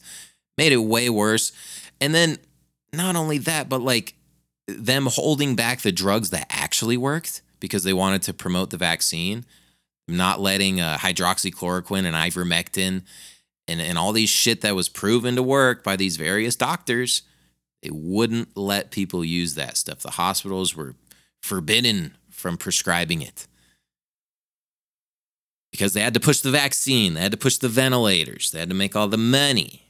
Made 0.58 0.72
it 0.72 0.78
way 0.78 1.10
worse. 1.10 1.52
And 2.02 2.14
then 2.14 2.38
not 2.94 3.16
only 3.16 3.38
that, 3.40 3.70
but 3.70 3.82
like 3.82 4.16
them 4.68 5.08
holding 5.08 5.56
back 5.56 5.82
the 5.82 5.92
drugs 5.92 6.30
that 6.30 6.48
actually 6.50 6.98
worked 6.98 7.42
because 7.60 7.84
they 7.84 7.94
wanted 7.94 8.22
to 8.24 8.34
promote 8.34 8.70
the 8.70 8.78
vaccine, 8.78 9.46
not 10.08 10.40
letting 10.40 10.80
uh, 10.80 10.98
hydroxychloroquine 10.98 12.06
and 12.06 12.16
ivermectin 12.16 13.04
and, 13.68 13.82
and 13.82 13.98
all 13.98 14.12
these 14.12 14.30
shit 14.30 14.62
that 14.62 14.76
was 14.76 14.90
proven 14.90 15.36
to 15.36 15.44
work 15.44 15.84
by 15.84 15.96
these 15.96 16.18
various 16.18 16.56
doctors. 16.56 17.24
They 17.82 17.92
wouldn't 17.92 18.58
let 18.58 18.92
people 18.92 19.24
use 19.24 19.56
that 19.56 19.78
stuff. 19.78 20.00
The 20.00 20.12
hospitals 20.12 20.76
were 20.76 20.96
forbidden 21.42 22.16
from 22.30 22.58
prescribing 22.58 23.22
it 23.22 23.48
because 25.72 25.94
they 25.94 26.02
had 26.02 26.14
to 26.14 26.20
push 26.20 26.40
the 26.40 26.52
vaccine, 26.52 27.14
they 27.14 27.22
had 27.22 27.32
to 27.32 27.38
push 27.38 27.58
the 27.58 27.70
ventilators, 27.70 28.52
they 28.52 28.60
had 28.60 28.70
to 28.70 28.76
make 28.76 28.96
all 28.96 29.08
the 29.08 29.18
money. 29.18 29.84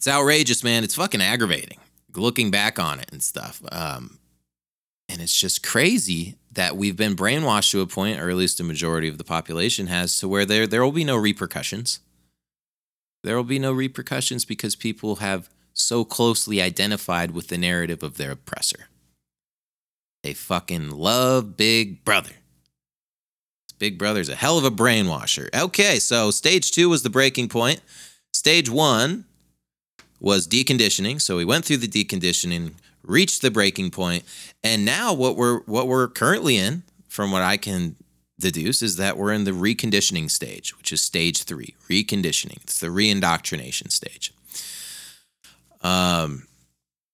It's 0.00 0.08
outrageous, 0.08 0.64
man. 0.64 0.82
It's 0.82 0.94
fucking 0.94 1.20
aggravating 1.20 1.76
looking 2.14 2.50
back 2.50 2.78
on 2.78 3.00
it 3.00 3.12
and 3.12 3.22
stuff. 3.22 3.60
Um, 3.70 4.18
and 5.10 5.20
it's 5.20 5.38
just 5.38 5.62
crazy 5.62 6.36
that 6.52 6.74
we've 6.74 6.96
been 6.96 7.14
brainwashed 7.14 7.70
to 7.72 7.82
a 7.82 7.86
point, 7.86 8.18
or 8.18 8.30
at 8.30 8.36
least 8.36 8.58
a 8.60 8.64
majority 8.64 9.08
of 9.08 9.18
the 9.18 9.24
population 9.24 9.88
has, 9.88 10.16
to 10.16 10.26
where 10.26 10.46
there 10.46 10.66
there 10.66 10.82
will 10.82 10.90
be 10.90 11.04
no 11.04 11.18
repercussions. 11.18 12.00
There 13.22 13.36
will 13.36 13.44
be 13.44 13.58
no 13.58 13.72
repercussions 13.72 14.46
because 14.46 14.74
people 14.74 15.16
have 15.16 15.50
so 15.74 16.06
closely 16.06 16.62
identified 16.62 17.32
with 17.32 17.48
the 17.48 17.58
narrative 17.58 18.02
of 18.02 18.16
their 18.16 18.30
oppressor. 18.30 18.88
They 20.22 20.32
fucking 20.32 20.92
love 20.92 21.58
Big 21.58 22.06
Brother. 22.06 22.36
Big 23.78 23.98
Brother's 23.98 24.30
a 24.30 24.34
hell 24.34 24.56
of 24.56 24.64
a 24.64 24.70
brainwasher. 24.70 25.54
Okay, 25.54 25.98
so 25.98 26.30
stage 26.30 26.72
two 26.72 26.88
was 26.88 27.02
the 27.02 27.10
breaking 27.10 27.50
point. 27.50 27.82
Stage 28.32 28.70
one 28.70 29.26
was 30.20 30.46
deconditioning. 30.46 31.20
So 31.20 31.36
we 31.36 31.44
went 31.44 31.64
through 31.64 31.78
the 31.78 31.88
deconditioning, 31.88 32.74
reached 33.02 33.42
the 33.42 33.50
breaking 33.50 33.90
point, 33.90 34.24
and 34.62 34.84
now 34.84 35.12
what 35.12 35.36
we're 35.36 35.60
what 35.60 35.88
we're 35.88 36.08
currently 36.08 36.56
in, 36.56 36.82
from 37.08 37.32
what 37.32 37.42
I 37.42 37.56
can 37.56 37.96
deduce, 38.38 38.82
is 38.82 38.96
that 38.96 39.16
we're 39.16 39.32
in 39.32 39.44
the 39.44 39.50
reconditioning 39.50 40.30
stage, 40.30 40.76
which 40.76 40.92
is 40.92 41.00
stage 41.00 41.44
three, 41.44 41.74
reconditioning. 41.88 42.62
It's 42.62 42.78
the 42.78 42.88
reindoctrination 42.88 43.90
stage. 43.90 44.32
Um, 45.82 46.46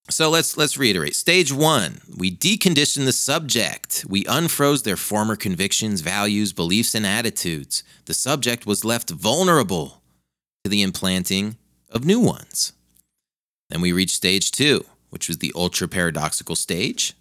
so 0.09 0.31
let's 0.31 0.57
let's 0.57 0.79
reiterate. 0.79 1.17
Stage 1.17 1.53
one, 1.53 2.01
we 2.17 2.31
decondition 2.31 3.05
the 3.05 3.13
subject. 3.13 4.05
We 4.09 4.25
unfroze 4.25 4.85
their 4.85 4.97
former 4.97 5.37
convictions, 5.37 6.01
values, 6.01 6.53
beliefs, 6.53 6.95
and 6.95 7.05
attitudes. 7.07 7.83
The 8.05 8.15
subject 8.15 8.67
was 8.67 8.85
left 8.85 9.11
vulnerable 9.11 10.03
to 10.63 10.71
the 10.71 10.83
implanting 10.83 11.57
of 11.91 12.05
new 12.05 12.21
ones. 12.21 12.73
Then 13.71 13.81
we 13.81 13.93
reached 13.93 14.14
stage 14.14 14.51
two, 14.51 14.85
which 15.11 15.29
was 15.29 15.39
the 15.39 15.53
ultra 15.55 15.89
paradoxical 15.89 16.57
stage. 16.57 17.14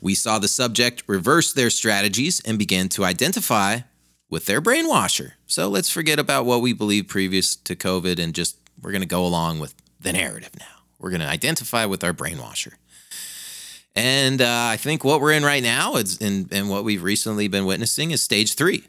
We 0.00 0.14
saw 0.14 0.38
the 0.38 0.48
subject 0.48 1.04
reverse 1.06 1.52
their 1.52 1.70
strategies 1.70 2.40
and 2.40 2.58
begin 2.58 2.88
to 2.90 3.04
identify 3.04 3.80
with 4.28 4.46
their 4.46 4.60
brainwasher. 4.60 5.32
So 5.46 5.68
let's 5.68 5.90
forget 5.90 6.18
about 6.18 6.46
what 6.46 6.62
we 6.62 6.72
believed 6.72 7.08
previous 7.08 7.54
to 7.56 7.76
COVID 7.76 8.18
and 8.18 8.34
just 8.34 8.58
we're 8.80 8.90
going 8.90 9.02
to 9.02 9.08
go 9.08 9.24
along 9.24 9.60
with 9.60 9.74
the 10.00 10.12
narrative 10.12 10.50
now. 10.58 10.82
We're 10.98 11.10
going 11.10 11.20
to 11.20 11.28
identify 11.28 11.84
with 11.84 12.02
our 12.02 12.12
brainwasher. 12.12 12.72
And 13.94 14.40
uh, 14.40 14.68
I 14.70 14.78
think 14.78 15.04
what 15.04 15.20
we're 15.20 15.32
in 15.32 15.44
right 15.44 15.62
now 15.62 15.96
is, 15.96 16.18
and, 16.20 16.48
and 16.52 16.70
what 16.70 16.82
we've 16.82 17.02
recently 17.02 17.46
been 17.46 17.66
witnessing 17.66 18.10
is 18.10 18.22
stage 18.22 18.54
three. 18.54 18.84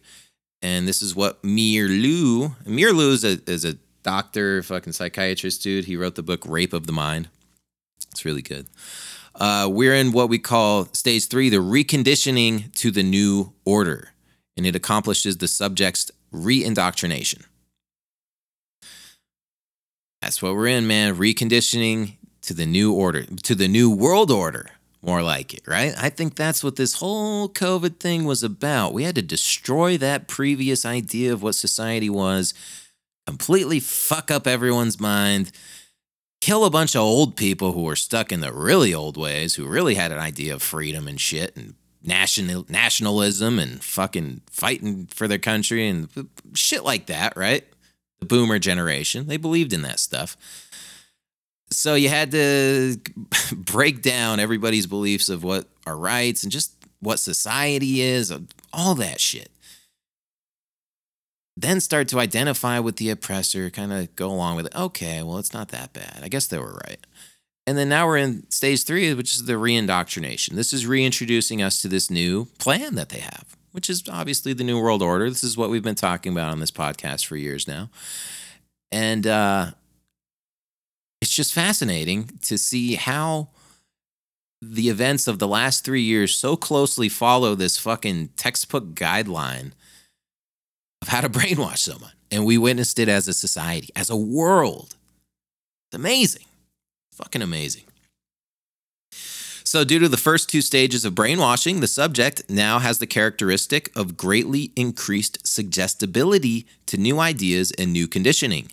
And 0.61 0.87
this 0.87 1.01
is 1.01 1.13
what 1.13 1.43
Meerloo, 1.43 2.55
is 2.65 3.25
a, 3.25 3.39
is 3.45 3.65
a 3.65 3.75
doctor, 4.03 4.61
fucking 4.61 4.93
psychiatrist 4.93 5.63
dude. 5.63 5.85
He 5.85 5.95
wrote 5.95 6.15
the 6.15 6.23
book 6.23 6.43
Rape 6.45 6.73
of 6.73 6.85
the 6.85 6.93
Mind. 6.93 7.29
It's 8.11 8.25
really 8.25 8.41
good. 8.41 8.67
Uh, 9.35 9.67
we're 9.71 9.95
in 9.95 10.11
what 10.11 10.29
we 10.29 10.37
call 10.37 10.85
stage 10.93 11.27
three, 11.27 11.49
the 11.49 11.57
reconditioning 11.57 12.73
to 12.75 12.91
the 12.91 13.01
new 13.01 13.53
order, 13.65 14.09
and 14.55 14.65
it 14.65 14.75
accomplishes 14.75 15.37
the 15.37 15.47
subject's 15.47 16.11
reindoctrination. 16.31 17.43
That's 20.21 20.41
what 20.41 20.53
we're 20.53 20.67
in, 20.67 20.85
man. 20.85 21.15
Reconditioning 21.15 22.13
to 22.43 22.53
the 22.53 22.65
new 22.65 22.93
order, 22.93 23.23
to 23.23 23.55
the 23.55 23.67
new 23.67 23.89
world 23.89 24.29
order, 24.29 24.69
more 25.01 25.21
like 25.21 25.53
it, 25.53 25.67
right? 25.67 25.93
I 25.97 26.09
think 26.09 26.35
that's 26.35 26.63
what 26.63 26.75
this 26.75 26.95
whole 26.95 27.49
COVID 27.49 27.99
thing 27.99 28.25
was 28.25 28.43
about. 28.43 28.93
We 28.93 29.03
had 29.03 29.15
to 29.15 29.21
destroy 29.21 29.97
that 29.97 30.27
previous 30.27 30.85
idea 30.85 31.33
of 31.33 31.41
what 31.41 31.55
society 31.55 32.09
was 32.09 32.53
completely 33.25 33.79
fuck 33.79 34.31
up 34.31 34.47
everyone's 34.47 34.99
mind, 34.99 35.51
kill 36.41 36.65
a 36.65 36.69
bunch 36.69 36.95
of 36.95 37.01
old 37.01 37.35
people 37.35 37.71
who 37.71 37.83
were 37.83 37.95
stuck 37.95 38.31
in 38.31 38.41
the 38.41 38.51
really 38.51 38.93
old 38.93 39.17
ways, 39.17 39.55
who 39.55 39.65
really 39.65 39.95
had 39.95 40.11
an 40.11 40.19
idea 40.19 40.53
of 40.53 40.61
freedom 40.61 41.07
and 41.07 41.19
shit 41.19 41.55
and 41.55 41.75
national 42.03 42.65
nationalism 42.67 43.59
and 43.59 43.81
fucking 43.81 44.41
fighting 44.51 45.07
for 45.07 45.27
their 45.27 45.37
country 45.37 45.87
and 45.87 46.09
shit 46.53 46.83
like 46.83 47.05
that, 47.05 47.37
right? 47.37 47.65
The 48.19 48.25
boomer 48.25 48.59
generation, 48.59 49.27
they 49.27 49.37
believed 49.37 49.71
in 49.71 49.83
that 49.83 49.99
stuff. 49.99 50.35
So 51.71 51.95
you 51.95 52.09
had 52.09 52.31
to 52.31 52.97
break 53.55 54.01
down 54.01 54.39
everybody's 54.39 54.85
beliefs 54.85 55.29
of 55.29 55.43
what 55.43 55.67
are 55.87 55.97
rights 55.97 56.43
and 56.43 56.51
just 56.51 56.73
what 56.99 57.19
society 57.19 58.01
is, 58.01 58.33
all 58.73 58.95
that 58.95 59.19
shit 59.19 59.49
then 61.55 61.79
start 61.79 62.07
to 62.09 62.19
identify 62.19 62.79
with 62.79 62.97
the 62.97 63.09
oppressor, 63.09 63.69
kind 63.69 63.93
of 63.93 64.15
go 64.15 64.29
along 64.29 64.55
with 64.55 64.65
it. 64.67 64.75
Okay, 64.75 65.21
well, 65.21 65.37
it's 65.37 65.53
not 65.53 65.69
that 65.69 65.93
bad. 65.93 66.21
I 66.23 66.27
guess 66.27 66.47
they 66.47 66.57
were 66.57 66.81
right. 66.87 67.05
And 67.65 67.77
then 67.77 67.89
now 67.89 68.07
we're 68.07 68.17
in 68.17 68.49
stage 68.49 68.83
three, 68.83 69.13
which 69.13 69.35
is 69.35 69.45
the 69.45 69.53
reindoctrination. 69.53 70.51
This 70.51 70.73
is 70.73 70.85
reintroducing 70.85 71.61
us 71.61 71.81
to 71.81 71.87
this 71.87 72.09
new 72.09 72.45
plan 72.57 72.95
that 72.95 73.09
they 73.09 73.19
have, 73.19 73.55
which 73.71 73.89
is 73.89 74.03
obviously 74.11 74.53
the 74.53 74.65
New 74.65 74.81
World 74.81 75.01
Order. 75.01 75.29
This 75.29 75.43
is 75.43 75.55
what 75.55 75.69
we've 75.69 75.83
been 75.83 75.95
talking 75.95 76.33
about 76.33 76.51
on 76.51 76.59
this 76.59 76.71
podcast 76.71 77.25
for 77.25 77.37
years 77.37 77.67
now. 77.67 77.89
And 78.91 79.25
uh, 79.25 79.71
it's 81.21 81.33
just 81.33 81.53
fascinating 81.53 82.31
to 82.41 82.57
see 82.57 82.95
how 82.95 83.49
the 84.61 84.89
events 84.89 85.27
of 85.27 85.39
the 85.39 85.47
last 85.47 85.85
three 85.85 86.01
years 86.01 86.35
so 86.35 86.55
closely 86.55 87.09
follow 87.09 87.55
this 87.55 87.77
fucking 87.77 88.29
textbook 88.35 88.93
guideline 88.93 89.71
of 91.03 91.09
how 91.09 91.19
to 91.19 91.29
brainwash 91.39 91.79
someone. 91.79 92.13
And 92.31 92.45
we 92.45 92.57
witnessed 92.57 92.97
it 92.97 93.09
as 93.09 93.27
a 93.27 93.33
society, 93.33 93.89
as 93.95 94.09
a 94.09 94.15
world. 94.15 94.95
It's 95.87 95.95
amazing. 95.95 96.45
Fucking 97.11 97.41
amazing. 97.41 97.83
So, 99.65 99.83
due 99.83 99.99
to 99.99 100.07
the 100.07 100.17
first 100.17 100.49
two 100.49 100.61
stages 100.61 101.03
of 101.03 101.15
brainwashing, 101.15 101.79
the 101.79 101.87
subject 101.87 102.43
now 102.49 102.79
has 102.79 102.99
the 102.99 103.07
characteristic 103.07 103.91
of 103.95 104.17
greatly 104.17 104.71
increased 104.75 105.45
suggestibility 105.47 106.67
to 106.85 106.97
new 106.97 107.19
ideas 107.19 107.71
and 107.71 107.91
new 107.91 108.07
conditioning. 108.07 108.69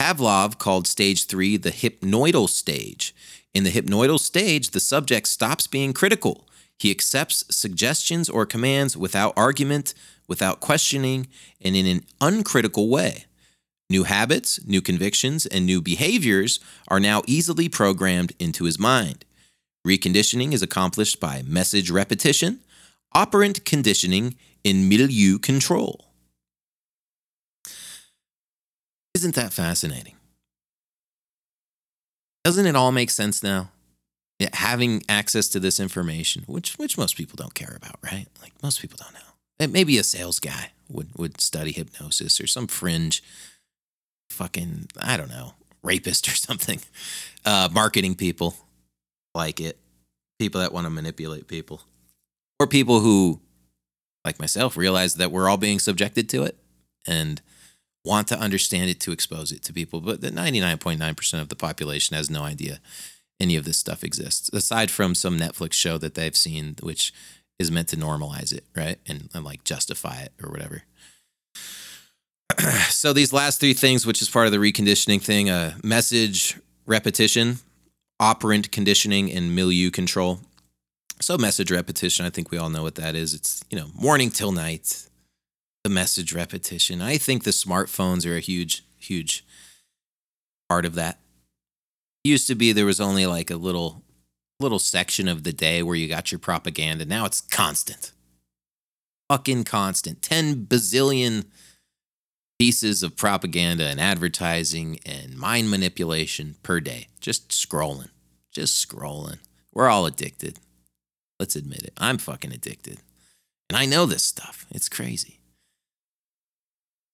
Pavlov 0.00 0.58
called 0.58 0.86
stage 0.86 1.26
three 1.26 1.56
the 1.56 1.70
hypnoidal 1.70 2.48
stage. 2.48 3.14
In 3.54 3.64
the 3.64 3.70
hypnoidal 3.70 4.20
stage, 4.20 4.70
the 4.70 4.80
subject 4.80 5.26
stops 5.26 5.66
being 5.66 5.92
critical. 5.92 6.45
He 6.78 6.90
accepts 6.90 7.44
suggestions 7.50 8.28
or 8.28 8.46
commands 8.46 8.96
without 8.96 9.32
argument, 9.36 9.94
without 10.28 10.60
questioning, 10.60 11.28
and 11.60 11.74
in 11.74 11.86
an 11.86 12.04
uncritical 12.20 12.88
way. 12.88 13.24
New 13.88 14.02
habits, 14.02 14.64
new 14.66 14.82
convictions, 14.82 15.46
and 15.46 15.64
new 15.64 15.80
behaviors 15.80 16.60
are 16.88 17.00
now 17.00 17.22
easily 17.26 17.68
programmed 17.68 18.32
into 18.38 18.64
his 18.64 18.78
mind. 18.78 19.24
Reconditioning 19.86 20.52
is 20.52 20.62
accomplished 20.62 21.20
by 21.20 21.42
message 21.42 21.90
repetition, 21.90 22.60
operant 23.12 23.64
conditioning, 23.64 24.34
and 24.64 24.88
milieu 24.88 25.38
control. 25.38 26.06
Isn't 29.14 29.36
that 29.36 29.52
fascinating? 29.52 30.16
Doesn't 32.44 32.66
it 32.66 32.76
all 32.76 32.92
make 32.92 33.10
sense 33.10 33.42
now? 33.42 33.70
Having 34.52 35.02
access 35.08 35.48
to 35.48 35.60
this 35.60 35.80
information, 35.80 36.44
which 36.46 36.78
which 36.78 36.98
most 36.98 37.16
people 37.16 37.36
don't 37.36 37.54
care 37.54 37.74
about, 37.76 37.96
right? 38.02 38.26
Like 38.42 38.52
most 38.62 38.80
people 38.80 38.98
don't 39.00 39.14
know 39.14 39.26
maybe 39.58 39.98
a 39.98 40.04
sales 40.04 40.38
guy, 40.38 40.72
would 40.88 41.08
would 41.16 41.40
study 41.40 41.72
hypnosis 41.72 42.40
or 42.40 42.46
some 42.46 42.66
fringe 42.66 43.22
fucking 44.30 44.88
I 45.00 45.16
don't 45.16 45.30
know 45.30 45.54
rapist 45.82 46.28
or 46.28 46.34
something. 46.34 46.80
Uh, 47.44 47.68
marketing 47.72 48.14
people 48.14 48.56
like 49.34 49.60
it, 49.60 49.78
people 50.38 50.60
that 50.60 50.72
want 50.72 50.84
to 50.86 50.90
manipulate 50.90 51.46
people, 51.46 51.82
or 52.58 52.66
people 52.66 53.00
who, 53.00 53.40
like 54.24 54.38
myself, 54.38 54.76
realize 54.76 55.14
that 55.14 55.30
we're 55.30 55.48
all 55.48 55.56
being 55.56 55.78
subjected 55.78 56.28
to 56.30 56.42
it 56.42 56.56
and 57.06 57.40
want 58.04 58.28
to 58.28 58.38
understand 58.38 58.88
it 58.88 59.00
to 59.00 59.12
expose 59.12 59.52
it 59.52 59.62
to 59.62 59.72
people. 59.72 60.00
But 60.00 60.20
the 60.20 60.30
ninety 60.30 60.60
nine 60.60 60.78
point 60.78 61.00
nine 61.00 61.14
percent 61.14 61.42
of 61.42 61.48
the 61.48 61.56
population 61.56 62.16
has 62.16 62.30
no 62.30 62.42
idea 62.42 62.80
any 63.40 63.56
of 63.56 63.64
this 63.64 63.76
stuff 63.76 64.02
exists, 64.02 64.50
aside 64.52 64.90
from 64.90 65.14
some 65.14 65.38
Netflix 65.38 65.74
show 65.74 65.98
that 65.98 66.14
they've 66.14 66.36
seen, 66.36 66.76
which 66.80 67.12
is 67.58 67.70
meant 67.70 67.88
to 67.88 67.96
normalize 67.96 68.52
it, 68.52 68.64
right? 68.74 68.98
And, 69.06 69.28
and 69.34 69.44
like 69.44 69.64
justify 69.64 70.20
it 70.22 70.32
or 70.42 70.50
whatever. 70.50 70.82
so 72.88 73.12
these 73.12 73.32
last 73.32 73.60
three 73.60 73.74
things, 73.74 74.06
which 74.06 74.22
is 74.22 74.28
part 74.28 74.46
of 74.46 74.52
the 74.52 74.58
reconditioning 74.58 75.22
thing, 75.22 75.50
uh, 75.50 75.74
message 75.82 76.58
repetition, 76.86 77.58
operant 78.20 78.70
conditioning, 78.72 79.30
and 79.30 79.54
milieu 79.54 79.90
control. 79.90 80.40
So 81.20 81.38
message 81.38 81.70
repetition, 81.70 82.26
I 82.26 82.30
think 82.30 82.50
we 82.50 82.58
all 82.58 82.70
know 82.70 82.82
what 82.82 82.96
that 82.96 83.14
is. 83.14 83.34
It's 83.34 83.64
you 83.70 83.78
know 83.78 83.86
morning 83.94 84.30
till 84.30 84.52
night. 84.52 85.02
The 85.84 85.90
message 85.90 86.32
repetition. 86.32 87.00
I 87.00 87.16
think 87.16 87.44
the 87.44 87.52
smartphones 87.52 88.26
are 88.26 88.36
a 88.36 88.40
huge, 88.40 88.84
huge 88.98 89.44
part 90.68 90.84
of 90.84 90.96
that. 90.96 91.20
Used 92.26 92.48
to 92.48 92.56
be 92.56 92.72
there 92.72 92.86
was 92.86 93.00
only 93.00 93.24
like 93.24 93.52
a 93.52 93.56
little 93.56 94.02
little 94.58 94.80
section 94.80 95.28
of 95.28 95.44
the 95.44 95.52
day 95.52 95.80
where 95.80 95.94
you 95.94 96.08
got 96.08 96.32
your 96.32 96.40
propaganda. 96.40 97.04
Now 97.04 97.24
it's 97.24 97.40
constant. 97.40 98.10
Fucking 99.28 99.62
constant. 99.62 100.22
10 100.22 100.66
bazillion 100.66 101.44
pieces 102.58 103.04
of 103.04 103.16
propaganda 103.16 103.86
and 103.86 104.00
advertising 104.00 104.98
and 105.06 105.36
mind 105.36 105.70
manipulation 105.70 106.56
per 106.64 106.80
day. 106.80 107.06
Just 107.20 107.50
scrolling. 107.50 108.10
Just 108.52 108.84
scrolling. 108.84 109.38
We're 109.72 109.88
all 109.88 110.04
addicted. 110.04 110.58
Let's 111.38 111.54
admit 111.54 111.84
it. 111.84 111.92
I'm 111.96 112.18
fucking 112.18 112.52
addicted. 112.52 113.02
And 113.70 113.76
I 113.76 113.86
know 113.86 114.04
this 114.04 114.24
stuff. 114.24 114.66
It's 114.72 114.88
crazy. 114.88 115.38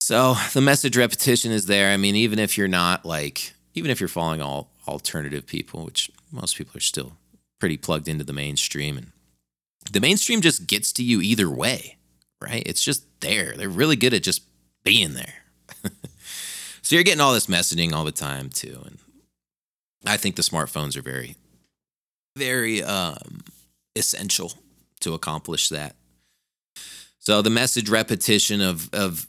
So 0.00 0.36
the 0.54 0.62
message 0.62 0.96
repetition 0.96 1.52
is 1.52 1.66
there. 1.66 1.92
I 1.92 1.98
mean, 1.98 2.16
even 2.16 2.38
if 2.38 2.56
you're 2.56 2.66
not 2.66 3.04
like, 3.04 3.52
even 3.74 3.90
if 3.90 4.00
you're 4.00 4.08
following 4.08 4.40
all 4.40 4.71
alternative 4.86 5.46
people, 5.46 5.84
which 5.84 6.10
most 6.30 6.56
people 6.56 6.76
are 6.76 6.80
still 6.80 7.12
pretty 7.60 7.76
plugged 7.76 8.08
into 8.08 8.24
the 8.24 8.32
mainstream, 8.32 8.96
and 8.96 9.12
the 9.90 10.00
mainstream 10.00 10.40
just 10.40 10.66
gets 10.66 10.92
to 10.92 11.02
you 11.02 11.20
either 11.20 11.50
way, 11.50 11.96
right? 12.40 12.62
It's 12.66 12.82
just 12.82 13.04
there. 13.20 13.54
They're 13.56 13.68
really 13.68 13.96
good 13.96 14.14
at 14.14 14.22
just 14.22 14.42
being 14.84 15.14
there. 15.14 15.44
so 16.82 16.94
you're 16.94 17.04
getting 17.04 17.20
all 17.20 17.32
this 17.32 17.46
messaging 17.46 17.92
all 17.92 18.04
the 18.04 18.12
time 18.12 18.48
too, 18.48 18.82
and 18.84 18.98
I 20.04 20.16
think 20.16 20.36
the 20.36 20.42
smartphones 20.42 20.96
are 20.96 21.02
very, 21.02 21.36
very 22.36 22.82
um, 22.82 23.42
essential 23.96 24.52
to 25.00 25.14
accomplish 25.14 25.68
that. 25.68 25.96
So 27.18 27.40
the 27.40 27.50
message 27.50 27.88
repetition 27.88 28.60
of 28.60 28.92
of 28.92 29.26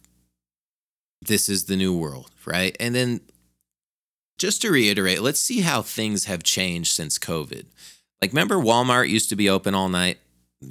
this 1.22 1.50
is 1.50 1.66
the 1.66 1.76
new 1.76 1.96
world, 1.96 2.32
right? 2.46 2.76
And 2.80 2.94
then 2.94 3.22
just 4.38 4.62
to 4.62 4.72
reiterate, 4.72 5.22
let's 5.22 5.40
see 5.40 5.62
how 5.62 5.82
things 5.82 6.26
have 6.26 6.44
changed 6.44 6.94
since 6.94 7.20
COVID. 7.20 7.66
Like, 8.22 8.32
remember 8.32 8.56
Walmart 8.56 9.10
used 9.10 9.30
to 9.30 9.36
be 9.36 9.50
open 9.50 9.76
all 9.76 9.90
night? 9.90 10.18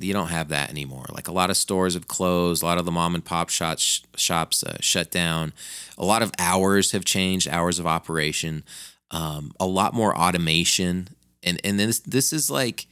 you 0.00 0.12
don't 0.12 0.28
have 0.28 0.48
that 0.48 0.70
anymore. 0.70 1.06
Like 1.10 1.28
a 1.28 1.32
lot 1.32 1.50
of 1.50 1.56
stores 1.56 1.94
have 1.94 2.08
closed, 2.08 2.62
a 2.62 2.66
lot 2.66 2.78
of 2.78 2.84
the 2.84 2.92
mom 2.92 3.14
and 3.14 3.24
pop 3.24 3.48
shops 3.48 4.02
shops 4.16 4.64
uh, 4.64 4.76
shut 4.80 5.10
down. 5.10 5.52
A 5.98 6.04
lot 6.04 6.22
of 6.22 6.32
hours 6.38 6.92
have 6.92 7.04
changed, 7.04 7.48
hours 7.48 7.78
of 7.78 7.86
operation. 7.86 8.64
Um, 9.10 9.52
a 9.60 9.66
lot 9.66 9.92
more 9.92 10.16
automation, 10.16 11.08
and 11.42 11.60
and 11.64 11.78
this 11.78 12.00
this 12.00 12.32
is 12.32 12.50
like 12.50 12.86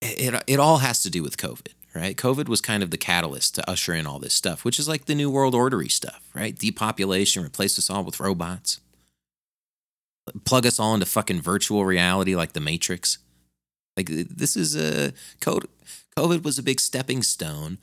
it. 0.00 0.42
It 0.46 0.60
all 0.60 0.78
has 0.78 1.02
to 1.02 1.10
do 1.10 1.22
with 1.22 1.36
COVID, 1.36 1.72
right? 1.94 2.16
COVID 2.16 2.48
was 2.48 2.60
kind 2.60 2.82
of 2.82 2.90
the 2.90 2.96
catalyst 2.98 3.54
to 3.56 3.70
usher 3.70 3.94
in 3.94 4.06
all 4.06 4.18
this 4.18 4.34
stuff, 4.34 4.64
which 4.64 4.78
is 4.78 4.88
like 4.88 5.06
the 5.06 5.14
new 5.14 5.30
world 5.30 5.54
ordery 5.54 5.88
stuff, 5.88 6.28
right? 6.34 6.56
Depopulation, 6.56 7.44
replace 7.44 7.78
us 7.78 7.90
all 7.90 8.04
with 8.04 8.20
robots, 8.20 8.80
plug 10.44 10.66
us 10.66 10.78
all 10.78 10.94
into 10.94 11.06
fucking 11.06 11.40
virtual 11.40 11.84
reality 11.84 12.34
like 12.34 12.52
the 12.52 12.60
Matrix 12.60 13.18
like 13.98 14.06
this 14.06 14.56
is 14.56 14.76
a. 14.76 15.12
COVID 15.40 16.44
was 16.44 16.58
a 16.58 16.62
big 16.62 16.80
stepping 16.80 17.22
stone 17.22 17.78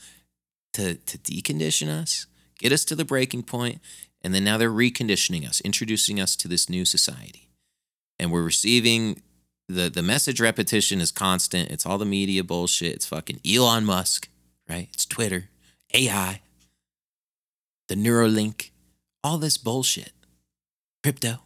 to 0.74 0.96
to 0.96 1.18
decondition 1.18 1.90
us, 1.90 2.26
get 2.58 2.72
us 2.72 2.86
to 2.86 2.96
the 2.96 3.04
breaking 3.04 3.44
point, 3.44 3.82
and 4.24 4.34
then 4.34 4.46
now 4.46 4.58
they're 4.58 4.72
reconditioning 4.72 5.48
us, 5.48 5.60
introducing 5.62 6.20
us 6.20 6.38
to 6.38 6.48
this 6.48 6.70
new 6.70 6.86
society, 6.86 7.50
and 8.18 8.32
we're 8.32 8.44
receiving 8.44 9.22
the 9.68 9.90
the 9.90 10.04
message 10.04 10.40
repetition 10.40 11.02
is 11.02 11.12
constant. 11.12 11.72
It's 11.72 11.86
all 11.86 11.98
the 11.98 12.06
media 12.06 12.44
bullshit. 12.44 12.94
It's 12.94 13.06
fucking 13.06 13.40
Elon 13.46 13.86
Musk, 13.86 14.30
right? 14.70 14.90
It's 14.94 15.06
Twitter, 15.06 15.50
AI, 15.94 16.42
the 17.88 17.96
Neuralink, 17.96 18.72
all 19.24 19.38
this 19.38 19.58
bullshit, 19.58 20.12
crypto. 21.04 21.40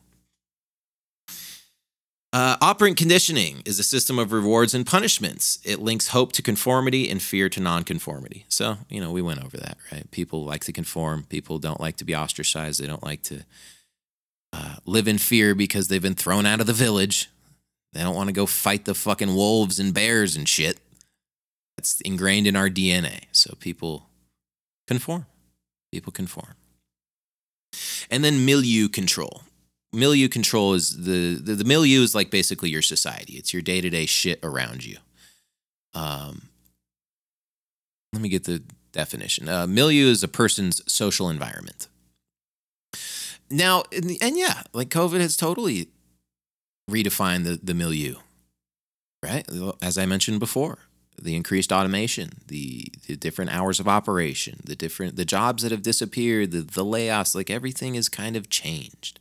Uh, 2.32 2.58
operant 2.62 2.96
conditioning 2.96 3.64
is 3.66 3.80
a 3.80 3.84
system 3.84 4.20
of 4.20 4.32
rewards 4.32 4.76
and 4.76 4.86
punishments. 4.86 5.58
It 5.64 5.80
links 5.80 6.10
hope 6.10 6.32
to 6.34 6.44
conformity 6.44 7.10
and 7.10 7.20
fear 7.20 7.50
to 7.50 7.60
nonconformity. 7.60 8.46
So, 8.50 8.78
you 8.88 9.02
know, 9.02 9.12
we 9.12 9.24
went 9.24 9.44
over 9.44 9.58
that, 9.58 9.78
right? 9.92 10.10
People 10.12 10.46
like 10.46 10.64
to 10.66 10.72
conform. 10.72 11.24
People 11.24 11.58
don't 11.58 11.82
like 11.82 11.98
to 11.98 12.06
be 12.06 12.16
ostracized. 12.16 12.80
They 12.80 12.86
don't 12.86 13.04
like 13.04 13.24
to 13.24 13.46
uh, 14.54 14.76
live 14.86 15.08
in 15.08 15.18
fear 15.18 15.56
because 15.56 15.88
they've 15.88 16.02
been 16.02 16.14
thrown 16.14 16.46
out 16.46 16.60
of 16.60 16.68
the 16.68 16.74
village. 16.74 17.30
They 17.94 18.02
don't 18.02 18.16
want 18.16 18.28
to 18.28 18.34
go 18.34 18.46
fight 18.46 18.86
the 18.86 18.94
fucking 18.94 19.36
wolves 19.36 19.80
and 19.80 19.94
bears 19.94 20.36
and 20.36 20.48
shit. 20.48 20.80
That's 21.78 22.02
ingrained 22.02 22.48
in 22.48 22.56
our 22.56 22.70
DNA. 22.70 23.24
So 23.32 23.56
people 23.60 24.10
conform. 24.88 25.26
People 25.92 26.12
conform. 26.12 26.56
And 28.12 28.24
then 28.24 28.46
milieu 28.46 28.90
control 28.90 29.44
milieu 29.92 30.28
control 30.28 30.74
is 30.74 31.04
the, 31.06 31.36
the, 31.36 31.56
the 31.56 31.64
milieu 31.64 32.02
is 32.02 32.14
like 32.14 32.30
basically 32.30 32.70
your 32.70 32.82
society. 32.82 33.34
It's 33.34 33.54
your 33.54 33.62
day 33.62 33.82
to 33.82 33.90
day 33.90 34.06
shit 34.06 34.40
around 34.44 34.86
you. 34.86 34.98
Um, 35.94 36.50
let 38.14 38.22
me 38.22 38.30
get 38.30 38.44
the 38.46 38.64
definition. 38.92 39.48
Uh, 39.48 39.68
milieu 39.68 40.08
is 40.08 40.24
a 40.24 40.28
person's 40.28 40.82
social 40.92 41.30
environment. 41.30 41.88
Now, 43.50 43.84
the, 43.92 44.18
and 44.22 44.38
yeah, 44.38 44.62
like 44.74 44.90
COVID 44.90 45.20
has 45.20 45.36
totally 45.36 45.90
redefined 46.90 47.44
the, 47.46 47.60
the 47.62 47.74
milieu, 47.74 48.16
right? 49.24 49.48
As 49.82 49.98
I 49.98 50.06
mentioned 50.06 50.40
before, 50.40 50.80
the 51.22 51.36
increased 51.36 51.72
automation, 51.72 52.30
the, 52.48 52.88
the 53.08 53.16
different 53.16 53.54
hours 53.54 53.80
of 53.80 53.88
operation, 53.88 54.60
the 54.64 54.76
different 54.76 55.16
the 55.16 55.26
jobs 55.26 55.64
that 55.64 55.72
have 55.72 55.82
disappeared, 55.82 56.52
the, 56.52 56.62
the 56.62 56.86
layoffs, 56.86 57.36
like 57.36 57.50
everything 57.50 57.96
is 57.96 58.10
kind 58.10 58.36
of 58.36 58.50
changed. 58.50 59.20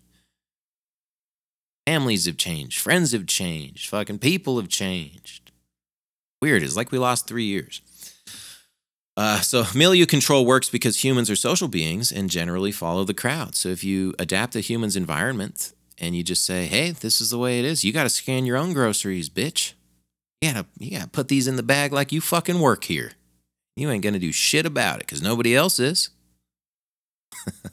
Families 1.87 2.27
have 2.27 2.37
changed. 2.37 2.81
Friends 2.81 3.13
have 3.13 3.27
changed. 3.27 3.89
Fucking 3.89 4.19
people 4.19 4.59
have 4.59 4.69
changed. 4.69 5.51
Weird. 6.43 6.63
It's 6.63 6.77
like 6.77 6.93
we 6.93 6.99
lost 6.99 7.27
three 7.27 7.45
years. 7.45 7.81
Uh, 9.17 9.41
so 9.41 9.65
milieu 9.75 10.07
control 10.07 10.45
works 10.47 10.71
because 10.71 11.03
humans 11.03 11.31
are 11.31 11.37
social 11.37 11.67
beings 11.67 12.13
and 12.13 12.31
generally 12.31 12.73
follow 12.73 13.05
the 13.05 13.15
crowd. 13.15 13.55
So 13.55 13.71
if 13.71 13.83
you 13.83 14.15
adapt 14.19 14.55
a 14.55 14.61
human's 14.61 14.97
environment 14.97 15.73
and 16.01 16.17
you 16.17 16.23
just 16.23 16.45
say, 16.45 16.67
"Hey, 16.67 16.91
this 16.91 17.21
is 17.21 17.31
the 17.31 17.39
way 17.39 17.59
it 17.59 17.65
is. 17.65 17.85
You 17.85 17.93
got 17.93 18.05
to 18.05 18.09
scan 18.09 18.47
your 18.47 18.57
own 18.57 18.73
groceries, 18.73 19.29
bitch. 19.29 19.75
You 20.41 20.53
gotta, 20.53 20.67
you 20.79 20.91
gotta 20.93 21.11
put 21.11 21.29
these 21.29 21.49
in 21.49 21.57
the 21.57 21.63
bag 21.63 21.93
like 21.93 22.13
you 22.13 22.21
fucking 22.21 22.61
work 22.61 22.85
here. 22.85 23.13
You 23.77 23.91
ain't 23.91 24.05
gonna 24.05 24.19
do 24.19 24.33
shit 24.33 24.67
about 24.67 24.97
it 24.97 25.07
because 25.07 25.23
nobody 25.23 25.55
else 25.57 25.79
is." 25.79 26.11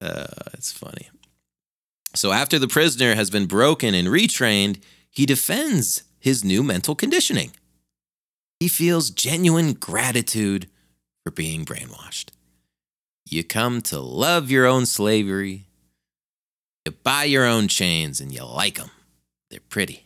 uh, 0.00 0.26
it's 0.54 0.72
funny. 0.72 1.10
So 2.14 2.32
after 2.32 2.58
the 2.58 2.68
prisoner 2.68 3.14
has 3.14 3.30
been 3.30 3.46
broken 3.46 3.94
and 3.94 4.08
retrained, 4.08 4.80
he 5.10 5.26
defends 5.26 6.02
his 6.18 6.44
new 6.44 6.62
mental 6.62 6.94
conditioning. 6.94 7.52
He 8.60 8.68
feels 8.68 9.10
genuine 9.10 9.72
gratitude 9.72 10.68
for 11.24 11.32
being 11.32 11.64
brainwashed. 11.64 12.30
You 13.28 13.44
come 13.44 13.80
to 13.82 13.98
love 14.00 14.50
your 14.50 14.66
own 14.66 14.86
slavery. 14.86 15.66
You 16.84 16.92
buy 16.92 17.24
your 17.24 17.44
own 17.44 17.68
chains 17.68 18.20
and 18.20 18.32
you 18.32 18.44
like 18.44 18.76
them. 18.78 18.90
They're 19.50 19.60
pretty. 19.68 20.04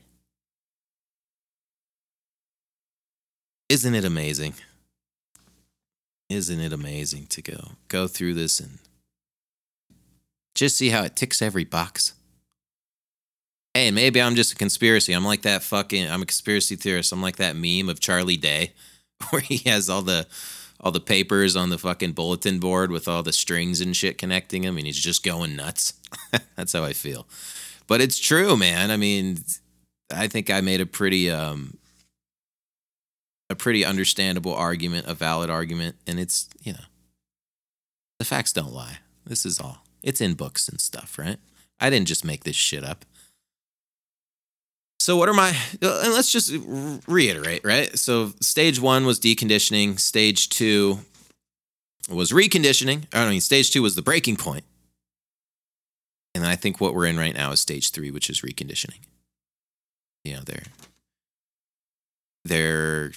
Isn't 3.69 3.95
it 3.95 4.05
amazing? 4.05 4.55
Isn't 6.29 6.61
it 6.61 6.73
amazing 6.73 7.27
to 7.29 7.43
go 7.43 7.73
go 7.89 8.09
through 8.09 8.35
this 8.35 8.61
and 8.61 8.79
just 10.57 10.77
see 10.77 10.89
how 10.89 11.05
it 11.05 11.15
ticks 11.15 11.43
every 11.43 11.65
box. 11.65 12.15
Hey, 13.75 13.91
maybe 13.91 14.21
I'm 14.23 14.35
just 14.35 14.55
a 14.55 14.57
conspiracy. 14.57 15.13
I'm 15.13 15.25
like 15.25 15.43
that 15.43 15.63
fucking, 15.63 16.11
I'm 16.11 16.23
a 16.23 16.27
conspiracy 16.27 16.77
theorist. 16.77 17.13
I'm 17.13 17.23
like 17.23 17.37
that 17.37 17.55
meme 17.55 17.91
of 17.91 18.01
Charlie 18.01 18.39
Day 18.39 18.73
where 19.31 19.43
he 19.43 19.59
has 19.69 19.91
all 19.91 20.03
the 20.03 20.27
all 20.81 20.93
the 20.93 21.01
papers 21.01 21.57
on 21.57 21.71
the 21.71 21.79
fucking 21.79 22.13
bulletin 22.13 22.59
board 22.59 22.91
with 22.91 23.09
all 23.09 23.23
the 23.23 23.33
strings 23.33 23.81
and 23.81 23.97
shit 23.97 24.19
connecting 24.19 24.65
him, 24.65 24.77
and 24.77 24.87
he's 24.87 24.99
just 24.99 25.25
going 25.25 25.57
nuts. 25.57 25.95
That's 26.57 26.73
how 26.73 26.85
I 26.85 26.93
feel. 26.93 27.27
But 27.87 28.01
it's 28.01 28.19
true, 28.19 28.57
man. 28.57 28.91
I 28.91 28.97
mean, 28.97 29.39
I 30.15 30.29
think 30.29 30.51
I 30.51 30.61
made 30.61 30.81
a 30.81 30.87
pretty 30.87 31.31
um 31.31 31.79
a 33.49 33.55
pretty 33.55 33.85
understandable 33.85 34.55
argument, 34.55 35.07
a 35.07 35.15
valid 35.15 35.51
argument, 35.51 35.97
and 36.07 36.19
it's 36.19 36.49
you 36.63 36.73
know 36.73 36.85
the 38.19 38.25
facts 38.25 38.53
don't 38.53 38.73
lie. 38.73 38.99
This 39.25 39.47
is 39.47 39.61
all. 39.61 39.85
It's 40.03 40.21
in 40.21 40.35
books 40.35 40.69
and 40.69 40.81
stuff, 40.81 41.19
right? 41.19 41.39
I 41.81 41.91
didn't 41.91 42.09
just 42.09 42.25
make 42.25 42.45
this 42.45 42.57
shit 42.57 42.85
up. 42.85 43.05
So 44.99 45.17
what 45.17 45.29
are 45.29 45.35
my 45.35 45.51
uh, 45.83 46.01
and 46.05 46.13
let's 46.13 46.33
just 46.33 46.53
reiterate, 47.07 47.65
right? 47.65 47.97
So 47.99 48.33
stage 48.41 48.81
1 48.81 49.07
was 49.07 49.21
deconditioning, 49.21 50.01
stage 50.01 50.49
2 50.49 50.99
was 52.11 52.33
reconditioning. 52.33 53.05
I 53.13 53.29
mean, 53.29 53.41
stage 53.41 53.71
2 53.71 53.83
was 53.83 53.95
the 53.95 54.03
breaking 54.03 54.37
point. 54.37 54.65
And 56.35 56.45
I 56.45 56.55
think 56.55 56.81
what 56.81 56.95
we're 56.95 57.07
in 57.07 57.17
right 57.17 57.35
now 57.35 57.53
is 57.53 57.61
stage 57.61 57.91
3, 57.91 58.11
which 58.11 58.29
is 58.29 58.43
reconditioning. 58.43 59.01
You 60.25 60.35
know, 60.35 60.43
they're 60.45 60.65
they're 62.45 63.13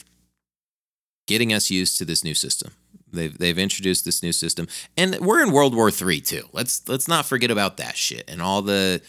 getting 1.27 1.53
us 1.53 1.69
used 1.69 1.97
to 1.97 2.05
this 2.05 2.23
new 2.23 2.33
system. 2.33 2.73
They've 3.11 3.35
they've 3.35 3.57
introduced 3.57 4.05
this 4.05 4.21
new 4.21 4.31
system, 4.31 4.67
and 4.95 5.19
we're 5.19 5.41
in 5.41 5.51
World 5.51 5.75
War 5.75 5.89
III 5.89 6.21
too. 6.21 6.43
Let's 6.53 6.87
let's 6.87 7.07
not 7.07 7.25
forget 7.25 7.51
about 7.51 7.77
that 7.77 7.97
shit 7.97 8.29
and 8.29 8.41
all 8.41 8.61
the. 8.61 9.01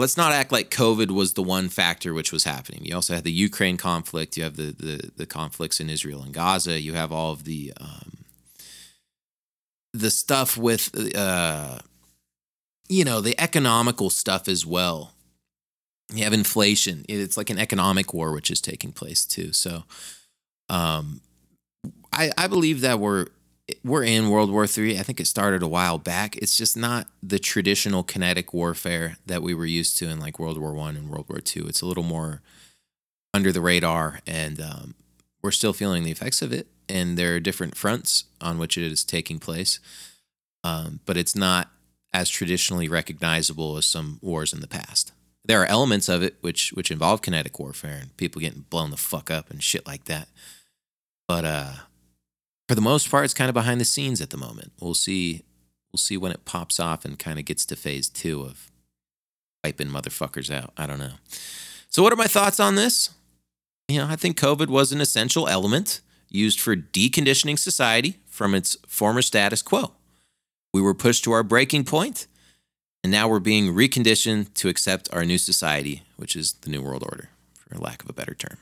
Let's 0.00 0.16
not 0.16 0.32
act 0.32 0.50
like 0.50 0.70
COVID 0.70 1.10
was 1.10 1.34
the 1.34 1.42
one 1.42 1.68
factor 1.68 2.14
which 2.14 2.32
was 2.32 2.44
happening. 2.44 2.86
You 2.86 2.94
also 2.94 3.14
had 3.14 3.24
the 3.24 3.30
Ukraine 3.30 3.76
conflict. 3.76 4.34
You 4.38 4.44
have 4.44 4.56
the 4.56 4.72
the, 4.72 5.10
the 5.14 5.26
conflicts 5.26 5.78
in 5.78 5.90
Israel 5.90 6.22
and 6.22 6.32
Gaza. 6.32 6.80
You 6.80 6.94
have 6.94 7.12
all 7.12 7.32
of 7.32 7.44
the 7.44 7.74
um, 7.78 8.24
the 9.92 10.10
stuff 10.10 10.56
with 10.56 10.90
uh, 11.14 11.80
you 12.88 13.04
know 13.04 13.20
the 13.20 13.38
economical 13.38 14.08
stuff 14.08 14.48
as 14.48 14.64
well. 14.64 15.12
You 16.14 16.24
have 16.24 16.32
inflation. 16.32 17.04
It's 17.06 17.36
like 17.36 17.50
an 17.50 17.58
economic 17.58 18.14
war 18.14 18.32
which 18.32 18.50
is 18.50 18.62
taking 18.62 18.92
place 18.92 19.26
too. 19.26 19.52
So, 19.52 19.84
um, 20.70 21.20
I, 22.10 22.30
I 22.38 22.46
believe 22.46 22.80
that 22.80 22.98
we're 22.98 23.26
we're 23.84 24.04
in 24.04 24.30
World 24.30 24.50
War 24.50 24.66
III. 24.66 24.98
I 24.98 25.02
think 25.02 25.20
it 25.20 25.26
started 25.26 25.62
a 25.62 25.68
while 25.68 25.98
back. 25.98 26.36
It's 26.36 26.56
just 26.56 26.76
not 26.76 27.08
the 27.22 27.38
traditional 27.38 28.02
kinetic 28.02 28.54
warfare 28.54 29.16
that 29.26 29.42
we 29.42 29.54
were 29.54 29.66
used 29.66 29.98
to 29.98 30.08
in 30.08 30.20
like 30.20 30.38
World 30.38 30.58
War 30.58 30.72
One 30.72 30.96
and 30.96 31.08
World 31.08 31.26
War 31.28 31.40
Two. 31.40 31.66
It's 31.66 31.82
a 31.82 31.86
little 31.86 32.02
more 32.02 32.42
under 33.34 33.52
the 33.52 33.60
radar, 33.60 34.20
and 34.26 34.60
um, 34.60 34.94
we're 35.42 35.50
still 35.50 35.72
feeling 35.72 36.04
the 36.04 36.10
effects 36.10 36.42
of 36.42 36.52
it. 36.52 36.66
And 36.88 37.16
there 37.16 37.36
are 37.36 37.40
different 37.40 37.76
fronts 37.76 38.24
on 38.40 38.58
which 38.58 38.76
it 38.76 38.84
is 38.84 39.04
taking 39.04 39.38
place, 39.38 39.78
um, 40.64 41.00
but 41.06 41.16
it's 41.16 41.36
not 41.36 41.70
as 42.12 42.28
traditionally 42.28 42.88
recognizable 42.88 43.76
as 43.76 43.86
some 43.86 44.18
wars 44.20 44.52
in 44.52 44.60
the 44.60 44.66
past. 44.66 45.12
There 45.44 45.62
are 45.62 45.66
elements 45.66 46.08
of 46.08 46.22
it 46.22 46.36
which 46.40 46.72
which 46.72 46.90
involve 46.90 47.22
kinetic 47.22 47.58
warfare 47.58 47.98
and 48.00 48.16
people 48.16 48.40
getting 48.40 48.66
blown 48.70 48.90
the 48.90 48.96
fuck 48.96 49.30
up 49.30 49.50
and 49.50 49.62
shit 49.62 49.86
like 49.86 50.04
that. 50.04 50.28
But 51.28 51.44
uh, 51.44 51.72
for 52.70 52.76
the 52.76 52.80
most 52.80 53.10
part, 53.10 53.24
it's 53.24 53.34
kind 53.34 53.48
of 53.48 53.54
behind 53.54 53.80
the 53.80 53.84
scenes 53.84 54.20
at 54.20 54.30
the 54.30 54.36
moment. 54.36 54.70
We'll 54.80 54.94
see. 54.94 55.42
We'll 55.92 55.98
see 55.98 56.16
when 56.16 56.30
it 56.30 56.44
pops 56.44 56.78
off 56.78 57.04
and 57.04 57.18
kind 57.18 57.36
of 57.36 57.44
gets 57.44 57.66
to 57.66 57.74
phase 57.74 58.08
two 58.08 58.42
of 58.42 58.70
wiping 59.64 59.88
motherfuckers 59.88 60.54
out. 60.54 60.72
I 60.76 60.86
don't 60.86 61.00
know. 61.00 61.14
So, 61.88 62.00
what 62.00 62.12
are 62.12 62.16
my 62.16 62.28
thoughts 62.28 62.60
on 62.60 62.76
this? 62.76 63.10
You 63.88 63.98
know, 63.98 64.06
I 64.06 64.14
think 64.14 64.38
COVID 64.38 64.68
was 64.68 64.92
an 64.92 65.00
essential 65.00 65.48
element 65.48 66.00
used 66.28 66.60
for 66.60 66.76
deconditioning 66.76 67.58
society 67.58 68.18
from 68.28 68.54
its 68.54 68.76
former 68.86 69.20
status 69.20 69.62
quo. 69.62 69.90
We 70.72 70.80
were 70.80 70.94
pushed 70.94 71.24
to 71.24 71.32
our 71.32 71.42
breaking 71.42 71.86
point, 71.86 72.28
and 73.02 73.10
now 73.10 73.26
we're 73.26 73.40
being 73.40 73.74
reconditioned 73.74 74.54
to 74.54 74.68
accept 74.68 75.12
our 75.12 75.24
new 75.24 75.38
society, 75.38 76.04
which 76.16 76.36
is 76.36 76.52
the 76.52 76.70
New 76.70 76.82
World 76.82 77.02
Order, 77.02 77.30
for 77.52 77.76
lack 77.78 78.04
of 78.04 78.08
a 78.08 78.12
better 78.12 78.34
term. 78.34 78.58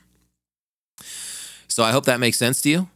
So 1.67 1.83
I 1.83 1.91
hope 1.91 2.05
that 2.05 2.19
makes 2.19 2.39
sense 2.39 2.59
to 2.63 2.69
you. 2.71 2.89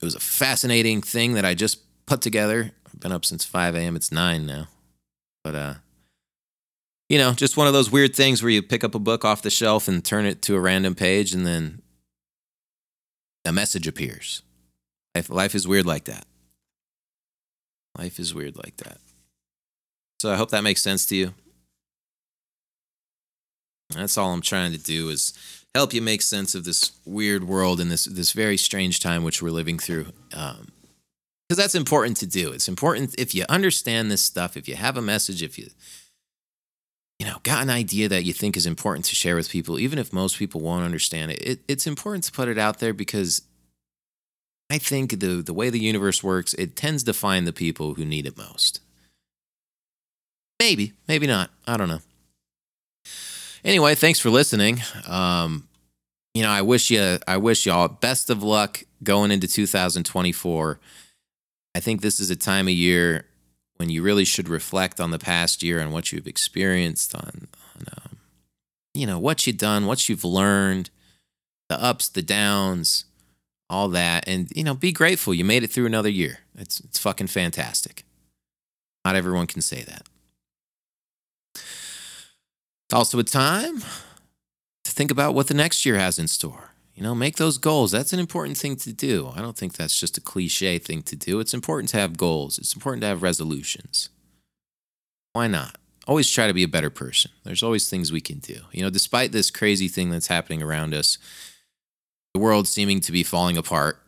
It 0.00 0.04
was 0.04 0.14
a 0.14 0.20
fascinating 0.20 1.00
thing 1.02 1.34
that 1.34 1.44
I 1.44 1.54
just 1.54 1.80
put 2.06 2.20
together. 2.20 2.72
I've 2.86 3.00
been 3.00 3.12
up 3.12 3.24
since 3.24 3.44
5 3.44 3.74
a.m. 3.74 3.96
It's 3.96 4.12
9 4.12 4.46
now. 4.46 4.68
But, 5.42 5.54
uh, 5.54 5.74
you 7.08 7.18
know, 7.18 7.32
just 7.32 7.56
one 7.56 7.66
of 7.66 7.72
those 7.72 7.90
weird 7.90 8.14
things 8.14 8.42
where 8.42 8.50
you 8.50 8.62
pick 8.62 8.84
up 8.84 8.94
a 8.94 8.98
book 8.98 9.24
off 9.24 9.42
the 9.42 9.50
shelf 9.50 9.88
and 9.88 10.04
turn 10.04 10.26
it 10.26 10.42
to 10.42 10.56
a 10.56 10.60
random 10.60 10.94
page 10.94 11.32
and 11.32 11.46
then 11.46 11.82
a 13.44 13.52
message 13.52 13.86
appears. 13.86 14.42
Life, 15.14 15.30
life 15.30 15.54
is 15.54 15.68
weird 15.68 15.86
like 15.86 16.04
that. 16.04 16.26
Life 17.96 18.18
is 18.18 18.34
weird 18.34 18.56
like 18.56 18.76
that. 18.78 18.98
So 20.20 20.32
I 20.32 20.36
hope 20.36 20.50
that 20.50 20.64
makes 20.64 20.82
sense 20.82 21.06
to 21.06 21.16
you. 21.16 21.34
That's 23.90 24.18
all 24.18 24.32
I'm 24.32 24.42
trying 24.42 24.72
to 24.72 24.78
do 24.78 25.08
is 25.08 25.32
help 25.76 25.92
you 25.92 26.00
make 26.00 26.22
sense 26.22 26.54
of 26.54 26.64
this 26.64 26.92
weird 27.04 27.44
world 27.44 27.80
and 27.80 27.90
this 27.90 28.06
this 28.06 28.32
very 28.32 28.56
strange 28.56 28.98
time 28.98 29.22
which 29.22 29.42
we're 29.42 29.50
living 29.50 29.78
through. 29.78 30.06
Um, 30.34 30.68
because 31.48 31.62
that's 31.62 31.76
important 31.76 32.16
to 32.16 32.26
do. 32.26 32.50
It's 32.50 32.66
important 32.66 33.14
if 33.18 33.32
you 33.32 33.44
understand 33.48 34.10
this 34.10 34.22
stuff, 34.22 34.56
if 34.56 34.66
you 34.68 34.74
have 34.74 34.96
a 34.96 35.02
message, 35.02 35.42
if 35.42 35.58
you 35.58 35.68
you 37.18 37.26
know 37.26 37.36
got 37.42 37.62
an 37.62 37.70
idea 37.70 38.08
that 38.08 38.24
you 38.24 38.32
think 38.32 38.56
is 38.56 38.66
important 38.66 39.04
to 39.06 39.14
share 39.14 39.36
with 39.36 39.50
people, 39.50 39.78
even 39.78 39.98
if 39.98 40.12
most 40.12 40.38
people 40.38 40.60
won't 40.60 40.84
understand 40.84 41.30
it, 41.30 41.42
it 41.42 41.60
it's 41.68 41.86
important 41.86 42.24
to 42.24 42.32
put 42.32 42.48
it 42.48 42.58
out 42.58 42.78
there 42.78 42.94
because 42.94 43.42
I 44.70 44.78
think 44.78 45.20
the 45.20 45.42
the 45.42 45.54
way 45.54 45.70
the 45.70 45.78
universe 45.78 46.22
works, 46.22 46.54
it 46.54 46.74
tends 46.74 47.04
to 47.04 47.12
find 47.12 47.46
the 47.46 47.52
people 47.52 47.94
who 47.94 48.04
need 48.04 48.26
it 48.26 48.38
most. 48.38 48.80
Maybe, 50.58 50.94
maybe 51.06 51.26
not. 51.26 51.50
I 51.66 51.76
don't 51.76 51.88
know 51.88 52.00
anyway, 53.66 53.94
thanks 53.94 54.20
for 54.20 54.30
listening. 54.30 54.80
Um, 55.06 55.68
you 56.32 56.42
know, 56.42 56.50
I 56.50 56.62
wish 56.62 56.90
you, 56.90 57.18
I 57.26 57.36
wish 57.36 57.66
y'all 57.66 57.88
best 57.88 58.30
of 58.30 58.42
luck 58.42 58.82
going 59.02 59.30
into 59.30 59.48
2024. 59.48 60.80
I 61.74 61.80
think 61.80 62.00
this 62.00 62.20
is 62.20 62.30
a 62.30 62.36
time 62.36 62.68
of 62.68 62.74
year 62.74 63.26
when 63.76 63.90
you 63.90 64.02
really 64.02 64.24
should 64.24 64.48
reflect 64.48 65.00
on 65.00 65.10
the 65.10 65.18
past 65.18 65.62
year 65.62 65.78
and 65.78 65.92
what 65.92 66.12
you've 66.12 66.26
experienced, 66.26 67.14
on, 67.14 67.48
on 67.74 67.86
um, 67.92 68.16
you 68.94 69.06
know, 69.06 69.18
what 69.18 69.46
you've 69.46 69.58
done, 69.58 69.84
what 69.84 70.08
you've 70.08 70.24
learned, 70.24 70.88
the 71.68 71.82
ups, 71.82 72.08
the 72.08 72.22
downs, 72.22 73.04
all 73.68 73.88
that, 73.88 74.26
and 74.26 74.50
you 74.54 74.62
know, 74.62 74.74
be 74.74 74.92
grateful 74.92 75.34
you 75.34 75.44
made 75.44 75.64
it 75.64 75.72
through 75.72 75.86
another 75.86 76.08
year. 76.08 76.38
It's 76.56 76.80
it's 76.80 76.98
fucking 76.98 77.26
fantastic. 77.26 78.04
Not 79.04 79.16
everyone 79.16 79.46
can 79.46 79.60
say 79.60 79.82
that. 79.82 80.06
It's 82.88 82.94
also 82.94 83.18
a 83.18 83.24
time 83.24 83.80
to 83.80 84.90
think 84.92 85.10
about 85.10 85.34
what 85.34 85.48
the 85.48 85.54
next 85.54 85.84
year 85.84 85.96
has 85.96 86.18
in 86.18 86.28
store. 86.28 86.70
You 86.94 87.02
know, 87.02 87.14
make 87.14 87.36
those 87.36 87.58
goals. 87.58 87.90
That's 87.90 88.12
an 88.12 88.20
important 88.20 88.56
thing 88.56 88.76
to 88.76 88.92
do. 88.92 89.32
I 89.34 89.42
don't 89.42 89.56
think 89.56 89.74
that's 89.74 89.98
just 89.98 90.16
a 90.16 90.20
cliche 90.20 90.78
thing 90.78 91.02
to 91.02 91.16
do. 91.16 91.40
It's 91.40 91.52
important 91.52 91.90
to 91.90 91.98
have 91.98 92.16
goals, 92.16 92.58
it's 92.58 92.74
important 92.74 93.02
to 93.02 93.08
have 93.08 93.22
resolutions. 93.22 94.08
Why 95.32 95.48
not? 95.48 95.76
Always 96.06 96.30
try 96.30 96.46
to 96.46 96.54
be 96.54 96.62
a 96.62 96.68
better 96.68 96.88
person. 96.88 97.32
There's 97.44 97.64
always 97.64 97.90
things 97.90 98.12
we 98.12 98.20
can 98.20 98.38
do. 98.38 98.60
You 98.70 98.82
know, 98.82 98.90
despite 98.90 99.32
this 99.32 99.50
crazy 99.50 99.88
thing 99.88 100.08
that's 100.08 100.28
happening 100.28 100.62
around 100.62 100.94
us, 100.94 101.18
the 102.32 102.40
world 102.40 102.68
seeming 102.68 103.00
to 103.00 103.12
be 103.12 103.24
falling 103.24 103.56
apart, 103.56 104.00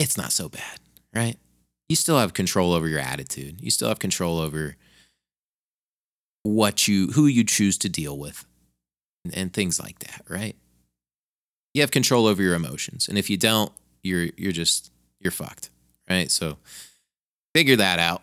it's 0.00 0.18
not 0.18 0.32
so 0.32 0.48
bad, 0.48 0.80
right? 1.14 1.36
You 1.88 1.94
still 1.94 2.18
have 2.18 2.34
control 2.34 2.72
over 2.72 2.88
your 2.88 2.98
attitude. 2.98 3.60
You 3.60 3.70
still 3.70 3.88
have 3.88 4.00
control 4.00 4.40
over 4.40 4.76
what 6.46 6.88
you 6.88 7.08
who 7.08 7.26
you 7.26 7.44
choose 7.44 7.78
to 7.78 7.88
deal 7.88 8.16
with 8.16 8.44
and, 9.24 9.36
and 9.36 9.52
things 9.52 9.80
like 9.80 9.98
that, 10.00 10.22
right? 10.28 10.56
You 11.74 11.82
have 11.82 11.90
control 11.90 12.26
over 12.26 12.42
your 12.42 12.54
emotions. 12.54 13.08
And 13.08 13.18
if 13.18 13.28
you 13.28 13.36
don't, 13.36 13.72
you're 14.02 14.28
you're 14.36 14.52
just 14.52 14.90
you're 15.20 15.30
fucked, 15.30 15.70
right? 16.08 16.30
So 16.30 16.58
figure 17.54 17.76
that 17.76 17.98
out. 17.98 18.22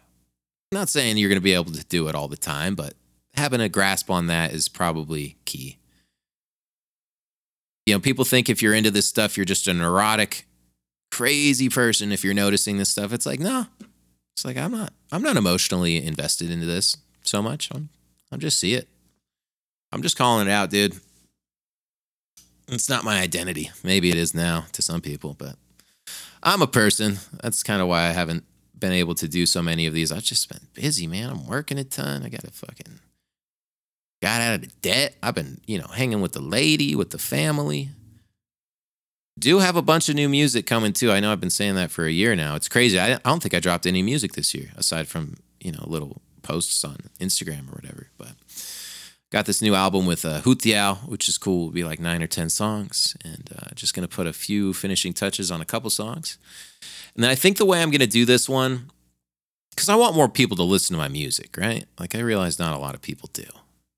I'm 0.71 0.79
not 0.79 0.89
saying 0.89 1.17
you're 1.17 1.33
to 1.33 1.39
be 1.39 1.53
able 1.53 1.71
to 1.71 1.83
do 1.85 2.07
it 2.07 2.15
all 2.15 2.27
the 2.27 2.37
time, 2.37 2.75
but 2.75 2.93
having 3.35 3.61
a 3.61 3.69
grasp 3.69 4.09
on 4.09 4.27
that 4.27 4.53
is 4.53 4.67
probably 4.67 5.37
key. 5.45 5.77
You 7.85 7.93
know, 7.93 7.99
people 7.99 8.25
think 8.25 8.49
if 8.49 8.61
you're 8.61 8.73
into 8.73 8.91
this 8.91 9.07
stuff, 9.07 9.37
you're 9.37 9.45
just 9.45 9.67
a 9.67 9.73
neurotic, 9.73 10.47
crazy 11.11 11.69
person. 11.69 12.11
If 12.11 12.23
you're 12.23 12.33
noticing 12.33 12.77
this 12.77 12.89
stuff, 12.89 13.11
it's 13.11 13.25
like, 13.25 13.39
no, 13.39 13.65
it's 14.35 14.45
like 14.45 14.57
I'm 14.57 14.71
not. 14.71 14.93
I'm 15.11 15.21
not 15.21 15.37
emotionally 15.37 16.03
invested 16.03 16.49
into 16.49 16.65
this 16.65 16.97
so 17.23 17.41
much. 17.41 17.69
I'm 17.73 17.89
I'll 18.33 18.39
just 18.39 18.59
see 18.59 18.73
it. 18.73 18.89
I'm 19.91 20.01
just 20.01 20.17
calling 20.17 20.47
it 20.47 20.51
out, 20.51 20.71
dude. 20.71 20.99
It's 22.67 22.89
not 22.89 23.03
my 23.03 23.21
identity. 23.21 23.69
Maybe 23.83 24.09
it 24.09 24.17
is 24.17 24.33
now 24.33 24.65
to 24.71 24.81
some 24.81 25.01
people, 25.01 25.35
but 25.37 25.55
I'm 26.41 26.63
a 26.63 26.67
person. 26.67 27.19
That's 27.43 27.61
kind 27.61 27.79
of 27.79 27.87
why 27.87 28.05
I 28.05 28.11
haven't 28.11 28.43
been 28.77 28.91
able 28.91 29.13
to 29.15 29.27
do 29.27 29.45
so 29.45 29.61
many 29.61 29.85
of 29.85 29.93
these. 29.93 30.11
I've 30.11 30.23
just 30.23 30.49
been 30.49 30.67
busy, 30.73 31.05
man. 31.05 31.29
I'm 31.29 31.45
working 31.45 31.77
a 31.77 31.83
ton. 31.83 32.23
I 32.23 32.29
got 32.29 32.41
to 32.41 32.49
fucking 32.49 32.99
got 34.23 34.41
out 34.41 34.55
of 34.55 34.61
the 34.61 34.71
debt. 34.81 35.15
I've 35.21 35.35
been, 35.35 35.61
you 35.67 35.77
know, 35.77 35.87
hanging 35.87 36.21
with 36.21 36.31
the 36.31 36.41
lady, 36.41 36.95
with 36.95 37.11
the 37.11 37.19
family. 37.19 37.89
Do 39.37 39.59
have 39.59 39.75
a 39.75 39.83
bunch 39.83 40.09
of 40.09 40.15
new 40.15 40.27
music 40.27 40.65
coming 40.65 40.93
too. 40.93 41.11
I 41.11 41.19
know 41.19 41.31
I've 41.31 41.39
been 41.39 41.51
saying 41.51 41.75
that 41.75 41.91
for 41.91 42.05
a 42.05 42.11
year 42.11 42.35
now. 42.35 42.55
It's 42.55 42.67
crazy. 42.67 42.99
I, 42.99 43.13
I 43.13 43.19
don't 43.25 43.43
think 43.43 43.53
I 43.53 43.59
dropped 43.59 43.85
any 43.85 44.01
music 44.01 44.33
this 44.33 44.55
year 44.55 44.71
aside 44.75 45.07
from, 45.07 45.35
you 45.59 45.71
know, 45.71 45.83
little 45.85 46.19
posts 46.43 46.83
on 46.83 46.97
Instagram 47.19 47.69
or 47.69 47.75
whatever. 47.75 48.07
But 48.17 48.35
got 49.31 49.47
this 49.47 49.61
new 49.61 49.73
album 49.73 50.05
with 50.05 50.23
uh, 50.25 50.41
Hutiao, 50.41 51.07
which 51.07 51.27
is 51.27 51.39
cool. 51.39 51.63
It'll 51.63 51.73
be 51.73 51.83
like 51.83 51.99
nine 51.99 52.21
or 52.21 52.27
10 52.27 52.49
songs. 52.49 53.17
And 53.25 53.49
uh, 53.57 53.73
just 53.73 53.95
to 54.07 54.15
put 54.15 54.27
a 54.27 54.33
few 54.33 54.73
finishing 54.73 55.13
touches 55.13 55.49
on 55.49 55.59
a 55.59 55.65
couple 55.65 55.89
songs. 55.89 56.37
And 57.15 57.23
then 57.23 57.31
I 57.31 57.35
think 57.35 57.57
the 57.57 57.65
way 57.65 57.81
I'm 57.81 57.89
to 58.01 58.07
do 58.07 58.25
this 58.25 58.47
one, 58.47 58.91
because 59.71 59.89
I 59.89 59.95
want 59.95 60.15
more 60.15 60.29
people 60.29 60.55
to 60.57 60.63
listen 60.63 60.93
to 60.93 60.99
my 60.99 61.07
music, 61.07 61.57
right? 61.57 61.85
Like 61.99 62.13
I 62.13 62.19
realize 62.19 62.59
not 62.59 62.75
a 62.75 62.79
lot 62.79 62.93
of 62.93 63.01
people 63.01 63.29
do. 63.33 63.45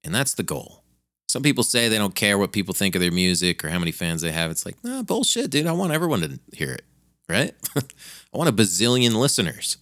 And 0.06 0.16
that's 0.16 0.34
the 0.34 0.44
goal. 0.44 0.84
Some 1.28 1.44
people 1.44 1.64
say 1.64 1.90
they 1.90 1.98
don't 1.98 2.16
care 2.16 2.38
what 2.38 2.54
people 2.54 2.74
think 2.74 2.96
of 2.96 3.02
their 3.02 3.12
music 3.12 3.66
or 3.66 3.70
how 3.70 3.80
many 3.80 3.92
fans 3.92 4.22
they 4.22 4.32
have. 4.32 4.52
It's 4.52 4.66
like, 4.66 4.82
nah, 4.84 5.02
bullshit, 5.02 5.50
dude. 5.50 5.68
I 5.68 5.74
want 5.74 5.92
everyone 5.92 6.22
to 6.22 6.40
hear 6.56 6.72
it, 6.72 6.86
right? 7.28 7.54
I 7.76 8.38
want 8.38 8.50
a 8.50 8.54
bazillion 8.54 9.16
listeners. 9.16 9.78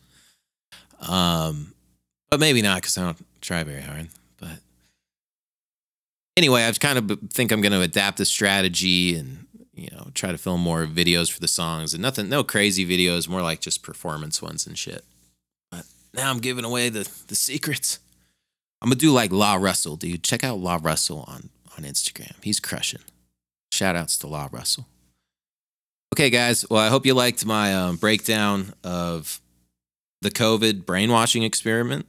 Um, 1.00 1.73
but 2.34 2.40
maybe 2.40 2.64
not 2.64 2.78
because 2.78 2.98
I 2.98 3.04
don't 3.04 3.26
try 3.42 3.62
very 3.62 3.84
hard. 3.84 4.08
But 4.40 4.58
anyway, 6.36 6.68
I 6.68 6.72
kind 6.72 6.98
of 6.98 7.20
think 7.30 7.52
I'm 7.52 7.62
going 7.62 7.74
to 7.74 7.82
adapt 7.82 8.18
the 8.18 8.26
strategy 8.26 9.16
and 9.16 9.46
you 9.76 9.90
know 9.92 10.08
try 10.16 10.32
to 10.32 10.40
film 10.40 10.60
more 10.60 10.88
videos 10.88 11.32
for 11.32 11.40
the 11.40 11.48
songs 11.48 11.94
and 11.94 12.02
nothing, 12.02 12.30
no 12.30 12.44
crazy 12.44 12.88
videos, 12.88 13.30
more 13.30 13.44
like 13.44 13.62
just 13.62 13.84
performance 13.84 14.42
ones 14.42 14.66
and 14.66 14.76
shit. 14.76 15.06
But 15.70 15.86
now 16.12 16.32
I'm 16.32 16.40
giving 16.40 16.66
away 16.66 16.90
the 16.90 17.08
the 17.28 17.36
secrets. 17.36 18.00
I'm 18.82 18.90
gonna 18.90 18.96
do 18.96 19.12
like 19.12 19.32
Law 19.32 19.54
Russell, 19.54 19.96
dude. 19.96 20.24
Check 20.24 20.44
out 20.44 20.58
Law 20.58 20.80
Russell 20.82 21.26
on 21.28 21.52
on 21.78 21.84
Instagram. 21.84 22.34
He's 22.44 22.60
crushing. 22.60 23.02
Shout 23.72 23.96
outs 23.96 24.18
to 24.18 24.28
Law 24.28 24.50
Russell. 24.52 24.88
Okay, 26.16 26.32
guys. 26.32 26.68
Well, 26.68 26.82
I 26.82 26.90
hope 26.90 27.06
you 27.06 27.14
liked 27.14 27.46
my 27.46 27.76
um, 27.76 27.98
breakdown 27.98 28.74
of 28.84 29.40
the 30.24 30.32
COVID 30.32 30.84
brainwashing 30.88 31.44
experiment. 31.44 32.08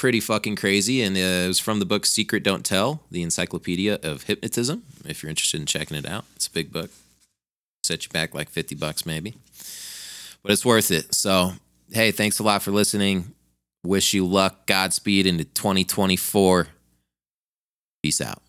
Pretty 0.00 0.20
fucking 0.20 0.56
crazy. 0.56 1.02
And 1.02 1.14
uh, 1.14 1.44
it 1.44 1.48
was 1.48 1.58
from 1.60 1.78
the 1.78 1.84
book 1.84 2.06
Secret 2.06 2.42
Don't 2.42 2.64
Tell, 2.64 3.02
the 3.10 3.22
Encyclopedia 3.22 3.98
of 4.02 4.22
Hypnotism. 4.22 4.82
If 5.04 5.22
you're 5.22 5.28
interested 5.28 5.60
in 5.60 5.66
checking 5.66 5.94
it 5.94 6.06
out, 6.06 6.24
it's 6.34 6.46
a 6.46 6.50
big 6.50 6.72
book. 6.72 6.90
Set 7.82 8.04
you 8.04 8.08
back 8.08 8.34
like 8.34 8.48
50 8.48 8.76
bucks, 8.76 9.04
maybe. 9.04 9.34
But 10.42 10.52
it's 10.52 10.64
worth 10.64 10.90
it. 10.90 11.14
So, 11.14 11.52
hey, 11.92 12.12
thanks 12.12 12.38
a 12.38 12.42
lot 12.42 12.62
for 12.62 12.70
listening. 12.70 13.34
Wish 13.84 14.14
you 14.14 14.26
luck, 14.26 14.66
Godspeed 14.66 15.26
into 15.26 15.44
2024. 15.44 16.68
Peace 18.02 18.22
out. 18.22 18.40